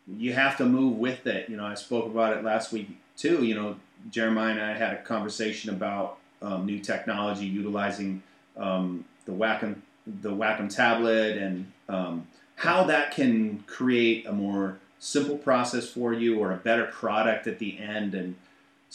you 0.06 0.32
have 0.32 0.56
to 0.58 0.64
move 0.64 0.98
with 0.98 1.26
it. 1.26 1.48
You 1.48 1.56
know, 1.56 1.64
I 1.64 1.74
spoke 1.74 2.06
about 2.06 2.36
it 2.36 2.44
last 2.44 2.72
week 2.72 2.88
too. 3.16 3.44
You 3.44 3.54
know, 3.54 3.76
Jeremiah 4.10 4.52
and 4.52 4.60
I 4.60 4.74
had 4.74 4.94
a 4.94 5.02
conversation 5.02 5.70
about 5.70 6.18
um, 6.42 6.66
new 6.66 6.78
technology 6.78 7.46
utilizing 7.46 8.22
um, 8.56 9.04
the 9.26 9.32
Wacom 9.32 9.76
the 10.06 10.30
Wacom 10.30 10.74
tablet 10.74 11.38
and 11.38 11.72
um, 11.88 12.26
how 12.56 12.84
that 12.84 13.12
can 13.12 13.64
create 13.66 14.26
a 14.26 14.32
more 14.32 14.78
simple 14.98 15.36
process 15.36 15.88
for 15.88 16.12
you 16.12 16.38
or 16.38 16.52
a 16.52 16.56
better 16.56 16.84
product 16.84 17.46
at 17.46 17.58
the 17.58 17.78
end. 17.78 18.14
And 18.14 18.34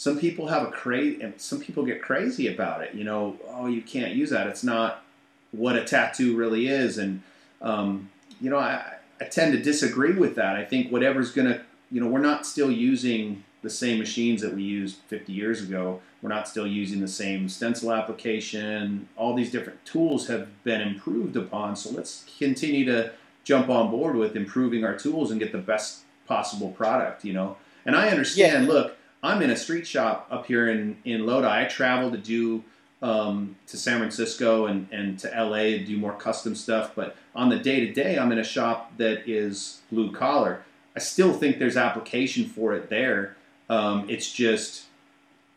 some 0.00 0.18
people 0.18 0.46
have 0.46 0.66
a 0.66 0.70
crazy, 0.70 1.20
and 1.20 1.38
some 1.38 1.60
people 1.60 1.84
get 1.84 2.00
crazy 2.00 2.48
about 2.48 2.80
it. 2.80 2.94
You 2.94 3.04
know, 3.04 3.36
oh, 3.50 3.66
you 3.66 3.82
can't 3.82 4.14
use 4.14 4.30
that. 4.30 4.46
It's 4.46 4.64
not 4.64 5.02
what 5.50 5.76
a 5.76 5.84
tattoo 5.84 6.34
really 6.34 6.68
is. 6.68 6.96
And 6.96 7.20
um, 7.60 8.08
you 8.40 8.48
know, 8.48 8.56
I, 8.56 8.94
I 9.20 9.24
tend 9.26 9.52
to 9.52 9.62
disagree 9.62 10.14
with 10.14 10.36
that. 10.36 10.56
I 10.56 10.64
think 10.64 10.90
whatever's 10.90 11.32
going 11.32 11.48
to, 11.48 11.60
you 11.90 12.00
know, 12.00 12.06
we're 12.06 12.18
not 12.18 12.46
still 12.46 12.70
using 12.70 13.44
the 13.60 13.68
same 13.68 13.98
machines 13.98 14.40
that 14.40 14.54
we 14.54 14.62
used 14.62 14.96
50 15.08 15.34
years 15.34 15.62
ago. 15.62 16.00
We're 16.22 16.30
not 16.30 16.48
still 16.48 16.66
using 16.66 17.02
the 17.02 17.06
same 17.06 17.50
stencil 17.50 17.92
application. 17.92 19.06
All 19.18 19.34
these 19.34 19.52
different 19.52 19.84
tools 19.84 20.28
have 20.28 20.64
been 20.64 20.80
improved 20.80 21.36
upon. 21.36 21.76
So 21.76 21.90
let's 21.90 22.24
continue 22.38 22.86
to 22.86 23.12
jump 23.44 23.68
on 23.68 23.90
board 23.90 24.16
with 24.16 24.34
improving 24.34 24.82
our 24.82 24.96
tools 24.96 25.30
and 25.30 25.38
get 25.38 25.52
the 25.52 25.58
best 25.58 26.04
possible 26.26 26.70
product, 26.70 27.22
you 27.22 27.34
know. 27.34 27.58
And 27.84 27.94
I 27.94 28.08
understand, 28.08 28.64
yeah. 28.64 28.72
look, 28.72 28.96
I'm 29.22 29.42
in 29.42 29.50
a 29.50 29.56
street 29.56 29.86
shop 29.86 30.26
up 30.30 30.46
here 30.46 30.68
in, 30.68 30.96
in 31.04 31.26
Lodi. 31.26 31.46
I 31.46 31.64
travel 31.66 32.10
to 32.10 32.18
do 32.18 32.64
um, 33.02 33.56
to 33.66 33.76
San 33.76 33.98
Francisco 33.98 34.66
and, 34.66 34.88
and 34.90 35.18
to 35.20 35.28
LA 35.28 35.76
and 35.76 35.86
do 35.86 35.96
more 35.96 36.14
custom 36.14 36.54
stuff. 36.54 36.92
But 36.94 37.16
on 37.34 37.48
the 37.48 37.58
day 37.58 37.86
to 37.86 37.92
day, 37.92 38.18
I'm 38.18 38.32
in 38.32 38.38
a 38.38 38.44
shop 38.44 38.92
that 38.98 39.28
is 39.28 39.80
blue 39.90 40.12
collar. 40.12 40.62
I 40.96 41.00
still 41.00 41.32
think 41.32 41.58
there's 41.58 41.76
application 41.76 42.46
for 42.46 42.74
it 42.74 42.90
there. 42.90 43.36
Um, 43.68 44.08
it's 44.08 44.32
just 44.32 44.84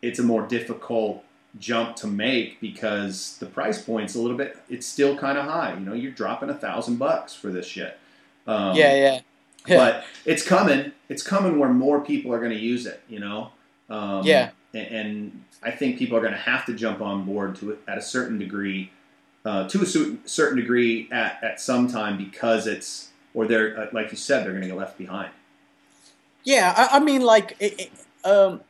it's 0.00 0.18
a 0.18 0.22
more 0.22 0.46
difficult 0.46 1.24
jump 1.58 1.96
to 1.96 2.06
make 2.06 2.60
because 2.60 3.36
the 3.38 3.46
price 3.46 3.82
point's 3.82 4.14
a 4.14 4.20
little 4.20 4.36
bit. 4.36 4.56
It's 4.68 4.86
still 4.86 5.16
kind 5.16 5.38
of 5.38 5.44
high. 5.44 5.74
You 5.74 5.80
know, 5.80 5.94
you're 5.94 6.12
dropping 6.12 6.50
a 6.50 6.54
thousand 6.54 6.96
bucks 6.96 7.34
for 7.34 7.50
this 7.50 7.66
shit. 7.66 7.98
Um, 8.46 8.76
yeah, 8.76 8.94
yeah. 8.94 9.20
But 9.66 10.04
it's 10.24 10.46
coming. 10.46 10.92
It's 11.08 11.22
coming 11.22 11.58
where 11.58 11.70
more 11.70 12.00
people 12.00 12.32
are 12.32 12.38
going 12.38 12.52
to 12.52 12.58
use 12.58 12.86
it. 12.86 13.02
You 13.08 13.20
know. 13.20 13.52
Um, 13.90 14.24
yeah. 14.24 14.50
And, 14.72 14.86
and, 14.88 15.44
I 15.62 15.70
think 15.70 15.98
people 15.98 16.18
are 16.18 16.20
going 16.20 16.34
to 16.34 16.38
have 16.38 16.66
to 16.66 16.74
jump 16.74 17.00
on 17.00 17.24
board 17.24 17.56
to 17.56 17.78
at 17.88 17.96
a 17.96 18.02
certain 18.02 18.38
degree, 18.38 18.90
uh, 19.46 19.66
to 19.68 19.80
a 19.80 19.86
certain 19.86 20.58
degree 20.58 21.08
at, 21.10 21.42
at 21.42 21.58
some 21.58 21.88
time 21.88 22.18
because 22.18 22.66
it's 22.66 23.10
or 23.32 23.46
they're 23.46 23.78
uh, 23.78 23.86
like 23.92 24.10
you 24.10 24.16
said 24.16 24.44
they're 24.44 24.52
going 24.52 24.62
to 24.62 24.68
get 24.68 24.76
left 24.76 24.98
behind. 24.98 25.30
Yeah, 26.44 26.74
I, 26.76 26.98
I 26.98 27.00
mean, 27.00 27.22
like, 27.22 27.56
it, 27.58 27.80
it, 27.80 27.90
um, 28.30 28.60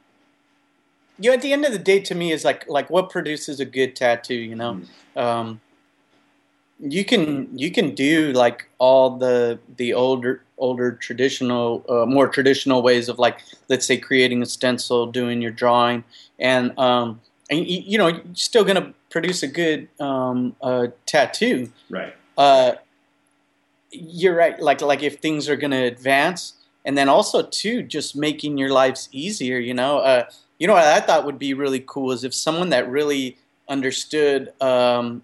you 1.18 1.30
know, 1.30 1.34
at 1.34 1.42
the 1.42 1.52
end 1.52 1.64
of 1.64 1.72
the 1.72 1.78
day, 1.78 2.00
to 2.00 2.14
me, 2.14 2.32
is 2.32 2.44
like 2.44 2.68
like 2.68 2.90
what 2.90 3.10
produces 3.10 3.60
a 3.60 3.64
good 3.64 3.94
tattoo. 3.94 4.34
You 4.34 4.56
know, 4.56 4.80
mm. 5.16 5.20
um, 5.20 5.60
you 6.84 7.04
can 7.04 7.48
you 7.56 7.70
can 7.70 7.94
do 7.94 8.32
like 8.32 8.68
all 8.78 9.16
the 9.16 9.58
the 9.76 9.94
older 9.94 10.42
older 10.58 10.92
traditional 10.92 11.84
uh, 11.88 12.04
more 12.04 12.28
traditional 12.28 12.82
ways 12.82 13.08
of 13.08 13.18
like 13.18 13.40
let's 13.68 13.86
say 13.86 13.96
creating 13.96 14.42
a 14.42 14.46
stencil 14.46 15.06
doing 15.06 15.40
your 15.40 15.50
drawing 15.50 16.04
and 16.38 16.78
um 16.78 17.20
and 17.50 17.66
you, 17.66 17.82
you 17.86 17.98
know 17.98 18.08
you're 18.08 18.22
still 18.34 18.64
gonna 18.64 18.92
produce 19.10 19.42
a 19.42 19.48
good 19.48 19.88
um 20.00 20.54
uh, 20.60 20.88
tattoo. 21.06 21.70
Right. 21.88 22.14
Uh 22.36 22.72
you're 23.90 24.34
right 24.34 24.60
like 24.60 24.80
like 24.80 25.02
if 25.02 25.18
things 25.20 25.48
are 25.48 25.56
gonna 25.56 25.84
advance 25.84 26.54
and 26.84 26.98
then 26.98 27.08
also 27.08 27.42
too 27.42 27.82
just 27.82 28.14
making 28.16 28.58
your 28.58 28.70
lives 28.70 29.08
easier 29.12 29.58
you 29.58 29.72
know? 29.72 29.98
Uh 29.98 30.24
you 30.58 30.66
know 30.66 30.74
what 30.74 30.84
i 30.84 31.00
thought 31.00 31.24
would 31.24 31.38
be 31.38 31.54
really 31.54 31.82
cool 31.86 32.12
is 32.12 32.24
if 32.24 32.34
someone 32.34 32.70
that 32.70 32.88
really 32.88 33.36
understood 33.68 34.52
um 34.60 35.22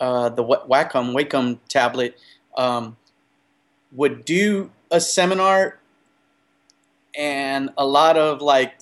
uh, 0.00 0.30
the 0.30 0.42
Wacom 0.42 1.14
Wacom 1.14 1.58
tablet 1.68 2.18
um, 2.56 2.96
would 3.92 4.24
do 4.24 4.70
a 4.90 5.00
seminar 5.00 5.78
and 7.16 7.70
a 7.76 7.84
lot 7.84 8.16
of 8.16 8.40
like 8.40 8.78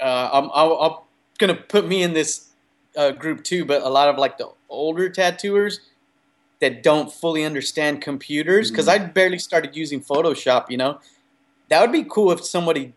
uh, 0.00 0.30
I'm, 0.32 0.50
I'm, 0.54 0.92
gonna 1.38 1.54
put 1.54 1.86
me 1.86 2.02
in 2.02 2.14
this 2.14 2.48
uh, 2.96 3.10
group 3.10 3.44
too, 3.44 3.64
but 3.64 3.82
a 3.82 3.88
lot 3.88 4.08
of 4.08 4.16
like 4.16 4.38
the 4.38 4.48
older 4.68 5.08
tattooers 5.10 5.80
that 6.60 6.82
don't 6.82 7.12
fully 7.12 7.44
understand 7.44 8.00
computers 8.00 8.70
because 8.70 8.86
mm-hmm. 8.86 9.04
I 9.04 9.08
barely 9.08 9.38
started 9.38 9.76
using 9.76 10.00
Photoshop. 10.00 10.70
You 10.70 10.78
know, 10.78 11.00
that 11.68 11.80
would 11.80 11.92
be 11.92 12.04
cool 12.08 12.32
if 12.32 12.44
somebody 12.44 12.94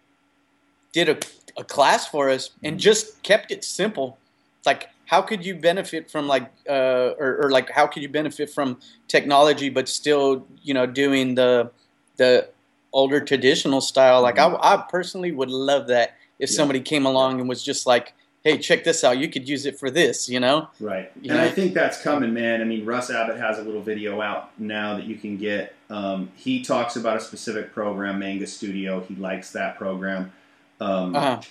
did 0.93 1.09
a, 1.09 1.17
a 1.57 1.63
class 1.63 2.07
for 2.07 2.29
us 2.29 2.51
and 2.63 2.75
mm-hmm. 2.75 2.79
just 2.79 3.21
kept 3.23 3.51
it 3.51 3.63
simple. 3.63 4.17
It's 4.59 4.65
like 4.65 4.89
how 5.09 5.23
could 5.23 5.43
you 5.43 5.55
benefit 5.55 6.11
from 6.11 6.27
like 6.27 6.51
uh, 6.69 7.13
or, 7.17 7.39
or, 7.41 7.49
like 7.49 7.71
how 7.71 7.87
could 7.87 8.03
you 8.03 8.09
benefit 8.09 8.47
from 8.47 8.79
technology 9.07 9.67
but 9.67 9.89
still 9.89 10.45
you 10.61 10.71
know 10.71 10.85
doing 10.85 11.33
the 11.33 11.71
the 12.17 12.47
older 12.93 13.19
traditional 13.19 13.81
style? 13.81 14.21
Like 14.21 14.35
mm-hmm. 14.35 14.55
I, 14.61 14.75
I, 14.75 14.85
personally 14.87 15.31
would 15.31 15.49
love 15.49 15.87
that 15.87 16.15
if 16.37 16.51
yeah. 16.51 16.57
somebody 16.57 16.79
came 16.79 17.07
along 17.07 17.39
and 17.39 17.49
was 17.49 17.63
just 17.63 17.87
like 17.87 18.13
hey 18.43 18.59
check 18.59 18.83
this 18.83 19.03
out. 19.03 19.17
You 19.17 19.29
could 19.29 19.49
use 19.49 19.65
it 19.65 19.79
for 19.79 19.89
this 19.89 20.29
you 20.29 20.39
know? 20.39 20.67
Right. 20.79 21.11
You 21.19 21.31
and 21.31 21.39
know? 21.39 21.45
i 21.45 21.49
think 21.49 21.73
that's 21.73 21.99
coming 22.03 22.31
man. 22.31 22.61
I 22.61 22.65
mean 22.65 22.85
russ 22.85 23.09
abbott 23.09 23.37
has 23.37 23.57
a 23.57 23.63
little 23.63 23.81
video 23.81 24.21
out 24.21 24.51
now 24.59 24.95
that 24.95 25.05
you 25.05 25.15
can 25.15 25.37
get. 25.37 25.73
Um, 25.89 26.31
he 26.35 26.63
talks 26.63 26.97
about 26.97 27.17
a 27.17 27.19
specific 27.19 27.73
program 27.73 28.19
manga 28.19 28.45
studio. 28.45 28.99
He 28.99 29.15
likes 29.15 29.53
that 29.53 29.75
program. 29.79 30.31
Um, 30.79 31.15
uh-huh 31.15 31.41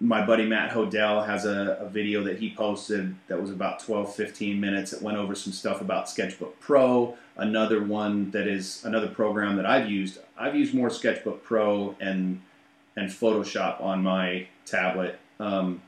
my 0.00 0.24
buddy 0.24 0.44
Matt 0.44 0.72
Hodell 0.72 1.24
has 1.26 1.46
a, 1.46 1.78
a, 1.80 1.88
video 1.88 2.22
that 2.24 2.38
he 2.38 2.54
posted 2.54 3.14
that 3.28 3.40
was 3.40 3.50
about 3.50 3.80
12, 3.80 4.14
15 4.14 4.60
minutes. 4.60 4.92
It 4.92 5.00
went 5.00 5.16
over 5.16 5.34
some 5.34 5.54
stuff 5.54 5.80
about 5.80 6.08
Sketchbook 6.08 6.60
Pro. 6.60 7.16
Another 7.36 7.82
one 7.82 8.30
that 8.32 8.46
is 8.46 8.84
another 8.84 9.08
program 9.08 9.56
that 9.56 9.64
I've 9.64 9.90
used. 9.90 10.18
I've 10.36 10.54
used 10.54 10.74
more 10.74 10.90
Sketchbook 10.90 11.42
Pro 11.42 11.96
and 12.00 12.42
and 12.98 13.10
Photoshop 13.10 13.82
on 13.82 14.02
my 14.02 14.46
tablet, 14.64 15.18
um, 15.38 15.82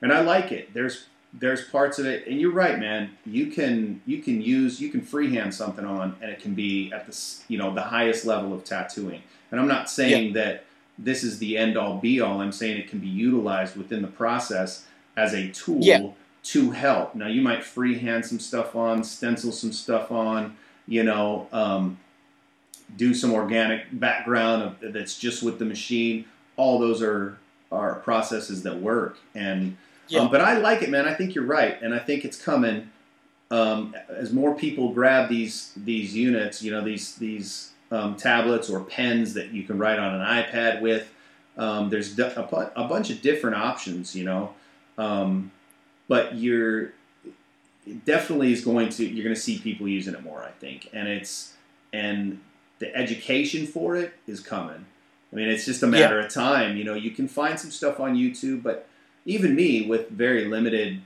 and 0.00 0.12
I 0.12 0.20
like 0.20 0.50
it. 0.50 0.72
There's 0.72 1.06
there's 1.32 1.64
parts 1.68 1.98
of 1.98 2.06
it, 2.06 2.26
and 2.26 2.40
you're 2.40 2.52
right, 2.52 2.78
man. 2.78 3.16
You 3.26 3.48
can 3.48 4.00
you 4.06 4.22
can 4.22 4.40
use 4.40 4.80
you 4.80 4.88
can 4.90 5.02
freehand 5.02 5.54
something 5.54 5.84
on, 5.84 6.16
and 6.22 6.30
it 6.30 6.40
can 6.40 6.54
be 6.54 6.90
at 6.92 7.06
the 7.06 7.18
you 7.48 7.58
know 7.58 7.74
the 7.74 7.82
highest 7.82 8.24
level 8.24 8.52
of 8.54 8.64
tattooing. 8.64 9.22
And 9.50 9.60
I'm 9.60 9.68
not 9.68 9.90
saying 9.90 10.34
yeah. 10.34 10.42
that 10.42 10.64
this 10.98 11.22
is 11.22 11.38
the 11.38 11.56
end 11.56 11.76
all 11.76 11.98
be 11.98 12.20
all. 12.20 12.40
I'm 12.40 12.52
saying 12.52 12.78
it 12.78 12.88
can 12.88 12.98
be 12.98 13.06
utilized 13.08 13.76
within 13.76 14.02
the 14.02 14.08
process 14.08 14.86
as 15.16 15.32
a 15.34 15.48
tool 15.50 15.80
yeah. 15.80 16.10
to 16.44 16.70
help. 16.72 17.14
Now, 17.14 17.28
you 17.28 17.40
might 17.40 17.64
freehand 17.64 18.26
some 18.26 18.38
stuff 18.38 18.74
on, 18.74 19.04
stencil 19.04 19.52
some 19.52 19.72
stuff 19.72 20.10
on, 20.10 20.56
you 20.86 21.04
know, 21.04 21.48
um, 21.52 21.98
do 22.96 23.14
some 23.14 23.32
organic 23.32 23.86
background 23.92 24.62
of, 24.62 24.92
that's 24.92 25.18
just 25.18 25.42
with 25.42 25.58
the 25.58 25.64
machine. 25.64 26.24
All 26.56 26.78
those 26.78 27.02
are 27.02 27.38
are 27.70 27.96
processes 27.96 28.62
that 28.62 28.80
work. 28.80 29.18
And 29.34 29.76
yeah. 30.08 30.20
um, 30.20 30.30
but 30.30 30.40
I 30.40 30.58
like 30.58 30.82
it, 30.82 30.88
man. 30.88 31.06
I 31.06 31.14
think 31.14 31.34
you're 31.34 31.44
right, 31.44 31.80
and 31.82 31.94
I 31.94 31.98
think 31.98 32.24
it's 32.24 32.40
coming. 32.40 32.90
Um, 33.50 33.94
as 34.08 34.32
more 34.32 34.54
people 34.54 34.92
grab 34.92 35.28
these 35.28 35.72
these 35.76 36.14
units, 36.14 36.62
you 36.62 36.70
know, 36.70 36.82
these 36.82 37.16
these 37.16 37.72
um, 37.90 38.16
tablets 38.16 38.68
or 38.68 38.80
pens 38.80 39.34
that 39.34 39.52
you 39.52 39.62
can 39.62 39.78
write 39.78 39.98
on 39.98 40.14
an 40.14 40.20
iPad 40.20 40.80
with. 40.80 41.12
Um, 41.56 41.90
there's 41.90 42.16
a, 42.18 42.70
a, 42.76 42.86
bunch 42.86 43.10
of 43.10 43.20
different 43.20 43.56
options, 43.56 44.14
you 44.14 44.24
know, 44.24 44.54
um, 44.96 45.50
but 46.06 46.36
you're 46.36 46.92
definitely 48.04 48.52
is 48.52 48.64
going 48.64 48.90
to 48.90 49.04
you're 49.04 49.24
going 49.24 49.34
to 49.34 49.40
see 49.40 49.58
people 49.58 49.88
using 49.88 50.14
it 50.14 50.22
more, 50.22 50.42
I 50.42 50.50
think, 50.50 50.88
and 50.92 51.08
it's 51.08 51.54
and 51.92 52.40
the 52.78 52.94
education 52.94 53.66
for 53.66 53.96
it 53.96 54.14
is 54.26 54.40
coming. 54.40 54.86
I 55.32 55.36
mean, 55.36 55.48
it's 55.48 55.64
just 55.64 55.82
a 55.82 55.86
matter 55.86 56.20
yeah. 56.20 56.26
of 56.26 56.32
time. 56.32 56.76
You 56.76 56.84
know, 56.84 56.94
you 56.94 57.10
can 57.10 57.26
find 57.26 57.58
some 57.58 57.70
stuff 57.70 57.98
on 57.98 58.14
YouTube, 58.14 58.62
but 58.62 58.86
even 59.24 59.54
me 59.54 59.86
with 59.86 60.08
very 60.10 60.44
limited, 60.44 61.02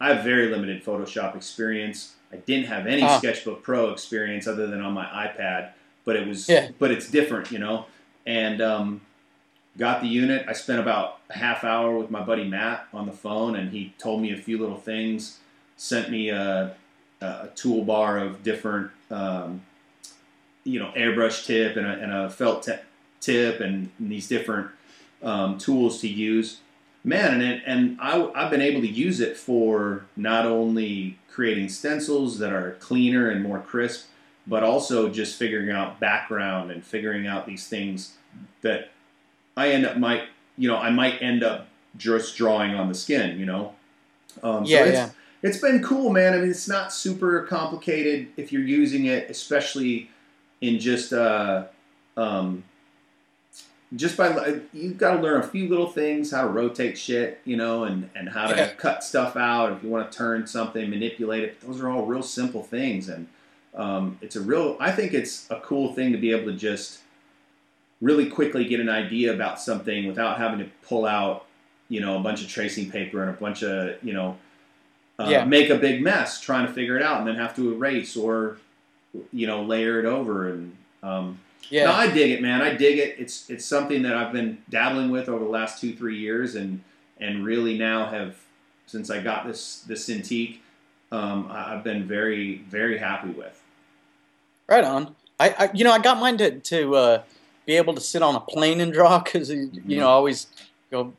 I 0.00 0.14
have 0.14 0.24
very 0.24 0.48
limited 0.48 0.84
Photoshop 0.84 1.34
experience. 1.34 2.14
I 2.32 2.36
didn't 2.36 2.66
have 2.66 2.86
any 2.86 3.02
uh. 3.02 3.18
Sketchbook 3.18 3.62
Pro 3.62 3.90
experience 3.90 4.46
other 4.46 4.66
than 4.68 4.80
on 4.80 4.92
my 4.92 5.04
iPad 5.04 5.72
but 6.06 6.16
it 6.16 6.26
was 6.26 6.48
yeah. 6.48 6.70
but 6.78 6.90
it's 6.90 7.10
different, 7.10 7.52
you 7.52 7.58
know. 7.58 7.84
And 8.24 8.62
um, 8.62 9.02
got 9.76 10.00
the 10.00 10.08
unit. 10.08 10.46
I 10.48 10.54
spent 10.54 10.80
about 10.80 11.18
a 11.28 11.36
half 11.36 11.64
hour 11.64 11.98
with 11.98 12.10
my 12.10 12.22
buddy 12.22 12.44
Matt 12.44 12.86
on 12.94 13.04
the 13.04 13.12
phone, 13.12 13.56
and 13.56 13.70
he 13.70 13.92
told 13.98 14.22
me 14.22 14.32
a 14.32 14.36
few 14.36 14.56
little 14.56 14.78
things. 14.78 15.38
Sent 15.76 16.10
me 16.10 16.30
a, 16.30 16.74
a 17.20 17.48
toolbar 17.54 18.24
of 18.24 18.42
different, 18.42 18.90
um, 19.10 19.62
you 20.64 20.78
know, 20.78 20.90
airbrush 20.96 21.44
tip 21.44 21.76
and 21.76 21.86
a, 21.86 21.90
and 21.90 22.12
a 22.12 22.30
felt 22.30 22.66
tip, 23.20 23.60
and, 23.60 23.90
and, 23.98 24.10
these 24.10 24.28
different 24.28 24.70
um, 25.22 25.58
tools 25.58 26.00
to 26.00 26.08
use. 26.08 26.60
Man, 27.04 27.34
and 27.34 27.42
it, 27.42 27.62
and 27.66 27.98
I, 28.00 28.30
I've 28.34 28.50
been 28.50 28.62
able 28.62 28.80
to 28.80 28.88
use 28.88 29.20
it 29.20 29.36
for 29.36 30.06
not 30.16 30.46
only 30.46 31.18
creating 31.30 31.68
stencils 31.68 32.38
that 32.38 32.52
are 32.52 32.72
cleaner 32.80 33.28
and 33.28 33.42
more 33.42 33.60
crisp, 33.60 34.06
but 34.46 34.62
also 34.62 35.08
just 35.08 35.36
figuring 35.36 35.70
out 35.70 35.98
background 36.00 36.70
and 36.70 36.84
figuring 36.84 37.26
out 37.26 37.46
these 37.46 37.66
things 37.68 38.14
that 38.62 38.90
I 39.56 39.70
end 39.70 39.86
up 39.86 39.96
might 39.96 40.24
you 40.56 40.68
know 40.68 40.76
I 40.76 40.90
might 40.90 41.20
end 41.22 41.42
up 41.42 41.68
just 41.96 42.36
drawing 42.36 42.74
on 42.74 42.88
the 42.88 42.94
skin. 42.94 43.38
You 43.38 43.46
know. 43.46 43.74
Um, 44.42 44.64
yeah, 44.64 44.78
so 44.78 44.84
it's, 44.84 44.94
yeah. 44.94 45.10
It's 45.42 45.58
been 45.58 45.82
cool, 45.82 46.10
man. 46.10 46.34
I 46.34 46.38
mean, 46.38 46.50
it's 46.50 46.68
not 46.68 46.92
super 46.92 47.42
complicated 47.42 48.28
if 48.36 48.52
you're 48.52 48.62
using 48.62 49.06
it, 49.06 49.30
especially 49.30 50.10
in 50.60 50.78
just 50.78 51.12
uh, 51.12 51.64
um, 52.16 52.64
just 53.94 54.16
by 54.16 54.60
you've 54.72 54.98
got 54.98 55.16
to 55.16 55.22
learn 55.22 55.40
a 55.40 55.46
few 55.46 55.68
little 55.68 55.90
things, 55.90 56.32
how 56.32 56.42
to 56.42 56.48
rotate 56.48 56.98
shit, 56.98 57.40
you 57.44 57.56
know, 57.56 57.84
and 57.84 58.10
and 58.14 58.28
how 58.30 58.46
to 58.48 58.56
Yeah. 58.56 58.68
cut 58.72 59.04
stuff 59.04 59.36
out. 59.36 59.72
If 59.72 59.82
you 59.82 59.88
want 59.88 60.10
to 60.10 60.16
turn 60.18 60.46
something, 60.46 60.90
manipulate 60.90 61.44
it. 61.44 61.60
Those 61.60 61.80
are 61.80 61.88
all 61.88 62.04
real 62.04 62.22
simple 62.22 62.62
things, 62.62 63.08
and 63.08 63.28
um, 63.76 64.18
it's 64.22 64.36
a 64.36 64.40
real. 64.40 64.76
I 64.80 64.90
think 64.90 65.12
it's 65.14 65.50
a 65.50 65.60
cool 65.60 65.92
thing 65.92 66.12
to 66.12 66.18
be 66.18 66.32
able 66.32 66.50
to 66.50 66.56
just 66.56 67.00
really 68.00 68.26
quickly 68.28 68.64
get 68.64 68.80
an 68.80 68.88
idea 68.88 69.32
about 69.32 69.60
something 69.60 70.06
without 70.06 70.38
having 70.38 70.58
to 70.58 70.66
pull 70.86 71.06
out, 71.06 71.46
you 71.88 72.00
know, 72.00 72.16
a 72.18 72.20
bunch 72.20 72.42
of 72.42 72.48
tracing 72.48 72.90
paper 72.90 73.22
and 73.22 73.30
a 73.30 73.32
bunch 73.34 73.62
of, 73.62 74.02
you 74.02 74.12
know, 74.12 74.36
uh, 75.18 75.28
Yeah. 75.30 75.44
make 75.44 75.70
a 75.70 75.76
big 75.76 76.02
mess 76.02 76.40
trying 76.40 76.66
to 76.66 76.72
figure 76.72 76.96
it 76.96 77.02
out 77.02 77.18
and 77.18 77.26
then 77.26 77.36
have 77.36 77.56
to 77.56 77.72
erase 77.72 78.16
or, 78.16 78.58
you 79.32 79.46
know, 79.46 79.62
layer 79.62 79.98
it 79.98 80.04
over. 80.04 80.48
And 80.48 80.76
um, 81.02 81.38
Yeah. 81.70 81.84
no, 81.86 81.92
I 81.92 82.08
dig 82.10 82.32
it, 82.32 82.42
man. 82.42 82.60
I 82.60 82.74
dig 82.74 82.98
it. 82.98 83.16
It's 83.18 83.48
it's 83.48 83.64
something 83.64 84.02
that 84.02 84.14
I've 84.14 84.32
been 84.32 84.58
dabbling 84.68 85.10
with 85.10 85.28
over 85.28 85.42
the 85.44 85.50
last 85.50 85.80
two 85.80 85.94
three 85.94 86.18
years, 86.18 86.54
and 86.54 86.82
and 87.18 87.44
really 87.46 87.78
now 87.78 88.06
have 88.06 88.36
since 88.86 89.10
I 89.10 89.20
got 89.22 89.46
this 89.46 89.80
this 89.88 90.06
Cintiq, 90.08 90.58
um, 91.10 91.48
I've 91.50 91.82
been 91.82 92.04
very 92.04 92.58
very 92.68 92.98
happy 92.98 93.30
with. 93.30 93.62
Right 94.68 94.84
on. 94.84 95.14
I, 95.38 95.54
I 95.58 95.70
you 95.74 95.84
know 95.84 95.92
I 95.92 95.98
got 95.98 96.18
mine 96.18 96.38
to 96.38 96.58
to 96.58 96.94
uh, 96.96 97.22
be 97.66 97.74
able 97.76 97.94
to 97.94 98.00
sit 98.00 98.22
on 98.22 98.34
a 98.34 98.40
plane 98.40 98.80
and 98.80 98.92
draw 98.92 99.18
because 99.20 99.50
you 99.50 99.68
Mhm. 99.68 99.96
know 99.98 100.08
I 100.08 100.12
always 100.12 100.46
go 100.90 101.12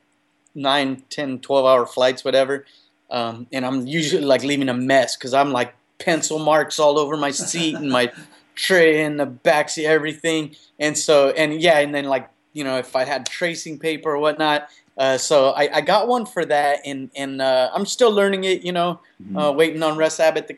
nine, 0.56 1.04
10, 1.10 1.40
12 1.40 1.66
hour 1.66 1.86
flights, 1.86 2.26
whatever. 2.26 2.66
Um, 3.12 3.46
and 3.54 3.66
I'm 3.66 3.86
usually 3.86 4.24
like 4.24 4.44
leaving 4.44 4.70
a 4.70 4.74
mess 4.74 5.16
because 5.16 5.34
I'm 5.34 5.52
like 5.52 5.76
pencil 6.00 6.40
marks 6.40 6.80
all 6.80 6.98
over 6.98 7.16
my 7.16 7.32
seat 7.32 7.76
and 7.76 7.90
my 7.92 8.12
tray 8.56 9.04
and 9.04 9.20
the 9.20 9.28
backseat, 9.28 9.86
everything. 9.86 10.56
And 10.80 10.98
so 10.98 11.30
and 11.30 11.62
yeah, 11.62 11.80
and 11.80 11.94
then 11.94 12.06
like 12.06 12.30
you 12.54 12.64
know 12.64 12.78
if 12.78 12.96
I 12.96 13.06
had 13.06 13.26
tracing 13.28 13.80
paper 13.80 14.12
or 14.12 14.18
whatnot. 14.20 14.70
Uh, 14.98 15.16
so 15.16 15.52
I, 15.52 15.70
I 15.78 15.82
got 15.82 16.08
one 16.08 16.26
for 16.26 16.44
that, 16.44 16.80
and 16.84 17.12
and 17.16 17.40
uh, 17.40 17.70
I'm 17.72 17.86
still 17.86 18.12
learning 18.12 18.46
it. 18.46 18.64
You 18.64 18.72
know, 18.72 19.00
uh, 19.36 19.54
waiting 19.56 19.84
on 19.84 19.96
Russ 19.96 20.20
Abbott 20.20 20.48
to 20.48 20.58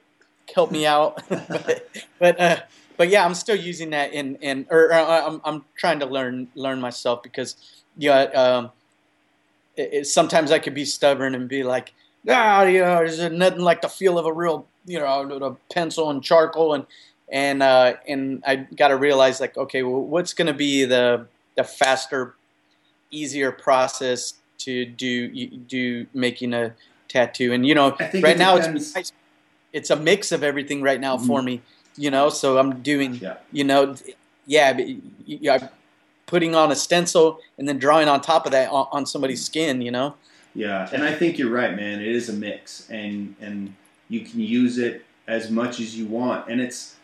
help 0.55 0.71
me 0.71 0.85
out. 0.85 1.21
but 1.29 1.89
but, 2.19 2.39
uh, 2.39 2.57
but 2.99 3.07
yeah, 3.07 3.23
I'm 3.25 3.33
still 3.33 3.55
using 3.55 3.91
that 3.91 4.11
in 4.13 4.35
in 4.41 4.67
or, 4.69 4.91
uh, 4.91 5.25
I'm 5.25 5.41
I'm 5.45 5.65
trying 5.77 5.99
to 6.01 6.05
learn 6.05 6.49
learn 6.53 6.81
myself 6.81 7.23
because 7.23 7.55
yeah, 7.97 8.23
um, 8.23 8.71
it, 9.77 9.89
it, 9.93 10.07
sometimes 10.07 10.51
I 10.51 10.59
could 10.59 10.73
be 10.73 10.83
stubborn 10.83 11.33
and 11.33 11.47
be 11.47 11.63
like, 11.63 11.93
ah, 12.27 12.63
you 12.65 12.81
know, 12.81 12.97
there's 12.97 13.19
nothing 13.31 13.61
like 13.61 13.81
the 13.81 13.87
feel 13.87 14.19
of 14.19 14.25
a 14.25 14.33
real 14.33 14.67
you 14.85 14.99
know 14.99 15.07
a 15.07 15.73
pencil 15.73 16.09
and 16.11 16.21
charcoal 16.21 16.73
and 16.73 16.85
and 17.31 17.63
uh, 17.63 17.93
and 18.05 18.43
I 18.45 18.57
got 18.57 18.89
to 18.89 18.97
realize 18.97 19.39
like 19.39 19.55
okay, 19.57 19.81
well, 19.81 20.01
what's 20.01 20.33
going 20.33 20.47
to 20.47 20.53
be 20.53 20.83
the 20.83 21.25
the 21.55 21.63
faster, 21.63 22.35
easier 23.11 23.53
process 23.53 24.33
to 24.59 24.85
do 24.85 25.29
do 25.69 26.05
making 26.13 26.53
a 26.53 26.73
tattoo? 27.07 27.53
And 27.53 27.65
you 27.65 27.75
know 27.75 27.95
right 28.23 28.35
it 28.35 28.39
now 28.39 28.57
depends- 28.57 28.93
it's 28.97 29.13
it's 29.71 29.89
a 29.89 29.95
mix 29.95 30.33
of 30.33 30.43
everything 30.43 30.81
right 30.81 30.99
now 30.99 31.17
for 31.17 31.41
Mhm. 31.41 31.45
me 31.45 31.61
you 31.97 32.09
know 32.11 32.29
so 32.29 32.57
i'm 32.57 32.81
doing 32.81 33.15
Yeah. 33.15 33.37
you 33.51 33.63
know 33.63 33.95
yeah 34.45 34.73
but 34.73 34.85
y- 34.85 34.97
y- 35.27 35.53
i'm 35.53 35.69
putting 36.27 36.53
on 36.55 36.71
a 36.71 36.75
stencil 36.75 37.39
and 37.57 37.67
then 37.67 37.77
drawing 37.79 38.07
on 38.07 38.21
top 38.21 38.45
of 38.45 38.51
that 38.51 38.69
on, 38.71 38.87
on 38.91 39.05
somebody's 39.05 39.43
skin 39.43 39.81
you 39.81 39.91
know 39.91 40.15
Yeah, 40.55 40.89
and 40.93 41.03
I 41.03 41.13
think 41.13 41.37
you're 41.37 41.51
right, 41.61 41.75
man. 41.75 42.01
It 42.01 42.07
is 42.07 42.27
a 42.29 42.33
mix, 42.33 42.89
and 42.89 43.35
and 43.39 43.75
you 44.09 44.21
can 44.21 44.39
use 44.39 44.77
it 44.79 45.05
as 45.27 45.49
much 45.51 45.79
as 45.79 45.95
you 45.97 46.05
want, 46.07 46.49
and 46.49 46.59
it's 46.59 46.95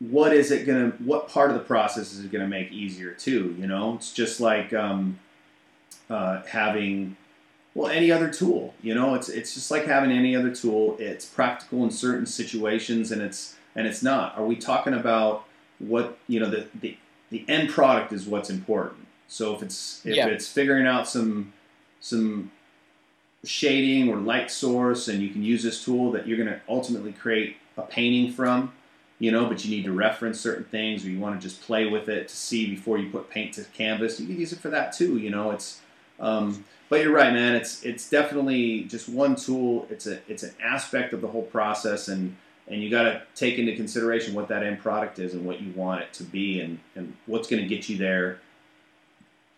what 0.00 0.32
is 0.32 0.50
it 0.50 0.66
gonna? 0.66 0.90
What 0.98 1.28
part 1.28 1.50
of 1.50 1.56
the 1.56 1.62
process 1.64 2.12
is 2.12 2.24
it 2.24 2.32
gonna 2.32 2.48
make 2.48 2.70
easier 2.72 3.12
too? 3.12 3.54
You 3.58 3.66
know, 3.66 3.94
it's 3.94 4.12
just 4.12 4.40
like 4.40 4.72
um, 4.74 5.18
uh, 6.10 6.42
having 6.42 7.16
well 7.76 7.90
any 7.90 8.10
other 8.10 8.28
tool. 8.30 8.74
You 8.82 8.94
know, 8.94 9.14
it's 9.14 9.28
it's 9.28 9.54
just 9.54 9.70
like 9.70 9.84
having 9.84 10.10
any 10.10 10.34
other 10.34 10.52
tool. 10.54 10.96
It's 10.98 11.26
practical 11.26 11.84
in 11.84 11.90
certain 11.90 12.26
situations, 12.26 13.12
and 13.12 13.20
it's 13.20 13.56
and 13.76 13.86
it's 13.86 14.02
not. 14.02 14.36
Are 14.36 14.44
we 14.44 14.56
talking 14.56 14.94
about 14.94 15.44
what 15.78 16.18
you 16.26 16.40
know 16.40 16.48
the 16.50 16.66
the 16.80 16.96
the 17.30 17.44
end 17.48 17.68
product 17.70 18.12
is 18.12 18.26
what's 18.26 18.50
important. 18.50 19.06
So 19.28 19.54
if 19.54 19.62
it's 19.62 20.00
if 20.06 20.16
Yeah. 20.16 20.26
it's 20.28 20.48
figuring 20.48 20.86
out 20.86 21.06
some 21.06 21.52
some 22.00 22.50
shading 23.44 24.08
or 24.08 24.16
light 24.16 24.50
source, 24.50 25.06
and 25.08 25.22
you 25.22 25.28
can 25.28 25.42
use 25.42 25.62
this 25.62 25.84
tool 25.84 26.10
that 26.12 26.26
you're 26.26 26.38
going 26.38 26.48
to 26.48 26.60
ultimately 26.68 27.12
create 27.12 27.56
a 27.76 27.82
painting 27.82 28.32
from, 28.32 28.72
you 29.18 29.30
know, 29.30 29.46
but 29.46 29.64
you 29.64 29.76
need 29.76 29.84
to 29.84 29.92
reference 29.92 30.40
certain 30.40 30.64
things, 30.64 31.04
or 31.04 31.10
you 31.10 31.20
want 31.20 31.38
to 31.40 31.46
just 31.48 31.60
play 31.62 31.86
with 31.86 32.08
it 32.08 32.28
to 32.28 32.36
see 32.36 32.68
before 32.68 32.96
you 32.98 33.10
put 33.10 33.28
paint 33.30 33.52
to 33.54 33.64
canvas. 33.74 34.18
You 34.18 34.26
can 34.26 34.38
use 34.40 34.52
it 34.52 34.60
for 34.60 34.70
that 34.70 34.92
too. 34.92 35.18
You 35.18 35.30
know, 35.30 35.50
it's. 35.50 35.80
Um, 36.20 36.64
but 36.88 37.00
you're 37.00 37.12
right, 37.12 37.32
man. 37.32 37.54
It's 37.54 37.82
it's 37.84 38.08
definitely 38.08 38.84
just 38.84 39.08
one 39.08 39.36
tool. 39.36 39.86
It's 39.90 40.06
a 40.06 40.20
it's 40.28 40.42
an 40.42 40.54
aspect 40.62 41.12
of 41.12 41.20
the 41.20 41.28
whole 41.28 41.42
process, 41.42 42.08
and 42.08 42.36
and 42.68 42.82
you 42.82 42.90
got 42.90 43.04
to 43.04 43.22
take 43.34 43.58
into 43.58 43.74
consideration 43.74 44.34
what 44.34 44.48
that 44.48 44.62
end 44.62 44.80
product 44.80 45.18
is 45.18 45.34
and 45.34 45.44
what 45.44 45.60
you 45.60 45.72
want 45.72 46.02
it 46.02 46.12
to 46.14 46.24
be, 46.24 46.60
and 46.60 46.78
and 46.94 47.14
what's 47.26 47.48
going 47.48 47.62
to 47.62 47.68
get 47.68 47.88
you 47.88 47.96
there 47.96 48.40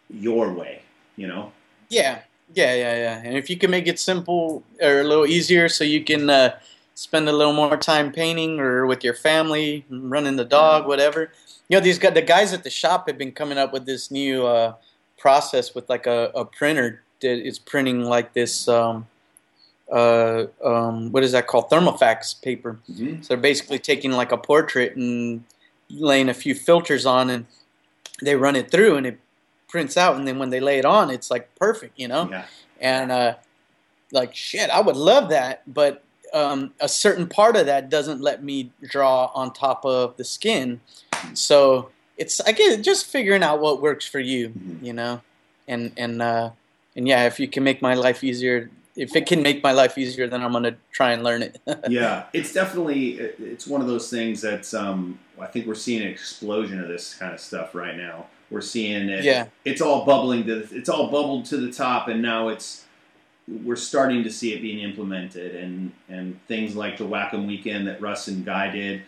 your 0.09 0.52
way. 0.52 0.82
You 1.16 1.26
know. 1.26 1.52
yeah 1.88 2.20
yeah 2.54 2.74
yeah 2.74 2.94
yeah 2.96 3.22
and 3.24 3.36
if 3.36 3.50
you 3.50 3.56
can 3.56 3.70
make 3.70 3.86
it 3.86 3.98
simple 3.98 4.62
or 4.80 5.00
a 5.00 5.04
little 5.04 5.26
easier 5.26 5.68
so 5.68 5.84
you 5.84 6.02
can 6.02 6.30
uh, 6.30 6.56
spend 6.94 7.28
a 7.28 7.32
little 7.32 7.52
more 7.52 7.76
time 7.76 8.11
painting 8.12 8.59
or 8.59 8.86
with 8.86 9.04
your 9.04 9.14
family 9.14 9.84
running 9.90 10.36
the 10.36 10.44
dog 10.44 10.86
whatever 10.86 11.30
you 11.68 11.76
know 11.76 11.80
these 11.80 11.98
guys 11.98 12.14
the 12.14 12.22
guys 12.22 12.52
at 12.52 12.64
the 12.64 12.70
shop 12.70 13.09
have 13.09 13.18
been 13.18 13.32
coming 13.32 13.59
up 13.59 13.72
with 13.72 13.86
this 13.86 14.11
new 14.11 14.46
uh, 14.46 14.74
process 15.18 15.74
with 15.74 15.88
like 15.88 16.06
a, 16.06 16.30
a 16.34 16.44
printer 16.44 17.02
that 17.20 17.46
is 17.46 17.58
printing 17.58 18.04
like 18.04 18.32
this 18.32 18.68
um, 18.68 19.06
uh, 19.90 20.44
um, 20.64 21.10
what 21.12 21.22
is 21.22 21.32
that 21.32 21.46
called 21.46 21.70
thermofax 21.70 22.34
paper 22.34 22.78
Mm-hmm. 22.90 23.22
So 23.22 23.28
they're 23.28 23.36
basically 23.38 23.78
taking 23.78 24.12
like 24.12 24.32
a 24.32 24.36
portrait 24.36 24.96
and 24.96 25.44
laying 25.90 26.28
a 26.28 26.34
few 26.34 26.54
filters 26.54 27.06
on, 27.06 27.30
and 27.30 27.46
they 28.22 28.36
run 28.36 28.56
it 28.56 28.70
through, 28.70 28.96
and 28.96 29.06
it 29.06 29.18
prints 29.68 29.96
out. 29.96 30.16
And 30.16 30.26
then 30.26 30.38
when 30.38 30.50
they 30.50 30.60
lay 30.60 30.78
it 30.78 30.84
on, 30.84 31.10
it's 31.10 31.30
like 31.30 31.54
perfect, 31.56 31.98
you 31.98 32.08
know. 32.08 32.28
Yeah. 32.30 32.44
And 32.80 33.12
uh, 33.12 33.34
like 34.12 34.34
shit, 34.34 34.70
I 34.70 34.80
would 34.80 34.96
love 34.96 35.30
that, 35.30 35.62
but 35.72 36.04
um, 36.32 36.72
a 36.80 36.88
certain 36.88 37.26
part 37.26 37.56
of 37.56 37.66
that 37.66 37.88
doesn't 37.88 38.20
let 38.20 38.44
me 38.44 38.70
draw 38.82 39.30
on 39.34 39.52
top 39.52 39.84
of 39.84 40.16
the 40.16 40.24
skin. 40.24 40.80
So 41.34 41.90
it's 42.18 42.40
again 42.40 42.82
just 42.82 43.06
figuring 43.06 43.42
out 43.42 43.60
what 43.60 43.80
works 43.80 44.06
for 44.06 44.20
you, 44.20 44.50
Mhm. 44.50 44.82
you 44.84 44.92
know. 44.92 45.22
And 45.66 45.92
and 45.96 46.20
uh, 46.20 46.50
and 46.96 47.06
yeah, 47.08 47.26
if 47.26 47.38
you 47.40 47.48
can 47.48 47.62
make 47.64 47.80
my 47.82 47.94
life 47.94 48.22
easier. 48.24 48.70
If 48.96 49.14
it 49.14 49.26
can 49.26 49.42
make 49.44 49.62
my 49.62 49.70
life 49.70 49.96
easier, 49.96 50.26
then 50.26 50.42
I'm 50.42 50.50
gonna 50.50 50.74
try 50.90 51.12
and 51.12 51.22
learn 51.22 51.42
it. 51.42 51.60
yeah, 51.88 52.24
it's 52.32 52.52
definitely 52.52 53.10
it's 53.12 53.64
one 53.64 53.80
of 53.80 53.86
those 53.86 54.10
things 54.10 54.40
that's 54.40 54.74
um, 54.74 55.20
I 55.40 55.46
think 55.46 55.68
we're 55.68 55.76
seeing 55.76 56.02
an 56.02 56.08
explosion 56.08 56.82
of 56.82 56.88
this 56.88 57.14
kind 57.14 57.32
of 57.32 57.38
stuff 57.38 57.76
right 57.76 57.96
now. 57.96 58.26
We're 58.50 58.60
seeing 58.60 59.08
it. 59.08 59.22
Yeah. 59.22 59.46
It's 59.64 59.80
all 59.80 60.04
bubbling 60.04 60.46
to 60.46 60.66
it's 60.72 60.88
all 60.88 61.12
bubbled 61.12 61.44
to 61.46 61.58
the 61.58 61.70
top, 61.70 62.08
and 62.08 62.20
now 62.20 62.48
it's 62.48 62.86
we're 63.46 63.76
starting 63.76 64.24
to 64.24 64.32
see 64.32 64.52
it 64.52 64.62
being 64.62 64.80
implemented, 64.80 65.54
and 65.54 65.92
and 66.08 66.40
things 66.48 66.74
like 66.74 66.96
the 66.98 67.04
Wacom 67.04 67.46
Weekend 67.46 67.86
that 67.86 68.00
Russ 68.00 68.26
and 68.26 68.44
Guy 68.44 68.68
did. 68.70 69.02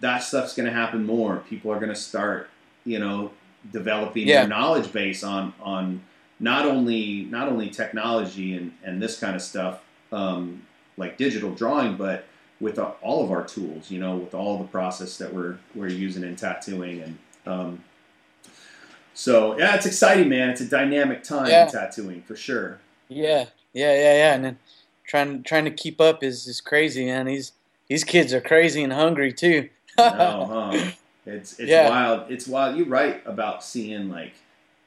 That 0.00 0.22
stuff's 0.22 0.54
going 0.54 0.66
to 0.66 0.72
happen 0.72 1.04
more. 1.04 1.36
People 1.48 1.70
are 1.70 1.76
going 1.78 1.90
to 1.92 1.94
start, 1.94 2.48
you 2.84 2.98
know, 2.98 3.30
developing 3.72 4.26
Yeah. 4.26 4.40
their 4.40 4.48
knowledge 4.48 4.92
base 4.92 5.22
on 5.22 5.52
on 5.62 6.02
not 6.40 6.64
only 6.66 7.24
not 7.30 7.48
only 7.48 7.68
technology 7.70 8.56
and, 8.56 8.72
and 8.82 9.00
this 9.02 9.18
kind 9.20 9.36
of 9.36 9.42
stuff 9.42 9.82
um, 10.12 10.62
like 10.96 11.16
digital 11.16 11.50
drawing, 11.50 11.96
but 11.96 12.24
with 12.60 12.78
all 12.78 13.24
of 13.24 13.30
our 13.30 13.44
tools, 13.44 13.90
you 13.90 13.98
know, 14.00 14.16
with 14.16 14.34
all 14.34 14.58
the 14.58 14.64
process 14.68 15.18
that 15.18 15.32
we're 15.34 15.58
we're 15.74 15.88
using 15.88 16.22
in 16.22 16.36
tattooing, 16.36 17.02
and 17.02 17.18
um, 17.46 17.84
so 19.12 19.56
yeah, 19.58 19.74
it's 19.76 19.86
exciting, 19.86 20.28
man. 20.28 20.50
It's 20.50 20.60
a 20.60 20.66
dynamic 20.68 21.22
time 21.22 21.46
Yeah. 21.48 21.66
in 21.66 21.70
tattooing 21.72 22.22
for 22.22 22.36
sure. 22.36 22.78
Yeah, 23.08 23.46
yeah, 23.72 23.92
yeah, 23.94 24.14
yeah. 24.16 24.34
And 24.34 24.44
then 24.44 24.58
trying 25.06 25.42
trying 25.42 25.64
to 25.64 25.70
keep 25.70 26.00
up 26.00 26.22
is 26.22 26.46
is 26.46 26.60
crazy, 26.60 27.06
man. 27.06 27.26
These 27.26 27.52
these 27.88 28.04
kids 28.04 28.32
are 28.32 28.40
crazy 28.40 28.82
and 28.82 28.92
hungry 28.92 29.32
too. 29.32 29.68
No, 29.98 30.46
huh? 30.50 30.90
It's 31.26 31.58
it's 31.58 31.70
Yeah. 31.70 31.88
wild. 31.88 32.30
It's 32.30 32.46
wild. 32.46 32.76
You're 32.76 32.86
right 32.86 33.22
about 33.26 33.64
seeing 33.64 34.08
like 34.10 34.34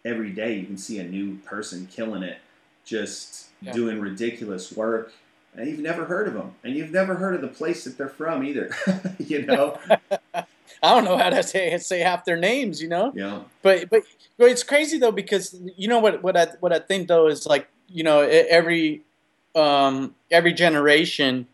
every 0.05 0.29
day 0.29 0.53
you 0.55 0.65
can 0.65 0.77
see 0.77 0.99
a 0.99 1.03
new 1.03 1.37
person 1.39 1.87
killing 1.91 2.23
it, 2.23 2.37
just 2.85 3.47
Yeah. 3.61 3.73
doing 3.73 3.99
ridiculous 3.99 4.71
work, 4.71 5.13
and 5.55 5.67
you've 5.67 5.79
never 5.79 6.05
heard 6.05 6.27
of 6.27 6.33
them, 6.35 6.53
and 6.63 6.75
you've 6.75 6.91
never 6.91 7.15
heard 7.15 7.33
of 7.35 7.41
the 7.41 7.47
place 7.47 7.83
that 7.85 7.97
they're 7.97 8.07
from 8.09 8.43
either. 8.43 8.69
you 9.19 9.45
know? 9.45 9.79
I 10.83 10.93
don't 10.93 11.05
know 11.05 11.17
how 11.17 11.31
to 11.31 11.41
say 11.41 11.75
say 11.79 11.99
half 11.99 12.23
their 12.25 12.37
names, 12.37 12.81
you 12.81 12.87
know. 12.87 13.11
Yeah. 13.15 13.39
But 13.63 13.89
but 13.89 14.03
but 14.37 14.49
it's 14.51 14.63
crazy 14.63 14.99
though 14.99 15.11
because 15.11 15.55
you 15.75 15.87
know 15.87 15.99
what 15.99 16.21
what 16.21 16.37
I 16.37 16.45
what 16.59 16.71
I 16.71 16.79
think 16.79 17.07
though 17.07 17.27
is 17.27 17.47
like 17.47 17.67
you 17.87 18.03
know 18.03 18.21
every 18.21 19.01
um 19.55 20.13
every 20.29 20.53
generation 20.53 21.47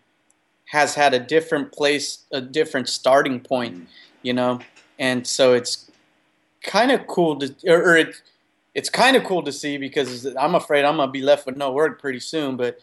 has 0.73 0.95
had 0.95 1.13
a 1.13 1.19
different 1.19 1.71
place, 1.71 2.25
a 2.31 2.41
different 2.41 2.89
starting 2.89 3.39
point, 3.39 3.87
you 4.23 4.33
know, 4.33 4.59
and 4.97 5.27
so 5.27 5.53
it's 5.53 5.91
kind 6.63 6.89
of 6.91 7.05
cool 7.05 7.37
to, 7.37 7.53
or, 7.67 7.91
or 7.91 7.95
it, 7.95 8.15
it's 8.73 8.89
kind 8.89 9.15
of 9.15 9.23
cool 9.23 9.43
to 9.43 9.51
see 9.51 9.77
because 9.77 10.25
I'm 10.35 10.55
afraid 10.55 10.83
I'm 10.83 10.97
gonna 10.97 11.11
be 11.11 11.21
left 11.21 11.45
with 11.45 11.57
no 11.57 11.71
work 11.71 12.01
pretty 12.01 12.19
soon. 12.19 12.57
But 12.57 12.79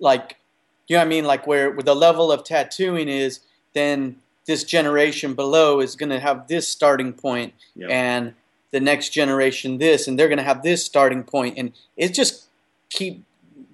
like, 0.00 0.38
you 0.86 0.96
know 0.96 1.00
what 1.00 1.06
I 1.06 1.08
mean? 1.08 1.24
Like 1.26 1.46
where, 1.46 1.70
where 1.70 1.82
the 1.82 1.94
level 1.94 2.32
of 2.32 2.44
tattooing 2.44 3.08
is, 3.10 3.40
then 3.74 4.16
this 4.46 4.64
generation 4.64 5.34
below 5.34 5.80
is 5.80 5.96
gonna 5.96 6.20
have 6.20 6.48
this 6.48 6.66
starting 6.66 7.12
point, 7.12 7.52
Yep. 7.76 7.90
and 7.90 8.34
the 8.70 8.80
next 8.80 9.10
generation 9.10 9.76
this, 9.76 10.08
and 10.08 10.18
they're 10.18 10.30
gonna 10.30 10.42
have 10.42 10.62
this 10.62 10.82
starting 10.82 11.24
point, 11.24 11.58
and 11.58 11.72
it 11.98 12.14
just 12.14 12.46
keep 12.88 13.22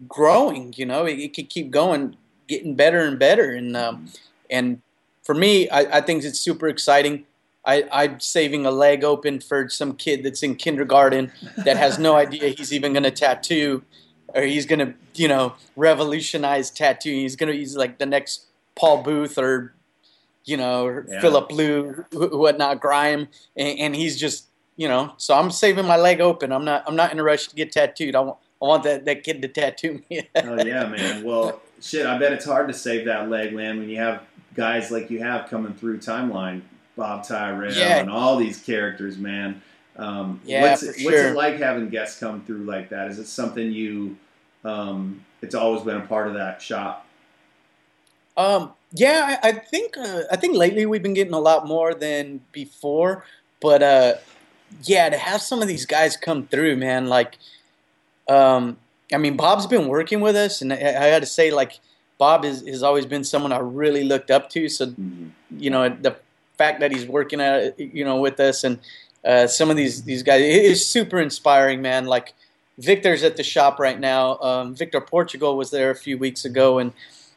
growing. 0.09 0.75
You 0.77 0.87
know, 0.87 1.05
it, 1.07 1.21
it 1.21 1.37
could 1.37 1.49
keep 1.49 1.71
going, 1.71 2.17
getting 2.49 2.75
better 2.75 3.01
and 3.01 3.19
better, 3.19 3.53
and 3.53 3.77
um, 3.77 4.09
and 4.51 4.81
for 5.23 5.35
me, 5.35 5.69
I, 5.71 5.99
I 5.99 6.01
think 6.01 6.23
it's 6.25 6.39
super 6.39 6.69
exciting. 6.69 7.25
I, 7.67 7.89
I'm 7.91 8.21
saving 8.21 8.67
a 8.67 8.71
leg 8.71 9.05
open 9.05 9.41
for 9.41 9.71
some 9.71 9.95
kid 9.97 10.23
that's 10.23 10.43
in 10.43 10.55
kindergarten 10.57 11.33
that 11.65 11.79
has 11.79 11.99
no 11.99 12.15
idea 12.25 12.49
he's 12.51 12.75
even 12.75 12.93
going 12.93 13.05
to 13.05 13.11
tattoo, 13.11 13.83
or 14.35 14.43
he's 14.43 14.67
going 14.67 14.81
to, 14.81 14.93
you 15.15 15.29
know, 15.29 15.55
revolutionize 15.75 16.71
tattooing. 16.71 17.21
He's 17.21 17.37
going 17.37 17.51
to, 17.51 17.57
he's 17.57 17.75
like 17.75 17.97
the 17.99 18.05
next 18.05 18.45
Paul 18.77 19.03
Booth 19.03 19.39
or, 19.39 19.73
you 20.45 20.59
know, 20.59 21.05
Yeah. 21.09 21.21
Philip 21.23 21.51
wh- 22.13 22.33
whatnot, 22.39 22.81
Grime, 22.81 23.29
and, 23.57 23.79
and 23.79 23.97
he's 23.97 24.21
just, 24.21 24.49
you 24.77 24.87
know. 24.89 25.15
So 25.17 25.35
I'm 25.35 25.51
saving 25.51 25.87
my 25.87 25.97
leg 25.97 26.21
open. 26.21 26.53
I'm 26.53 26.67
not, 26.67 26.85
I'm 26.87 26.97
not 26.97 27.13
in 27.13 27.19
a 27.19 27.23
rush 27.23 27.47
to 27.49 27.57
get 27.57 27.73
tattooed. 27.73 28.15
I 28.15 28.21
want, 28.21 28.39
I 28.61 28.67
want 28.67 28.83
that, 28.83 29.07
that 29.07 29.23
kid 29.23 29.41
to 29.41 29.49
tattoo 29.49 30.03
me. 30.11 30.29
Oh 30.37 30.63
yeah, 30.63 30.85
man. 30.87 31.25
Well, 31.25 31.63
shit. 31.85 32.07
I 32.07 32.19
bet 32.19 32.33
it's 32.33 32.45
hard 32.45 32.69
to 32.69 32.75
save 32.75 33.05
that 33.07 33.29
leg, 33.29 33.53
man, 33.55 33.79
when 33.79 33.89
you 33.89 33.99
have 33.99 34.23
guys 34.55 34.91
like 34.91 35.11
you 35.11 35.23
have 35.23 35.49
coming 35.49 35.75
through 35.75 35.99
timeline, 35.99 36.63
Bob 36.97 37.25
Tyrrell, 37.27 37.73
Yeah. 37.73 37.99
and 37.99 38.11
all 38.11 38.37
these 38.37 38.61
characters, 38.63 39.19
man. 39.19 39.63
Um, 39.97 40.41
Yeah, 40.45 40.63
what's 40.63 40.83
it, 40.83 40.87
what's 40.89 41.01
sure. 41.03 41.29
it 41.29 41.37
like 41.37 41.59
having 41.59 41.89
guests 41.89 42.19
come 42.19 42.45
through 42.45 42.65
like 42.65 42.89
that? 42.91 43.09
Is 43.11 43.19
it 43.19 43.27
something 43.27 43.71
you? 43.71 44.17
Um, 44.65 45.25
it's 45.43 45.55
always 45.55 45.83
been 45.83 45.97
a 45.99 46.07
part 46.07 46.27
of 46.27 46.35
that 46.35 46.63
shop. 46.63 47.07
Um, 48.37 48.73
yeah, 48.93 49.39
I, 49.43 49.49
I 49.49 49.53
think 49.53 49.97
uh, 49.97 50.23
I 50.31 50.37
think 50.37 50.57
lately 50.57 50.87
we've 50.87 51.03
been 51.03 51.15
getting 51.15 51.35
a 51.35 51.39
lot 51.39 51.67
more 51.67 51.95
than 51.95 52.41
before, 52.51 53.25
but 53.61 53.83
uh, 53.83 54.15
yeah, 54.83 55.09
to 55.11 55.17
have 55.19 55.43
some 55.43 55.63
of 55.63 55.69
these 55.69 55.87
guys 55.87 56.17
come 56.17 56.47
through, 56.47 56.77
man, 56.77 57.07
like, 57.07 57.39
um, 58.29 58.77
I 59.13 59.19
mean, 59.19 59.37
Bob's 59.37 59.67
been 59.67 59.87
working 59.89 60.21
with 60.21 60.37
us, 60.37 60.63
and 60.63 60.73
I, 60.73 60.77
I 60.77 61.11
got 61.11 61.21
to 61.21 61.27
say, 61.27 61.51
like, 61.51 61.79
Bob 62.19 62.45
is, 62.45 62.67
has 62.67 62.83
always 62.83 63.07
been 63.07 63.25
someone 63.25 63.53
I 63.53 63.59
really 63.59 64.05
looked 64.05 64.31
up 64.31 64.49
to. 64.51 64.69
So, 64.69 64.87
Mhm. 64.87 65.31
you 65.59 65.71
know, 65.71 65.89
the 65.89 66.17
fact 66.57 66.81
that 66.81 66.93
he's 66.93 67.07
working 67.07 67.41
at, 67.41 67.79
you 67.79 68.05
know, 68.05 68.17
with 68.21 68.41
us, 68.41 68.65
and 68.65 68.79
uh, 69.25 69.47
some 69.47 69.71
of 69.71 69.77
these 69.77 70.05
these 70.05 70.23
guys, 70.23 70.43
is 70.43 70.87
super 70.87 71.19
inspiring, 71.21 71.83
man. 71.83 72.07
Like, 72.07 72.33
Victor's 72.79 73.23
at 73.23 73.37
the 73.37 73.43
shop 73.43 73.79
right 73.79 73.99
now. 74.01 74.39
Um, 74.41 74.75
Victor 74.75 75.01
Portugal 75.01 75.57
was 75.57 75.71
there 75.71 75.91
a 75.91 75.95
few 75.97 76.17
weeks 76.19 76.45
ago, 76.45 76.79
and 76.79 76.93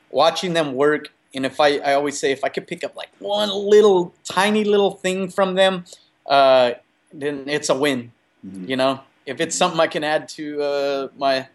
watching 0.09 0.53
them 0.53 0.73
work. 0.73 1.09
And 1.33 1.45
if 1.45 1.59
I, 1.59 1.77
I 1.77 1.93
always 1.93 2.17
say, 2.17 2.31
if 2.31 2.43
I 2.43 2.49
could 2.49 2.65
pick 2.67 2.83
up 2.83 2.95
like 2.95 3.09
one 3.19 3.49
little 3.49 4.13
tiny 4.23 4.63
little 4.63 4.91
thing 4.91 5.29
from 5.29 5.55
them, 5.55 5.85
uh, 6.25 6.71
then 7.13 7.43
it's 7.47 7.69
a 7.69 7.75
win. 7.75 8.11
Mhm. 8.45 8.67
You 8.69 8.75
know, 8.77 8.99
if 9.25 9.39
it's 9.41 9.55
something 9.55 9.79
I 9.79 9.87
can 9.87 10.03
add 10.03 10.29
to 10.29 10.61
uh, 10.61 11.07
my 11.17 11.47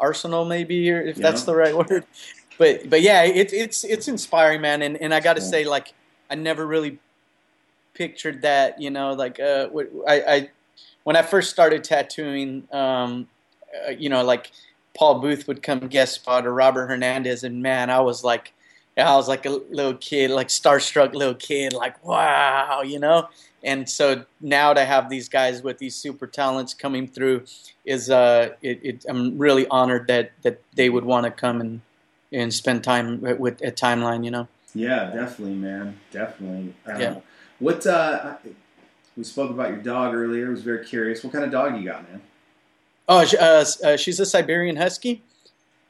arsenal, 0.00 0.44
maybe, 0.44 0.90
or 0.90 1.00
if 1.00 1.16
that's 1.16 1.42
the 1.42 1.54
right 1.54 1.76
word. 1.76 2.04
But 2.58 2.90
but 2.90 3.02
yeah, 3.02 3.22
it's 3.22 3.52
it's 3.52 3.84
it's 3.84 4.08
inspiring, 4.08 4.60
man. 4.60 4.82
And 4.82 4.96
and 4.96 5.14
I 5.14 5.20
got 5.20 5.34
to 5.34 5.40
Cool. 5.40 5.50
say, 5.50 5.64
like, 5.64 5.94
I 6.30 6.34
never 6.34 6.66
really 6.66 6.98
pictured 7.94 8.42
that. 8.42 8.80
You 8.80 8.90
know, 8.90 9.12
like 9.12 9.38
uh, 9.40 9.68
I, 10.06 10.20
I 10.22 10.50
when 11.04 11.16
I 11.16 11.22
first 11.22 11.50
started 11.50 11.84
tattooing, 11.84 12.66
um, 12.72 13.28
uh, 13.86 13.90
you 13.90 14.08
know, 14.08 14.24
like 14.24 14.50
Paul 14.96 15.20
Booth 15.20 15.46
would 15.46 15.62
come 15.62 15.80
guest 15.88 16.14
spot 16.16 16.46
or 16.46 16.52
Robert 16.52 16.88
Hernandez, 16.88 17.44
and 17.44 17.62
man, 17.62 17.90
I 17.90 18.00
was 18.00 18.24
like, 18.24 18.52
I 19.06 19.16
was 19.16 19.28
like 19.28 19.46
a 19.46 19.50
little 19.50 19.94
kid, 19.94 20.30
like 20.30 20.48
starstruck 20.48 21.14
little 21.14 21.34
kid, 21.34 21.72
like 21.72 22.04
wow, 22.04 22.82
you 22.82 22.98
know. 22.98 23.28
And 23.62 23.88
so 23.88 24.24
now 24.40 24.72
to 24.72 24.84
have 24.84 25.08
these 25.10 25.28
guys 25.28 25.62
with 25.62 25.78
these 25.78 25.94
super 25.94 26.26
talents 26.26 26.74
coming 26.74 27.08
through 27.08 27.44
is, 27.84 28.08
uh, 28.08 28.50
it, 28.62 28.80
it, 28.82 29.04
I'm 29.08 29.36
really 29.38 29.66
honored 29.68 30.06
that 30.08 30.32
that 30.42 30.62
they 30.74 30.88
would 30.90 31.04
want 31.04 31.24
to 31.24 31.30
come 31.30 31.60
and 31.60 31.80
and 32.32 32.52
spend 32.52 32.84
time 32.84 33.20
with, 33.20 33.38
with 33.38 33.62
a 33.62 33.72
timeline, 33.72 34.24
you 34.24 34.30
know. 34.30 34.48
Yeah, 34.74 35.10
definitely, 35.14 35.54
man. 35.54 35.98
Definitely. 36.10 36.74
Um, 36.86 37.00
Yeah. 37.00 37.16
What? 37.58 37.86
Uh, 37.86 38.34
we 39.16 39.24
spoke 39.24 39.50
about 39.50 39.70
your 39.70 39.78
dog 39.78 40.14
earlier. 40.14 40.46
I 40.46 40.50
was 40.50 40.62
very 40.62 40.84
curious. 40.84 41.24
What 41.24 41.32
kind 41.32 41.44
of 41.44 41.50
dog 41.50 41.76
you 41.76 41.84
got, 41.84 42.08
man? 42.08 42.22
Oh, 43.08 43.24
uh, 43.40 43.64
uh, 43.84 43.96
she's 43.96 44.20
a 44.20 44.26
Siberian 44.26 44.76
Husky. 44.76 45.22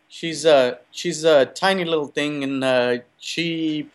She's 0.09 0.45
a 0.45 0.79
she's 0.91 1.25
a 1.25 1.47
tiny 1.47 1.85
little 1.85 2.07
thing, 2.07 2.43
and 2.43 2.65
uh, 2.65 2.99
she 3.19 3.89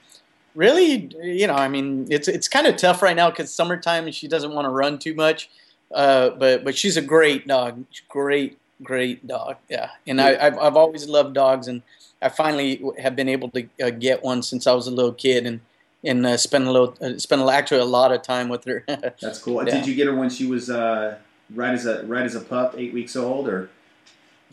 really, 0.56 1.10
you 1.22 1.48
know, 1.48 1.56
I 1.56 1.68
mean, 1.68 2.08
it's 2.10 2.28
it's 2.28 2.48
kind 2.48 2.68
of 2.68 2.78
tough 2.78 3.02
right 3.02 3.16
now 3.16 3.30
because 3.30 3.54
summertime 3.54 4.06
and 4.06 4.14
she 4.14 4.28
doesn't 4.28 4.54
want 4.54 4.66
to 4.66 4.70
run 4.70 5.00
too 5.00 5.16
much. 5.16 5.50
Uh, 5.94 6.30
but 6.32 6.64
but 6.64 6.76
she's 6.76 6.98
a 6.98 7.02
great 7.02 7.48
dog, 7.48 7.84
great 8.10 8.58
great 8.82 9.28
dog. 9.28 9.58
Yeah, 9.70 9.90
and 10.08 10.22
I, 10.22 10.48
I've 10.48 10.58
I've 10.58 10.76
always 10.76 11.08
loved 11.08 11.34
dogs, 11.34 11.68
and 11.68 11.82
I 12.22 12.30
finally 12.30 12.84
have 13.00 13.16
been 13.16 13.30
able 13.30 13.50
to 13.52 13.68
uh, 13.84 13.90
get 13.90 14.24
one 14.24 14.44
since 14.44 14.68
I 14.68 14.74
was 14.74 14.88
a 14.88 14.92
little 14.92 15.14
kid, 15.14 15.46
and 15.46 15.62
and 16.04 16.26
uh, 16.26 16.38
spend 16.38 16.68
a 16.68 16.72
little 16.72 16.96
uh, 17.02 17.18
spend 17.18 17.42
actually 17.44 17.82
a 17.82 17.86
lot 17.86 18.12
of 18.12 18.22
time 18.22 18.50
with 18.50 18.66
her. 18.66 18.84
That's 18.88 19.40
cool. 19.40 19.66
Yeah. 19.66 19.76
Did 19.76 19.88
you 19.88 19.96
get 19.96 20.08
her 20.08 20.16
when 20.16 20.30
she 20.30 20.46
was 20.46 20.70
uh, 20.70 21.18
right 21.54 21.74
as 21.74 21.86
a 21.86 22.06
right 22.06 22.26
as 22.26 22.36
a 22.36 22.42
pup, 22.42 22.76
eight 22.78 22.94
weeks 22.94 23.16
old, 23.16 23.48
or? 23.48 23.70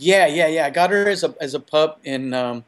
Yeah, 0.00 0.26
yeah, 0.26 0.46
yeah. 0.46 0.66
I 0.66 0.70
got 0.70 0.90
her 0.90 1.08
as 1.08 1.22
a 1.24 1.34
as 1.40 1.54
a 1.54 1.60
pup, 1.60 2.00
and 2.06 2.34
um, 2.34 2.64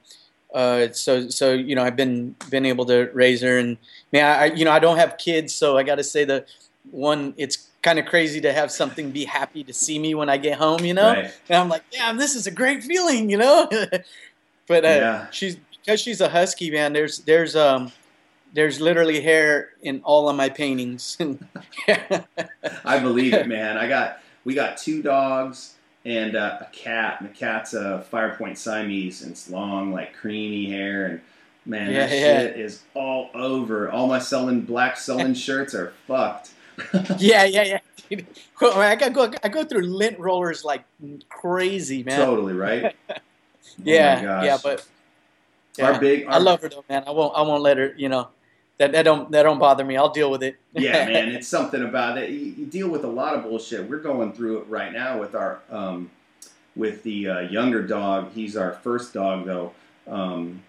uh, 0.54 0.88
so 0.92 1.28
so 1.30 1.52
you 1.54 1.74
know 1.74 1.82
I've 1.82 1.96
been 1.96 2.36
been 2.50 2.66
able 2.66 2.84
to 2.86 3.10
raise 3.14 3.40
her, 3.40 3.58
and 3.58 3.78
man, 4.12 4.24
I 4.24 4.44
you 4.54 4.64
know 4.66 4.70
I 4.70 4.78
don't 4.78 4.98
have 4.98 5.16
kids, 5.16 5.54
so 5.54 5.78
I 5.78 5.82
got 5.82 5.96
to 5.96 6.04
say 6.04 6.24
that 6.26 6.46
one, 6.90 7.32
it's 7.38 7.68
kind 7.80 7.98
of 7.98 8.04
crazy 8.06 8.40
to 8.42 8.52
have 8.52 8.70
something 8.70 9.10
be 9.10 9.24
happy 9.24 9.64
to 9.64 9.72
see 9.72 9.98
me 9.98 10.14
when 10.14 10.28
I 10.28 10.36
get 10.36 10.58
home, 10.58 10.84
you 10.84 10.94
know, 10.94 11.14
Right. 11.14 11.32
and 11.48 11.58
I'm 11.58 11.68
like, 11.68 11.82
yeah, 11.90 12.12
this 12.12 12.34
is 12.34 12.46
a 12.46 12.50
great 12.50 12.82
feeling, 12.82 13.30
you 13.30 13.38
know. 13.38 13.66
but 14.68 14.84
uh, 14.84 14.88
Yeah. 14.88 15.26
she's 15.30 15.56
because 15.56 16.00
she's 16.00 16.20
a 16.20 16.28
husky, 16.28 16.70
man. 16.70 16.92
There's 16.92 17.20
there's 17.20 17.56
um 17.56 17.92
there's 18.52 18.78
literally 18.78 19.22
hair 19.22 19.70
in 19.82 20.02
all 20.04 20.28
of 20.28 20.36
my 20.36 20.50
paintings. 20.50 21.16
I 22.84 22.98
believe 22.98 23.32
it, 23.32 23.46
man. 23.48 23.78
I 23.78 23.88
got 23.88 24.18
we 24.44 24.54
got 24.54 24.76
two 24.76 25.02
dogs 25.02 25.76
and 26.04 26.34
uh, 26.36 26.58
a 26.60 26.66
cat, 26.72 27.20
and 27.20 27.30
the 27.30 27.34
cat's 27.34 27.74
a 27.74 28.04
Firepoint 28.12 28.56
Siamese, 28.58 29.22
and 29.22 29.32
it's 29.32 29.48
long, 29.48 29.92
like 29.92 30.14
creamy 30.14 30.70
hair, 30.70 31.06
and 31.06 31.20
man, 31.64 31.90
Yeah, 31.90 32.06
that 32.06 32.10
yeah. 32.14 32.40
shit 32.40 32.60
is 32.60 32.82
all 32.94 33.30
over. 33.34 33.90
All 33.90 34.06
my 34.08 34.18
Sullen 34.18 34.62
black 34.62 34.96
Sullen 34.96 35.34
shirts 35.36 35.74
are 35.74 35.92
fucked. 36.06 36.50
yeah, 37.18 37.44
yeah, 37.44 37.62
yeah. 37.62 37.78
Dude, 38.08 38.26
I 38.60 38.96
go 38.96 39.32
I 39.42 39.48
go 39.48 39.64
through 39.64 39.82
lint 39.82 40.18
rollers 40.18 40.64
like 40.64 40.84
crazy, 41.28 42.02
man. 42.02 42.18
Totally 42.18 42.54
right. 42.54 42.94
Oh 43.78 43.84
yeah, 43.84 44.22
gosh. 44.22 44.44
yeah, 44.44 44.58
but 44.62 44.86
Our 45.82 45.92
yeah. 45.92 45.98
big, 45.98 46.26
I 46.26 46.36
love 46.38 46.60
her 46.60 46.68
though, 46.68 46.84
man. 46.90 47.04
I 47.06 47.10
won't 47.10 47.34
I 47.34 47.40
won't 47.40 47.62
let 47.62 47.78
her, 47.78 47.94
you 47.96 48.10
know. 48.10 48.28
That 48.78 48.92
that 48.92 49.02
don't 49.02 49.30
that 49.32 49.42
don't 49.44 49.58
bother 49.58 49.84
me. 49.84 49.96
I'll 49.96 50.08
deal 50.12 50.30
with 50.30 50.42
it. 50.42 50.56
yeah, 50.72 51.04
man, 51.06 51.28
it's 51.28 51.46
something 51.48 51.82
about 51.82 52.18
it. 52.18 52.30
You, 52.30 52.38
you 52.38 52.66
deal 52.66 52.88
with 52.88 53.04
a 53.04 53.08
lot 53.08 53.34
of 53.34 53.42
bullshit. 53.44 53.88
We're 53.88 53.98
going 54.00 54.32
through 54.32 54.58
it 54.58 54.68
right 54.68 54.92
now 54.92 55.18
with 55.20 55.34
our 55.34 55.60
um, 55.70 56.10
with 56.74 57.02
the 57.02 57.28
uh, 57.28 57.40
younger 57.40 57.82
dog. 57.86 58.32
He's 58.34 58.56
our 58.56 58.72
first 58.72 59.12
dog 59.12 59.44
though, 59.46 59.72
um, 60.08 60.62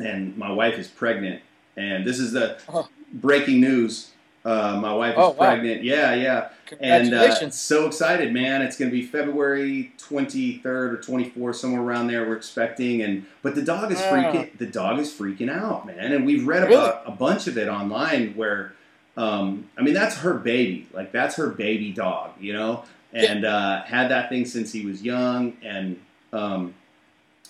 and 0.00 0.36
my 0.36 0.50
wife 0.50 0.78
is 0.78 0.88
pregnant. 0.88 1.42
And 1.76 2.06
this 2.06 2.18
is 2.18 2.32
the 2.32 2.58
Oh. 2.68 2.88
breaking 3.12 3.60
news. 3.60 4.11
Uh, 4.44 4.76
my 4.82 4.92
wife 4.92 5.12
is 5.12 5.18
Oh, 5.18 5.28
wow. 5.30 5.34
pregnant. 5.34 5.84
Yeah, 5.84 6.14
yeah. 6.14 6.48
And 6.80 7.08
uh, 7.14 7.18
Congratulations. 7.20 7.60
so 7.60 7.86
excited, 7.86 8.32
man! 8.32 8.62
It's 8.62 8.76
going 8.76 8.90
to 8.90 8.96
be 8.96 9.04
February 9.06 9.92
twenty 9.98 10.58
third 10.58 10.94
or 10.94 10.96
twenty 10.96 11.28
fourth, 11.28 11.56
somewhere 11.56 11.82
around 11.82 12.06
there. 12.08 12.26
We're 12.26 12.36
expecting, 12.36 13.02
and 13.02 13.26
but 13.42 13.54
the 13.54 13.62
dog 13.62 13.92
is 13.92 14.00
freaking. 14.00 14.56
The 14.58 14.66
dog 14.66 14.98
is 14.98 15.12
freaking 15.12 15.50
out, 15.50 15.86
man. 15.86 16.12
And 16.12 16.24
we've 16.26 16.46
read 16.46 16.62
Really? 16.62 16.74
about 16.74 17.02
a 17.06 17.10
bunch 17.12 17.46
of 17.46 17.56
it 17.58 17.68
online. 17.68 18.32
Where, 18.34 18.72
um, 19.16 19.68
I 19.78 19.82
mean, 19.82 19.94
that's 19.94 20.16
her 20.18 20.34
baby. 20.34 20.88
Like 20.94 21.12
that's 21.12 21.36
her 21.36 21.48
baby 21.50 21.92
dog, 21.92 22.30
you 22.40 22.52
know. 22.54 22.84
And 23.12 23.44
uh, 23.44 23.82
had 23.82 24.08
that 24.10 24.30
thing 24.30 24.46
since 24.46 24.72
he 24.72 24.86
was 24.86 25.02
young, 25.02 25.58
and 25.62 26.00
um, 26.32 26.74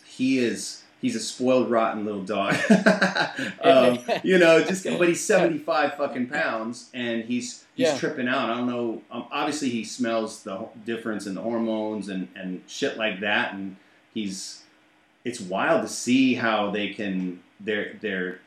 he 0.04 0.38
is. 0.40 0.81
He's 1.02 1.16
a 1.16 1.20
spoiled, 1.20 1.68
rotten 1.70 2.04
little 2.06 2.22
dog. 2.22 2.54
um, 3.62 3.98
you 4.22 4.38
know, 4.38 4.62
just 4.62 4.84
but 4.84 5.08
he's 5.08 5.22
seventy 5.22 5.58
five 5.58 5.94
fucking 5.94 6.28
pounds, 6.28 6.88
and 6.94 7.24
he's 7.24 7.64
he's 7.74 7.88
Yeah. 7.88 7.98
tripping 7.98 8.28
out. 8.28 8.48
I 8.50 8.56
don't 8.56 8.68
know. 8.68 9.02
Um, 9.10 9.26
obviously, 9.32 9.68
he 9.68 9.82
smells 9.84 10.42
the 10.44 10.66
difference 10.86 11.26
in 11.26 11.34
the 11.34 11.42
hormones 11.42 12.08
and 12.08 12.28
and 12.36 12.62
shit 12.68 12.96
like 12.96 13.20
that, 13.20 13.52
and 13.52 13.76
he's. 14.14 14.62
It's 15.24 15.40
wild 15.40 15.82
to 15.82 15.88
see 15.88 16.34
how 16.34 16.70
they 16.70 16.88
can. 16.90 17.42
They're 17.60 17.96
they're 18.00 18.38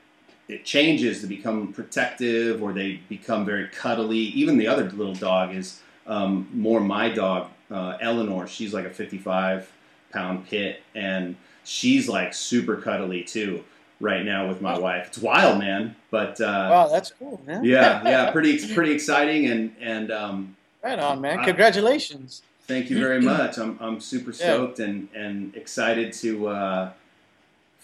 it 0.47 0.63
changes 0.63 1.21
to 1.21 1.27
become 1.27 1.73
protective 1.73 2.61
or 2.63 2.71
they 2.71 3.01
become 3.09 3.45
very 3.45 3.67
cuddly. 3.67 4.17
Even 4.19 4.57
the 4.57 4.67
other 4.67 4.89
little 4.91 5.15
dog 5.15 5.55
is 5.55 5.81
um, 6.05 6.47
more 6.53 6.79
my 6.79 7.09
dog, 7.09 7.49
uh, 7.71 7.97
Eleanor. 7.99 8.45
She's 8.47 8.73
like 8.73 8.85
a 8.85 8.89
55 8.91 9.71
pound 10.11 10.47
pit, 10.47 10.83
and 10.93 11.35
she's 11.65 12.07
like 12.07 12.33
super 12.33 12.77
cuddly 12.77 13.23
too 13.23 13.63
right 13.99 14.25
now 14.25 14.47
with 14.47 14.61
my 14.61 14.77
wife. 14.77 15.07
It's 15.07 15.17
wild, 15.17 15.59
man. 15.59 15.95
But 16.11 16.39
uh, 16.41 16.67
wow, 16.71 16.87
that's 16.87 17.11
cool, 17.11 17.41
man. 17.45 17.63
yeah, 17.63 18.01
yeah, 18.03 18.31
pretty 18.33 18.73
pretty 18.73 18.91
exciting, 18.91 19.47
and 19.47 19.75
and 19.79 20.11
um, 20.11 20.55
right 20.83 20.99
on, 20.99 21.21
man. 21.21 21.43
Congratulations. 21.43 22.41
Thank 22.67 22.89
you 22.89 22.99
very 22.99 23.21
much. 23.33 23.57
I'm 23.57 23.77
I'm 23.81 23.99
super 23.99 24.33
stoked 24.33 24.79
yeah. 24.79 24.85
and 24.85 25.09
and 25.13 25.55
excited 25.55 26.13
to. 26.13 26.47
Uh, 26.47 26.91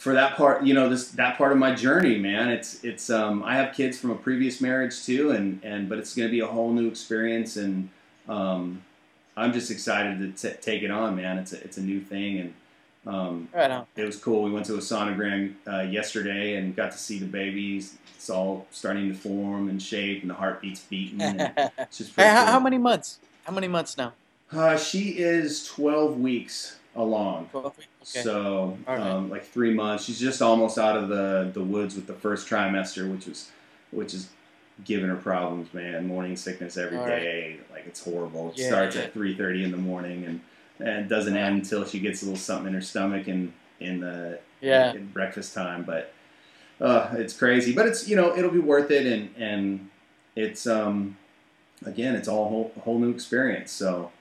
for 0.01 0.13
that 0.13 0.35
part, 0.35 0.63
you 0.63 0.73
know, 0.73 0.89
this 0.89 1.09
that 1.09 1.37
part 1.37 1.51
of 1.51 1.59
my 1.59 1.75
journey, 1.75 2.17
man. 2.17 2.49
It's 2.49 2.83
it's 2.83 3.11
um, 3.11 3.43
I 3.43 3.55
have 3.57 3.75
kids 3.75 3.99
from 3.99 4.09
a 4.09 4.15
previous 4.15 4.59
marriage 4.59 5.05
too, 5.05 5.29
and 5.29 5.63
and 5.63 5.87
but 5.87 5.99
it's 5.99 6.15
going 6.15 6.27
to 6.27 6.31
be 6.31 6.39
a 6.39 6.47
whole 6.47 6.73
new 6.73 6.87
experience, 6.87 7.55
and 7.55 7.87
um, 8.27 8.81
I'm 9.37 9.53
just 9.53 9.69
excited 9.69 10.17
to 10.35 10.49
t- 10.49 10.57
take 10.59 10.81
it 10.81 10.89
on, 10.89 11.17
man. 11.17 11.37
It's 11.37 11.53
a 11.53 11.63
it's 11.63 11.77
a 11.77 11.83
new 11.83 12.01
thing, 12.01 12.39
and 12.39 12.53
um, 13.07 13.49
right 13.53 13.85
it 13.95 14.03
was 14.03 14.17
cool. 14.17 14.43
We 14.43 14.51
went 14.51 14.65
to 14.67 14.75
a 14.75 14.79
sonogram 14.79 15.55
uh, 15.67 15.81
yesterday 15.81 16.55
and 16.55 16.75
got 16.75 16.91
to 16.91 16.97
see 16.97 17.17
the 17.17 17.25
babies. 17.25 17.97
It's 18.15 18.29
all 18.29 18.67
starting 18.71 19.09
to 19.09 19.15
form 19.15 19.69
and 19.69 19.81
shape, 19.81 20.21
and 20.21 20.29
the 20.29 20.35
heartbeat's 20.35 20.81
beating. 20.81 21.19
It's 21.77 21.97
just 21.97 22.15
hey, 22.15 22.27
how, 22.27 22.43
cool. 22.43 22.53
how 22.53 22.59
many 22.59 22.77
months? 22.77 23.19
How 23.45 23.53
many 23.53 23.67
months 23.67 23.97
now? 23.97 24.13
Uh, 24.51 24.77
she 24.77 25.17
is 25.17 25.65
12 25.65 26.19
weeks 26.19 26.77
along. 26.95 27.49
Okay. 27.55 27.83
So, 28.03 28.77
right. 28.87 28.99
um, 28.99 29.29
like 29.29 29.45
three 29.45 29.73
months. 29.73 30.05
She's 30.05 30.19
just 30.19 30.41
almost 30.41 30.77
out 30.77 30.97
of 30.97 31.09
the, 31.09 31.49
the 31.53 31.63
woods 31.63 31.95
with 31.95 32.05
the 32.05 32.13
first 32.13 32.47
trimester, 32.47 33.11
which 33.11 33.25
was, 33.27 33.49
which 33.91 34.13
is 34.13 34.29
giving 34.83 35.09
her 35.09 35.15
problems, 35.15 35.73
man. 35.73 36.07
Morning 36.07 36.35
sickness 36.35 36.77
every 36.77 36.97
All 36.97 37.05
day, 37.05 37.59
right. 37.59 37.71
Like 37.71 37.87
it's 37.87 38.03
horrible. 38.03 38.49
It 38.49 38.59
yeah, 38.59 38.67
starts 38.67 38.95
yeah. 38.95 39.03
at 39.03 39.13
three 39.13 39.35
thirty 39.35 39.63
in 39.63 39.71
the 39.71 39.77
morning 39.77 40.25
and 40.25 40.41
and 40.81 41.09
doesn't 41.09 41.35
end 41.35 41.59
until 41.59 41.85
she 41.85 41.99
gets 41.99 42.21
a 42.21 42.25
little 42.25 42.39
something 42.39 42.67
in 42.67 42.73
her 42.73 42.81
stomach 42.81 43.27
in 43.27 43.53
in 43.79 43.99
the 43.99 44.39
yeah 44.61 44.93
in 44.93 45.07
breakfast 45.07 45.53
time. 45.53 45.83
But 45.83 46.13
uh, 46.79 47.09
it's 47.13 47.37
crazy. 47.37 47.73
But 47.73 47.87
it's 47.87 48.07
you 48.07 48.15
know 48.15 48.35
it'll 48.35 48.51
be 48.51 48.59
worth 48.59 48.91
it, 48.91 49.05
and 49.05 49.33
and 49.37 49.89
it's 50.35 50.67
um 50.67 51.17
again 51.85 52.15
it's 52.15 52.27
all 52.27 52.45
a 52.45 52.49
whole, 52.49 52.71
whole 52.83 52.99
new 52.99 53.11
experience. 53.11 53.71
So 53.71 54.11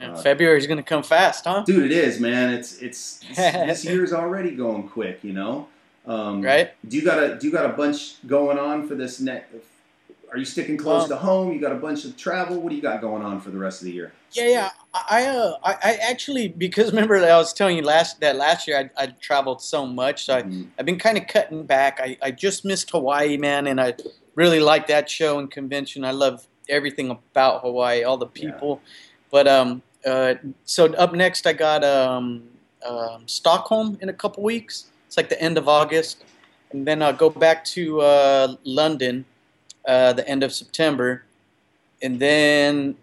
uh, 0.00 0.16
February's 0.16 0.66
going 0.66 0.78
to 0.78 0.82
come 0.82 1.02
fast, 1.02 1.44
huh? 1.44 1.64
Dude, 1.66 1.84
it 1.84 1.92
is, 1.92 2.20
man. 2.20 2.52
It's 2.54 2.78
it's 2.78 3.20
this, 3.36 3.84
year's 3.84 4.12
already 4.12 4.52
going 4.52 4.88
quick, 4.88 5.20
you 5.22 5.32
know. 5.32 5.68
Um, 6.06 6.42
right. 6.42 6.70
Do 6.88 6.96
you 6.96 7.04
got 7.04 7.22
a 7.22 7.36
do 7.36 7.46
you 7.46 7.52
got 7.52 7.66
a 7.66 7.72
bunch 7.72 8.26
going 8.26 8.58
on 8.58 8.86
for 8.86 8.94
this 8.94 9.20
next? 9.20 9.54
Are 10.30 10.36
you 10.38 10.44
sticking 10.44 10.76
close 10.76 11.04
um, 11.04 11.08
to 11.10 11.16
home? 11.16 11.52
You 11.52 11.60
got 11.60 11.72
a 11.72 11.76
bunch 11.76 12.04
of 12.04 12.16
travel. 12.16 12.60
What 12.60 12.70
do 12.70 12.76
you 12.76 12.82
got 12.82 13.00
going 13.00 13.22
on 13.22 13.40
for 13.40 13.50
the 13.50 13.58
rest 13.58 13.80
of 13.80 13.86
the 13.86 13.92
year? 13.92 14.12
Yeah, 14.32 14.48
yeah. 14.48 14.70
I 14.94 15.26
uh, 15.26 15.56
I, 15.62 15.72
I 15.82 15.98
actually 16.08 16.48
because 16.48 16.86
remember 16.92 17.16
I 17.16 17.36
was 17.36 17.52
telling 17.52 17.76
you 17.76 17.82
last 17.82 18.20
that 18.20 18.36
last 18.36 18.66
year 18.66 18.90
I, 18.96 19.02
I 19.02 19.06
traveled 19.06 19.62
so 19.62 19.86
much, 19.86 20.24
so 20.24 20.40
mm-hmm. 20.40 20.62
I, 20.62 20.66
I've 20.78 20.86
been 20.86 20.98
kind 20.98 21.18
of 21.18 21.26
cutting 21.26 21.64
back. 21.64 22.00
I, 22.00 22.16
I 22.22 22.30
just 22.30 22.64
missed 22.64 22.90
Hawaii, 22.90 23.36
man, 23.36 23.66
and 23.66 23.80
I 23.80 23.94
really 24.34 24.60
like 24.60 24.86
that 24.88 25.10
show 25.10 25.38
and 25.38 25.50
convention. 25.50 26.04
I 26.04 26.12
love 26.12 26.46
everything 26.68 27.10
about 27.10 27.62
Hawaii, 27.62 28.04
all 28.04 28.16
the 28.16 28.26
people. 28.26 28.80
Yeah. 28.82 28.90
But 29.30 29.48
um, 29.48 29.82
uh, 30.06 30.34
so 30.64 30.92
up 30.94 31.12
next, 31.12 31.46
I 31.46 31.52
got 31.52 31.84
um, 31.84 32.44
um, 32.86 33.26
Stockholm 33.26 33.98
in 34.00 34.08
a 34.08 34.12
couple 34.12 34.42
weeks. 34.42 34.90
It's 35.06 35.16
like 35.16 35.28
the 35.28 35.40
end 35.40 35.58
of 35.58 35.68
August, 35.68 36.24
and 36.70 36.86
then 36.86 37.02
I'll 37.02 37.12
go 37.12 37.30
back 37.30 37.64
to 37.66 38.00
uh, 38.00 38.56
London 38.64 39.24
uh, 39.86 40.12
the 40.12 40.28
end 40.28 40.42
of 40.42 40.52
September, 40.52 41.24
and 42.02 42.20
then 42.20 42.96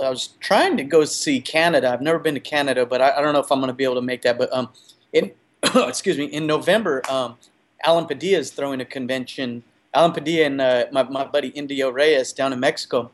I 0.00 0.10
was 0.10 0.28
trying 0.40 0.76
to 0.76 0.84
go 0.84 1.04
see 1.04 1.40
Canada. 1.40 1.90
I've 1.90 2.02
never 2.02 2.18
been 2.18 2.34
to 2.34 2.40
Canada, 2.40 2.86
but 2.86 3.00
I, 3.00 3.16
I 3.16 3.20
don't 3.20 3.32
know 3.32 3.40
if 3.40 3.50
I'm 3.50 3.58
going 3.58 3.68
to 3.68 3.74
be 3.74 3.84
able 3.84 3.96
to 3.96 4.02
make 4.02 4.22
that. 4.22 4.38
But 4.38 4.52
um, 4.52 4.70
in 5.12 5.32
excuse 5.74 6.18
me, 6.18 6.26
in 6.26 6.46
November, 6.46 7.02
um, 7.10 7.36
Alan 7.84 8.06
Padilla 8.06 8.38
is 8.38 8.50
throwing 8.50 8.80
a 8.80 8.84
convention. 8.84 9.62
Alan 9.94 10.12
Padilla 10.12 10.46
and 10.46 10.60
uh, 10.60 10.84
my, 10.92 11.02
my 11.04 11.24
buddy 11.24 11.48
Indio 11.48 11.90
Reyes 11.90 12.32
down 12.32 12.52
in 12.52 12.60
Mexico 12.60 13.10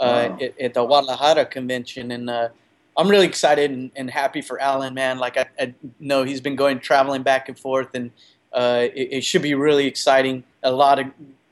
uh, 0.00 0.28
wow. 0.30 0.38
at, 0.40 0.60
at, 0.60 0.74
the 0.74 0.84
Guadalajara 0.84 1.46
convention, 1.46 2.10
and 2.10 2.30
uh, 2.30 2.48
I'm 2.96 3.08
really 3.08 3.26
excited 3.26 3.70
and, 3.70 3.90
and, 3.94 4.10
happy 4.10 4.40
for 4.40 4.60
Alan, 4.60 4.94
man. 4.94 5.18
Like 5.18 5.36
I, 5.36 5.46
I, 5.58 5.74
know 6.00 6.24
he's 6.24 6.40
been 6.40 6.56
going 6.56 6.80
traveling 6.80 7.22
back 7.22 7.48
and 7.48 7.58
forth, 7.58 7.94
and 7.94 8.10
uh, 8.52 8.86
it, 8.94 9.08
it, 9.12 9.24
should 9.24 9.42
be 9.42 9.54
really 9.54 9.86
exciting. 9.86 10.44
A 10.62 10.70
lot 10.70 10.98
of 10.98 11.06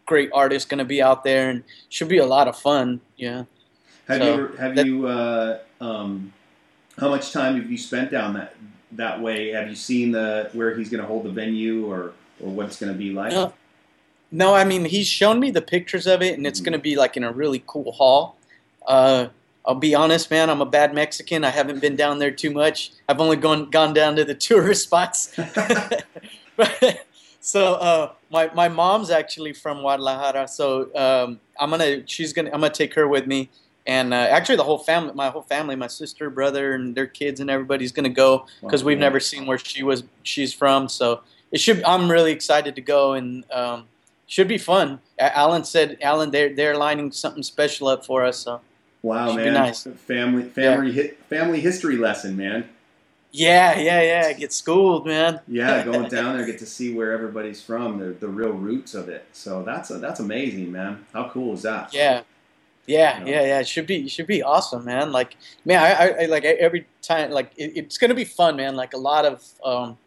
great 0.06 0.30
artists 0.32 0.68
going 0.68 0.78
to 0.78 0.84
be 0.84 1.02
out 1.02 1.24
there, 1.24 1.50
and 1.50 1.62
should 1.88 2.08
be 2.08 2.18
a 2.18 2.26
lot 2.26 2.48
of 2.48 2.56
fun. 2.56 3.00
Yeah. 3.16 3.44
Have 4.12 4.22
so, 4.22 4.36
you 4.36 4.46
have 4.56 4.76
that, 4.76 4.86
you 4.86 5.06
uh, 5.06 5.58
um, 5.80 6.32
how 6.98 7.08
much 7.08 7.32
time 7.32 7.56
have 7.56 7.70
you 7.70 7.78
spent 7.78 8.10
down 8.10 8.34
that 8.34 8.54
that 8.92 9.20
way? 9.20 9.50
Have 9.50 9.68
you 9.68 9.76
seen 9.76 10.12
the 10.12 10.50
where 10.52 10.76
he's 10.76 10.90
going 10.90 11.00
to 11.00 11.06
hold 11.06 11.24
the 11.24 11.30
venue 11.30 11.90
or 11.90 12.12
or 12.40 12.50
what 12.50 12.66
it's 12.66 12.78
going 12.78 12.92
to 12.92 12.98
be 12.98 13.12
like? 13.12 13.52
No, 14.30 14.54
I 14.54 14.64
mean 14.64 14.84
he's 14.84 15.06
shown 15.06 15.40
me 15.40 15.50
the 15.50 15.62
pictures 15.62 16.06
of 16.06 16.22
it, 16.22 16.36
and 16.36 16.46
it's 16.46 16.60
going 16.60 16.72
to 16.72 16.78
be 16.78 16.96
like 16.96 17.16
in 17.16 17.24
a 17.24 17.32
really 17.32 17.62
cool 17.66 17.92
hall. 17.92 18.36
Uh, 18.86 19.28
I'll 19.64 19.74
be 19.76 19.94
honest, 19.94 20.30
man. 20.30 20.50
I'm 20.50 20.60
a 20.60 20.66
bad 20.66 20.94
Mexican. 20.94 21.44
I 21.44 21.50
haven't 21.50 21.80
been 21.80 21.94
down 21.94 22.18
there 22.18 22.30
too 22.30 22.50
much. 22.50 22.92
I've 23.08 23.20
only 23.20 23.36
gone 23.36 23.70
gone 23.70 23.94
down 23.94 24.16
to 24.16 24.24
the 24.24 24.34
tourist 24.48 24.84
spots. 24.84 25.34
so 27.40 27.74
uh, 27.74 28.12
my 28.30 28.50
my 28.54 28.68
mom's 28.68 29.10
actually 29.10 29.52
from 29.52 29.80
Guadalajara, 29.80 30.48
so 30.48 30.94
um, 30.94 31.40
I'm 31.58 31.70
gonna 31.70 32.06
she's 32.06 32.32
gonna 32.32 32.50
I'm 32.52 32.60
gonna 32.60 32.70
take 32.70 32.94
her 32.94 33.06
with 33.06 33.26
me, 33.26 33.50
and 33.86 34.14
uh, 34.14 34.16
actually 34.16 34.56
the 34.56 34.64
whole 34.64 34.78
family, 34.78 35.12
my 35.14 35.28
whole 35.30 35.42
family, 35.42 35.76
my 35.76 35.86
sister, 35.86 36.30
brother, 36.30 36.74
and 36.74 36.94
their 36.94 37.06
kids, 37.06 37.40
and 37.40 37.50
everybody's 37.50 37.92
gonna 37.92 38.08
go 38.08 38.46
because 38.60 38.84
we've 38.84 38.98
never 38.98 39.20
seen 39.20 39.46
where 39.46 39.58
she 39.58 39.82
was 39.82 40.04
she's 40.22 40.54
from. 40.54 40.88
So 40.88 41.22
it 41.50 41.60
should. 41.60 41.82
I'm 41.84 42.10
really 42.10 42.32
excited 42.32 42.74
to 42.76 42.82
go 42.82 43.12
and. 43.14 43.44
Um, 43.50 43.86
should 44.32 44.48
be 44.48 44.56
fun. 44.56 44.98
Alan 45.18 45.62
said, 45.62 45.98
Alan, 46.00 46.30
they're 46.30 46.54
they're 46.54 46.76
lining 46.76 47.12
something 47.12 47.42
special 47.42 47.88
up 47.88 48.06
for 48.06 48.24
us. 48.24 48.38
So 48.38 48.62
wow, 49.02 49.34
man, 49.34 49.52
nice. 49.52 49.82
family 50.06 50.44
family 50.44 50.90
yeah. 50.90 51.02
hi- 51.02 51.14
family 51.28 51.60
history 51.60 51.98
lesson, 51.98 52.36
man. 52.36 52.66
Yeah, 53.30 53.78
yeah, 53.78 54.00
yeah. 54.00 54.32
Get 54.32 54.52
schooled, 54.52 55.06
man. 55.06 55.40
yeah, 55.48 55.84
going 55.84 56.08
down 56.08 56.36
there, 56.36 56.46
get 56.46 56.58
to 56.60 56.66
see 56.66 56.94
where 56.94 57.12
everybody's 57.12 57.62
from, 57.62 57.98
the 57.98 58.12
the 58.12 58.28
real 58.28 58.52
roots 58.52 58.94
of 58.94 59.10
it. 59.10 59.26
So 59.32 59.62
that's 59.62 59.90
a, 59.90 59.98
that's 59.98 60.20
amazing, 60.20 60.72
man. 60.72 61.04
How 61.12 61.28
cool 61.28 61.52
is 61.52 61.62
that? 61.62 61.92
Yeah. 61.92 62.22
Yeah, 62.86 63.18
you 63.18 63.24
know? 63.24 63.30
yeah, 63.30 63.42
yeah. 63.42 63.60
It 63.60 63.68
should 63.68 63.86
be, 63.86 64.04
it 64.04 64.10
should 64.10 64.26
be 64.26 64.42
awesome, 64.42 64.84
man. 64.84 65.12
Like, 65.12 65.36
man, 65.64 65.78
I, 65.78 66.24
I, 66.24 66.26
like 66.26 66.44
every 66.44 66.86
time, 67.00 67.30
like, 67.30 67.52
it, 67.56 67.76
it's 67.76 67.98
gonna 67.98 68.14
be 68.14 68.24
fun, 68.24 68.56
man. 68.56 68.76
Like 68.76 68.92
a 68.94 68.98
lot 68.98 69.24
of, 69.24 69.42
um, 69.64 69.98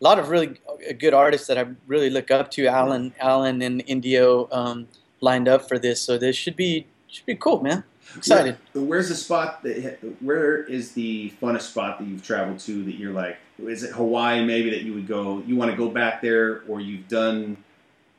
a 0.00 0.04
lot 0.04 0.18
of 0.18 0.28
really 0.28 0.58
good 0.98 1.14
artists 1.14 1.46
that 1.46 1.56
I 1.56 1.66
really 1.86 2.10
look 2.10 2.30
up 2.30 2.50
to. 2.52 2.66
Alan, 2.66 3.14
Alan, 3.18 3.62
and 3.62 3.82
Indio 3.86 4.48
um, 4.52 4.88
lined 5.20 5.48
up 5.48 5.66
for 5.68 5.78
this, 5.78 6.02
so 6.02 6.18
this 6.18 6.36
should 6.36 6.56
be 6.56 6.86
should 7.08 7.26
be 7.26 7.34
cool, 7.34 7.62
man. 7.62 7.84
Excited. 8.16 8.56
Where, 8.72 8.84
where's 8.84 9.08
the 9.08 9.14
spot 9.14 9.62
that? 9.62 9.98
Where 10.20 10.64
is 10.64 10.92
the 10.92 11.32
funnest 11.40 11.62
spot 11.62 11.98
that 11.98 12.06
you've 12.06 12.22
traveled 12.22 12.58
to 12.60 12.84
that 12.84 12.96
you're 12.96 13.12
like? 13.12 13.38
Is 13.58 13.82
it 13.82 13.92
Hawaii? 13.92 14.44
Maybe 14.44 14.70
that 14.70 14.82
you 14.82 14.92
would 14.92 15.06
go. 15.06 15.42
You 15.46 15.56
want 15.56 15.70
to 15.70 15.76
go 15.76 15.88
back 15.88 16.20
there, 16.20 16.62
or 16.68 16.80
you've 16.80 17.08
done 17.08 17.56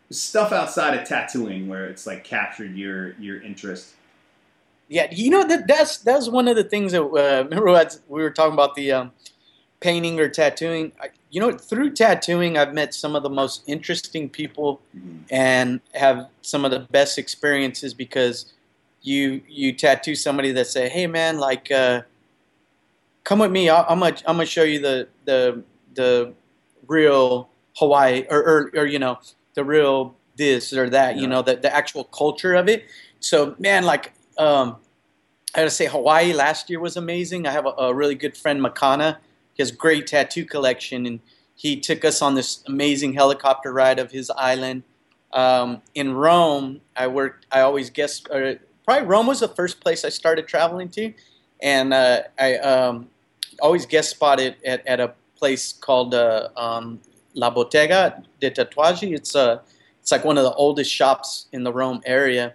stuff 0.09 0.51
outside 0.51 0.97
of 0.97 1.07
tattooing 1.07 1.67
where 1.67 1.85
it's 1.85 2.07
like 2.07 2.23
captured 2.23 2.75
your 2.75 3.13
your 3.13 3.41
interest. 3.41 3.93
Yeah, 4.89 5.07
you 5.11 5.29
know 5.29 5.45
that 5.45 5.67
that's 5.67 5.97
that's 5.97 6.29
one 6.29 6.47
of 6.47 6.55
the 6.55 6.63
things 6.63 6.93
that 6.93 7.03
uh, 7.03 7.43
remember 7.43 7.89
we 8.07 8.21
were 8.21 8.29
talking 8.29 8.53
about 8.53 8.75
the 8.75 8.91
um, 8.91 9.11
painting 9.79 10.19
or 10.19 10.29
tattooing. 10.29 10.93
I, 11.01 11.09
you 11.29 11.41
know, 11.41 11.51
through 11.51 11.91
tattooing, 11.91 12.57
I've 12.57 12.73
met 12.73 12.93
some 12.93 13.15
of 13.15 13.23
the 13.23 13.29
most 13.29 13.63
interesting 13.67 14.29
people 14.29 14.79
mm-hmm. 14.95 15.23
and 15.29 15.81
have 15.93 16.29
some 16.41 16.63
of 16.63 16.71
the 16.71 16.79
best 16.79 17.17
experiences 17.17 17.93
because 17.93 18.53
you 19.01 19.41
you 19.47 19.73
tattoo 19.73 20.15
somebody 20.15 20.53
that 20.53 20.67
say, 20.67 20.87
"Hey, 20.87 21.05
man, 21.05 21.37
like, 21.37 21.69
uh, 21.69 22.03
come 23.25 23.39
with 23.39 23.51
me. 23.51 23.69
i 23.69 23.91
am 23.91 23.99
gonna 23.99 24.15
I'm 24.25 24.37
gonna 24.37 24.45
show 24.45 24.63
you 24.63 24.79
the 24.79 25.07
the 25.25 25.63
the 25.95 26.33
real 26.87 27.49
Hawaii 27.75 28.25
or 28.29 28.39
or, 28.39 28.71
or 28.73 28.85
you 28.85 28.99
know 28.99 29.19
the 29.57 29.65
real 29.65 30.15
this 30.37 30.71
or 30.71 30.89
that. 30.89 31.15
Yeah. 31.15 31.21
You 31.21 31.27
know, 31.27 31.41
the 31.41 31.57
the 31.57 31.73
actual 31.75 32.05
culture 32.05 32.53
of 32.53 32.69
it. 32.69 32.85
So, 33.19 33.55
man, 33.59 33.83
like, 33.83 34.13
um, 34.37 34.77
I 35.53 35.59
gotta 35.61 35.71
say, 35.71 35.87
Hawaii 35.87 36.31
last 36.31 36.69
year 36.69 36.79
was 36.79 36.95
amazing. 36.95 37.47
I 37.47 37.51
have 37.51 37.65
a, 37.65 37.73
a 37.89 37.93
really 37.93 38.15
good 38.15 38.37
friend, 38.37 38.61
Makana 38.61 39.17
he 39.57 39.63
has 39.63 39.71
a 39.71 39.75
great 39.75 40.05
tattoo 40.05 40.45
collection, 40.45 41.07
and 41.07 41.19
he 41.55 41.79
took 41.79 42.05
us 42.05 42.21
on 42.21 42.35
this 42.35 42.63
amazing 42.67 43.13
helicopter 43.13 43.73
ride 43.73 43.97
of 43.97 44.11
his 44.11 44.29
island. 44.29 44.83
Um, 45.33 45.81
in 45.95 46.13
Rome, 46.13 46.81
I 46.95 47.07
worked. 47.07 47.47
I 47.51 47.61
always 47.61 47.89
guessed. 47.89 48.29
Uh, 48.29 48.53
probably 48.85 49.07
Rome 49.07 49.25
was 49.25 49.39
the 49.39 49.47
first 49.47 49.81
place 49.81 50.05
I 50.05 50.09
started 50.09 50.47
traveling 50.47 50.89
to, 50.89 51.11
and 51.61 51.91
uh, 51.91 52.21
I 52.37 52.57
um, 52.57 53.09
always 53.59 53.87
guest 53.87 54.11
spotted 54.11 54.55
at, 54.63 54.85
at 54.85 54.99
a 54.99 55.15
place 55.35 55.73
called 55.73 56.13
uh, 56.13 56.49
um, 56.55 57.01
La 57.37 57.49
Bottega 57.49 58.23
de 58.41 58.49
Tatuaggi. 58.51 59.13
It's 59.15 59.35
a 59.35 59.61
it's 60.01 60.11
like 60.11 60.25
one 60.25 60.37
of 60.37 60.43
the 60.43 60.53
oldest 60.53 60.91
shops 60.91 61.47
in 61.51 61.63
the 61.63 61.71
Rome 61.71 62.01
area, 62.05 62.53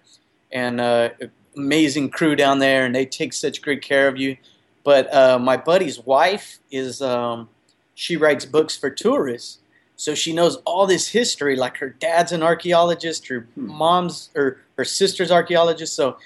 and 0.50 0.80
uh, 0.80 1.10
amazing 1.56 2.10
crew 2.10 2.34
down 2.34 2.58
there, 2.58 2.84
and 2.84 2.94
they 2.94 3.06
take 3.06 3.32
such 3.32 3.62
great 3.62 3.82
care 3.82 4.08
of 4.08 4.16
you. 4.16 4.36
But 4.84 5.12
uh, 5.14 5.38
my 5.38 5.56
buddy's 5.56 6.00
wife 6.00 6.58
is 6.70 7.00
um, 7.00 7.48
she 7.94 8.16
writes 8.16 8.44
books 8.44 8.76
for 8.76 8.90
tourists, 8.90 9.58
so 9.96 10.14
she 10.14 10.32
knows 10.32 10.56
all 10.64 10.86
this 10.86 11.08
history. 11.08 11.54
Like 11.56 11.76
her 11.76 11.90
dad's 11.90 12.32
an 12.32 12.42
archaeologist, 12.42 13.28
her 13.28 13.46
Hmm. 13.54 13.66
mom's 13.68 14.30
or 14.34 14.58
her 14.76 14.84
sister's 14.84 15.30
archaeologist. 15.30 15.94
So 15.94 16.16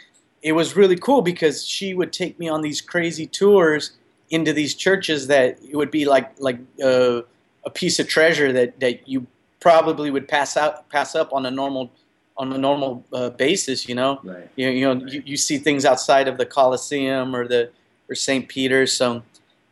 it 0.42 0.52
was 0.52 0.76
really 0.76 0.96
cool 0.96 1.22
because 1.22 1.66
she 1.66 1.92
would 1.92 2.12
take 2.12 2.38
me 2.38 2.48
on 2.48 2.62
these 2.62 2.80
crazy 2.80 3.26
tours 3.26 3.92
into 4.30 4.52
these 4.52 4.74
churches 4.74 5.26
that 5.26 5.58
it 5.68 5.76
would 5.76 5.90
be 5.90 6.04
like 6.06 6.30
like 6.38 6.58
uh, 6.82 7.22
a 7.66 7.70
piece 7.70 7.98
of 7.98 8.08
treasure 8.08 8.52
that 8.52 8.80
that 8.80 9.06
you 9.06 9.26
probably 9.60 10.10
would 10.10 10.28
pass 10.28 10.56
out 10.56 10.88
pass 10.88 11.14
up 11.14 11.32
on 11.32 11.44
a 11.44 11.50
normal 11.50 11.90
on 12.38 12.52
a 12.52 12.58
normal 12.58 13.04
uh, 13.12 13.30
basis. 13.30 13.88
You 13.88 13.96
know, 13.96 14.20
Right. 14.22 14.48
you, 14.56 14.68
you 14.70 14.94
know 14.94 15.04
you, 15.06 15.22
you 15.26 15.36
see 15.36 15.58
things 15.58 15.84
outside 15.84 16.28
of 16.28 16.38
the 16.38 16.46
Colosseum 16.46 17.34
or 17.34 17.46
the 17.46 17.70
or 18.08 18.14
St. 18.14 18.48
Peter's. 18.48 18.92
So, 18.92 19.22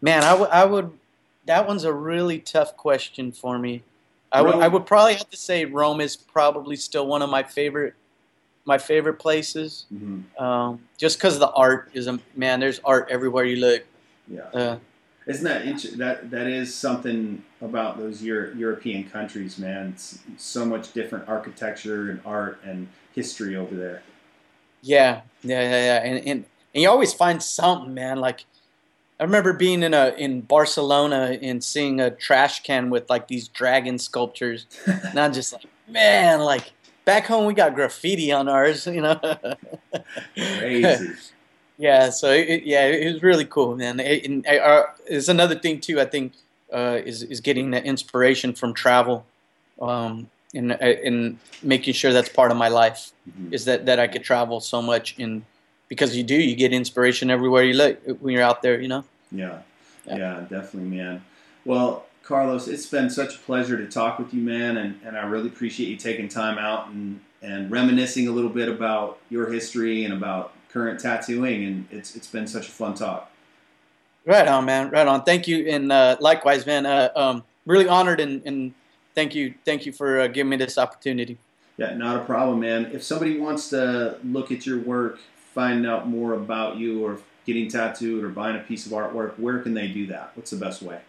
man, 0.02 0.24
I 0.24 0.34
would 0.34 0.50
I 0.50 0.64
would 0.64 0.90
that 1.46 1.66
one's 1.66 1.84
a 1.84 1.92
really 1.92 2.38
tough 2.40 2.76
question 2.76 3.30
for 3.32 3.58
me. 3.58 3.82
I 4.32 4.42
would 4.42 4.56
I 4.56 4.66
would 4.66 4.84
probably 4.84 5.14
have 5.14 5.30
to 5.30 5.36
say 5.36 5.64
Rome 5.64 6.00
is 6.00 6.16
probably 6.16 6.74
still 6.76 7.06
one 7.06 7.22
of 7.22 7.30
my 7.30 7.42
favorite 7.44 7.94
my 8.64 8.78
favorite 8.78 9.18
places. 9.20 9.86
hmm 9.90 10.20
Um, 10.38 10.80
just 10.98 11.18
because 11.18 11.38
the 11.38 11.50
art 11.52 11.90
is 11.94 12.08
a 12.08 12.18
man. 12.34 12.58
There's 12.58 12.80
art 12.84 13.06
everywhere 13.10 13.44
you 13.44 13.56
look. 13.56 13.82
Yeah. 14.26 14.48
Uh, 14.52 14.78
Isn't 15.26 15.44
that 15.44 15.64
inter- 15.64 15.96
that 15.96 16.30
that 16.30 16.46
is 16.46 16.74
something 16.74 17.42
about 17.62 17.98
those 17.98 18.22
Euro- 18.22 18.52
European 18.54 19.08
countries, 19.08 19.58
man? 19.58 19.94
It's 19.94 20.18
so 20.36 20.66
much 20.66 20.92
different 20.92 21.28
architecture 21.28 22.10
and 22.10 22.20
art 22.26 22.60
and 22.62 22.88
history 23.14 23.56
over 23.56 23.74
there. 23.74 24.02
Yeah, 24.82 25.22
yeah, 25.42 25.62
yeah, 25.62 25.84
yeah. 25.84 26.04
And, 26.04 26.18
and 26.26 26.44
and 26.74 26.82
you 26.82 26.90
always 26.90 27.14
find 27.14 27.42
something, 27.42 27.94
man. 27.94 28.18
Like 28.20 28.44
I 29.18 29.24
remember 29.24 29.54
being 29.54 29.82
in 29.82 29.94
a 29.94 30.14
in 30.18 30.42
Barcelona 30.42 31.38
and 31.40 31.64
seeing 31.64 32.00
a 32.00 32.10
trash 32.10 32.62
can 32.62 32.90
with 32.90 33.08
like 33.08 33.28
these 33.28 33.48
dragon 33.48 33.98
sculptures, 33.98 34.66
and 34.86 35.18
I'm 35.18 35.32
just 35.32 35.54
like, 35.54 35.64
man, 35.88 36.40
like 36.40 36.72
back 37.06 37.26
home 37.26 37.46
we 37.46 37.54
got 37.54 37.74
graffiti 37.74 38.30
on 38.30 38.48
ours, 38.48 38.86
you 38.86 39.00
know. 39.00 39.18
Crazy. 40.58 41.14
Yeah, 41.78 42.10
so 42.10 42.30
it, 42.30 42.64
yeah, 42.64 42.86
it 42.86 43.12
was 43.12 43.22
really 43.22 43.44
cool, 43.44 43.76
man. 43.76 44.00
It, 44.00 44.24
and 44.26 44.46
uh, 44.46 44.84
there's 45.08 45.28
another 45.28 45.54
thing 45.58 45.80
too. 45.80 46.00
I 46.00 46.04
think 46.04 46.32
uh, 46.72 47.00
is 47.04 47.22
is 47.22 47.40
getting 47.40 47.70
the 47.70 47.82
inspiration 47.82 48.54
from 48.54 48.74
travel, 48.74 49.26
um, 49.80 50.28
and 50.54 50.72
uh, 50.72 50.76
and 50.76 51.38
making 51.62 51.94
sure 51.94 52.12
that's 52.12 52.28
part 52.28 52.50
of 52.50 52.56
my 52.56 52.68
life 52.68 53.12
Mhm. 53.28 53.52
is 53.52 53.64
that 53.64 53.86
that 53.86 53.98
I 53.98 54.06
could 54.06 54.22
travel 54.22 54.60
so 54.60 54.82
much 54.82 55.14
in 55.18 55.44
because 55.88 56.16
you 56.16 56.22
do 56.22 56.34
you 56.34 56.54
get 56.56 56.72
inspiration 56.72 57.30
everywhere 57.30 57.62
you 57.64 57.74
look 57.74 57.98
when 58.20 58.34
you're 58.34 58.42
out 58.42 58.60
there 58.62 58.80
you 58.80 58.88
know 58.88 59.04
Yeah. 59.32 59.58
Yeah. 60.06 60.16
yeah, 60.16 60.40
definitely, 60.50 60.96
man. 60.98 61.24
Well, 61.64 62.04
Carlos, 62.22 62.68
it's 62.68 62.86
been 62.86 63.08
such 63.08 63.36
a 63.36 63.38
pleasure 63.38 63.76
to 63.78 63.86
talk 63.86 64.18
with 64.18 64.34
you, 64.34 64.42
man, 64.42 64.76
and, 64.76 65.00
and 65.04 65.16
I 65.16 65.24
really 65.26 65.48
appreciate 65.48 65.88
you 65.88 65.96
taking 65.96 66.28
time 66.28 66.58
out 66.58 66.88
and, 66.88 67.20
and 67.40 67.70
reminiscing 67.70 68.28
a 68.28 68.30
little 68.30 68.50
bit 68.50 68.68
about 68.68 69.18
your 69.30 69.50
history 69.50 70.04
and 70.04 70.12
about 70.12 70.52
current 70.74 71.00
tattooing, 71.00 71.64
and 71.64 71.86
it's 71.90 72.14
it's 72.16 72.26
been 72.26 72.46
such 72.46 72.68
a 72.68 72.70
fun 72.70 72.94
talk. 72.94 73.30
right 74.26 74.46
on 74.48 74.64
man 74.66 74.90
right 74.90 75.06
on 75.06 75.22
thank 75.22 75.46
you 75.46 75.66
and 75.68 75.92
uh, 75.92 76.16
likewise 76.20 76.66
man 76.66 76.84
uh, 76.84 77.08
um, 77.14 77.44
really 77.66 77.86
honored 77.88 78.20
and, 78.20 78.42
and 78.44 78.74
thank 79.14 79.34
you 79.34 79.54
thank 79.64 79.86
you 79.86 79.92
for 79.92 80.20
uh, 80.20 80.26
giving 80.26 80.50
me 80.50 80.56
this 80.56 80.76
opportunity 80.78 81.38
Yeah, 81.76 81.94
not 81.94 82.16
a 82.16 82.24
problem, 82.24 82.60
man. 82.60 82.90
If 82.92 83.02
somebody 83.02 83.38
wants 83.38 83.70
to 83.70 84.18
look 84.22 84.52
at 84.52 84.64
your 84.64 84.78
work, 84.78 85.18
find 85.54 85.84
out 85.86 86.06
more 86.08 86.34
about 86.34 86.76
you, 86.76 87.04
or 87.04 87.18
getting 87.46 87.68
tattooed, 87.68 88.22
or 88.22 88.28
buying 88.28 88.56
a 88.56 88.60
piece 88.60 88.86
of 88.86 88.92
artwork, 88.92 89.36
where 89.40 89.58
can 89.58 89.74
they 89.74 89.88
do 89.88 90.06
that? 90.06 90.30
What's 90.36 90.52
the 90.52 90.56
best 90.56 90.82
way? 90.82 91.00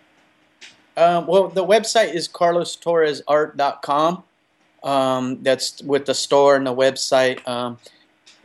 um, 0.97 1.27
well 1.27 1.47
the 1.49 1.65
website 1.65 2.13
is 2.13 2.27
carlostorresart.com 2.27 4.23
um, 4.83 5.43
that's 5.43 5.81
with 5.83 6.05
the 6.05 6.13
store 6.13 6.55
and 6.55 6.65
the 6.65 6.75
website 6.75 7.45
um, 7.47 7.77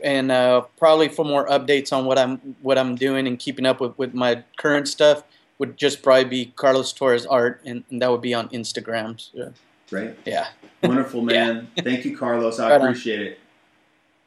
and 0.03 0.31
uh, 0.31 0.61
probably 0.77 1.07
for 1.09 1.25
more 1.25 1.47
updates 1.47 1.91
on 1.91 2.05
what 2.05 2.17
I'm 2.17 2.55
what 2.61 2.77
I'm 2.77 2.95
doing 2.95 3.27
and 3.27 3.37
keeping 3.39 3.65
up 3.65 3.79
with, 3.81 3.97
with 3.97 4.13
my 4.13 4.43
current 4.57 4.87
stuff 4.87 5.23
would 5.59 5.77
just 5.77 6.01
probably 6.01 6.25
be 6.25 6.45
Carlos 6.55 6.91
Torres 6.93 7.25
Art 7.25 7.61
and, 7.65 7.83
and 7.91 8.01
that 8.01 8.09
would 8.11 8.21
be 8.21 8.33
on 8.33 8.49
Instagram. 8.49 9.19
So, 9.19 9.53
Right? 9.91 10.17
yeah. 10.25 10.47
Wonderful, 10.83 11.21
man. 11.21 11.67
Thank 11.77 12.05
you, 12.05 12.17
Carlos. 12.17 12.59
I 12.59 12.69
Right 12.71 12.81
on. 12.81 12.87
appreciate 12.87 13.21
it. 13.21 13.39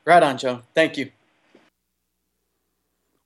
Right 0.04 0.22
on, 0.22 0.36
Joe. 0.38 0.60
Thank 0.74 0.96
you. 0.98 1.10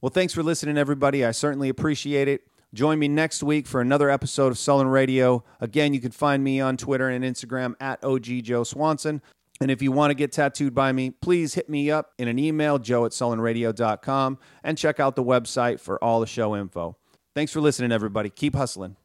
Well, 0.01 0.11
thanks 0.11 0.33
for 0.33 0.43
listening, 0.43 0.79
everybody. 0.79 1.25
I 1.25 1.33
certainly 1.33 1.69
appreciate 1.69 2.29
it. 2.29 2.43
Join 2.73 2.99
me 2.99 3.09
next 3.09 3.43
week 3.43 3.67
for 3.67 3.81
another 3.81 4.11
episode 4.11 4.49
of 4.53 4.59
Sullen 4.59 4.87
Radio. 4.87 5.43
Again, 5.61 5.95
you 5.95 6.01
can 6.01 6.13
find 6.13 6.45
me 6.45 6.61
on 6.61 6.77
Twitter 6.77 7.09
and 7.09 7.25
Instagram 7.25 7.75
at 7.81 8.03
OG 8.05 8.43
Joe 8.43 8.63
Swanson. 8.63 9.21
And 9.61 9.71
if 9.71 9.83
you 9.83 9.91
want 9.91 10.11
to 10.11 10.15
get 10.15 10.31
tattooed 10.31 10.75
by 10.75 10.93
me, 10.93 11.11
please 11.11 11.55
hit 11.55 11.69
me 11.69 11.91
up 11.91 12.13
in 12.19 12.29
an 12.29 12.39
email, 12.39 12.79
joe 12.79 13.05
at 13.05 13.13
sullenradio.com, 13.13 14.39
and 14.63 14.79
check 14.79 15.01
out 15.01 15.17
the 15.17 15.25
website 15.25 15.81
for 15.81 16.03
all 16.03 16.21
the 16.21 16.27
show 16.27 16.55
info. 16.55 16.97
Thanks 17.35 17.53
for 17.53 17.61
listening, 17.61 17.93
everybody. 17.93 18.31
Keep 18.31 18.55
hustling. 18.55 18.97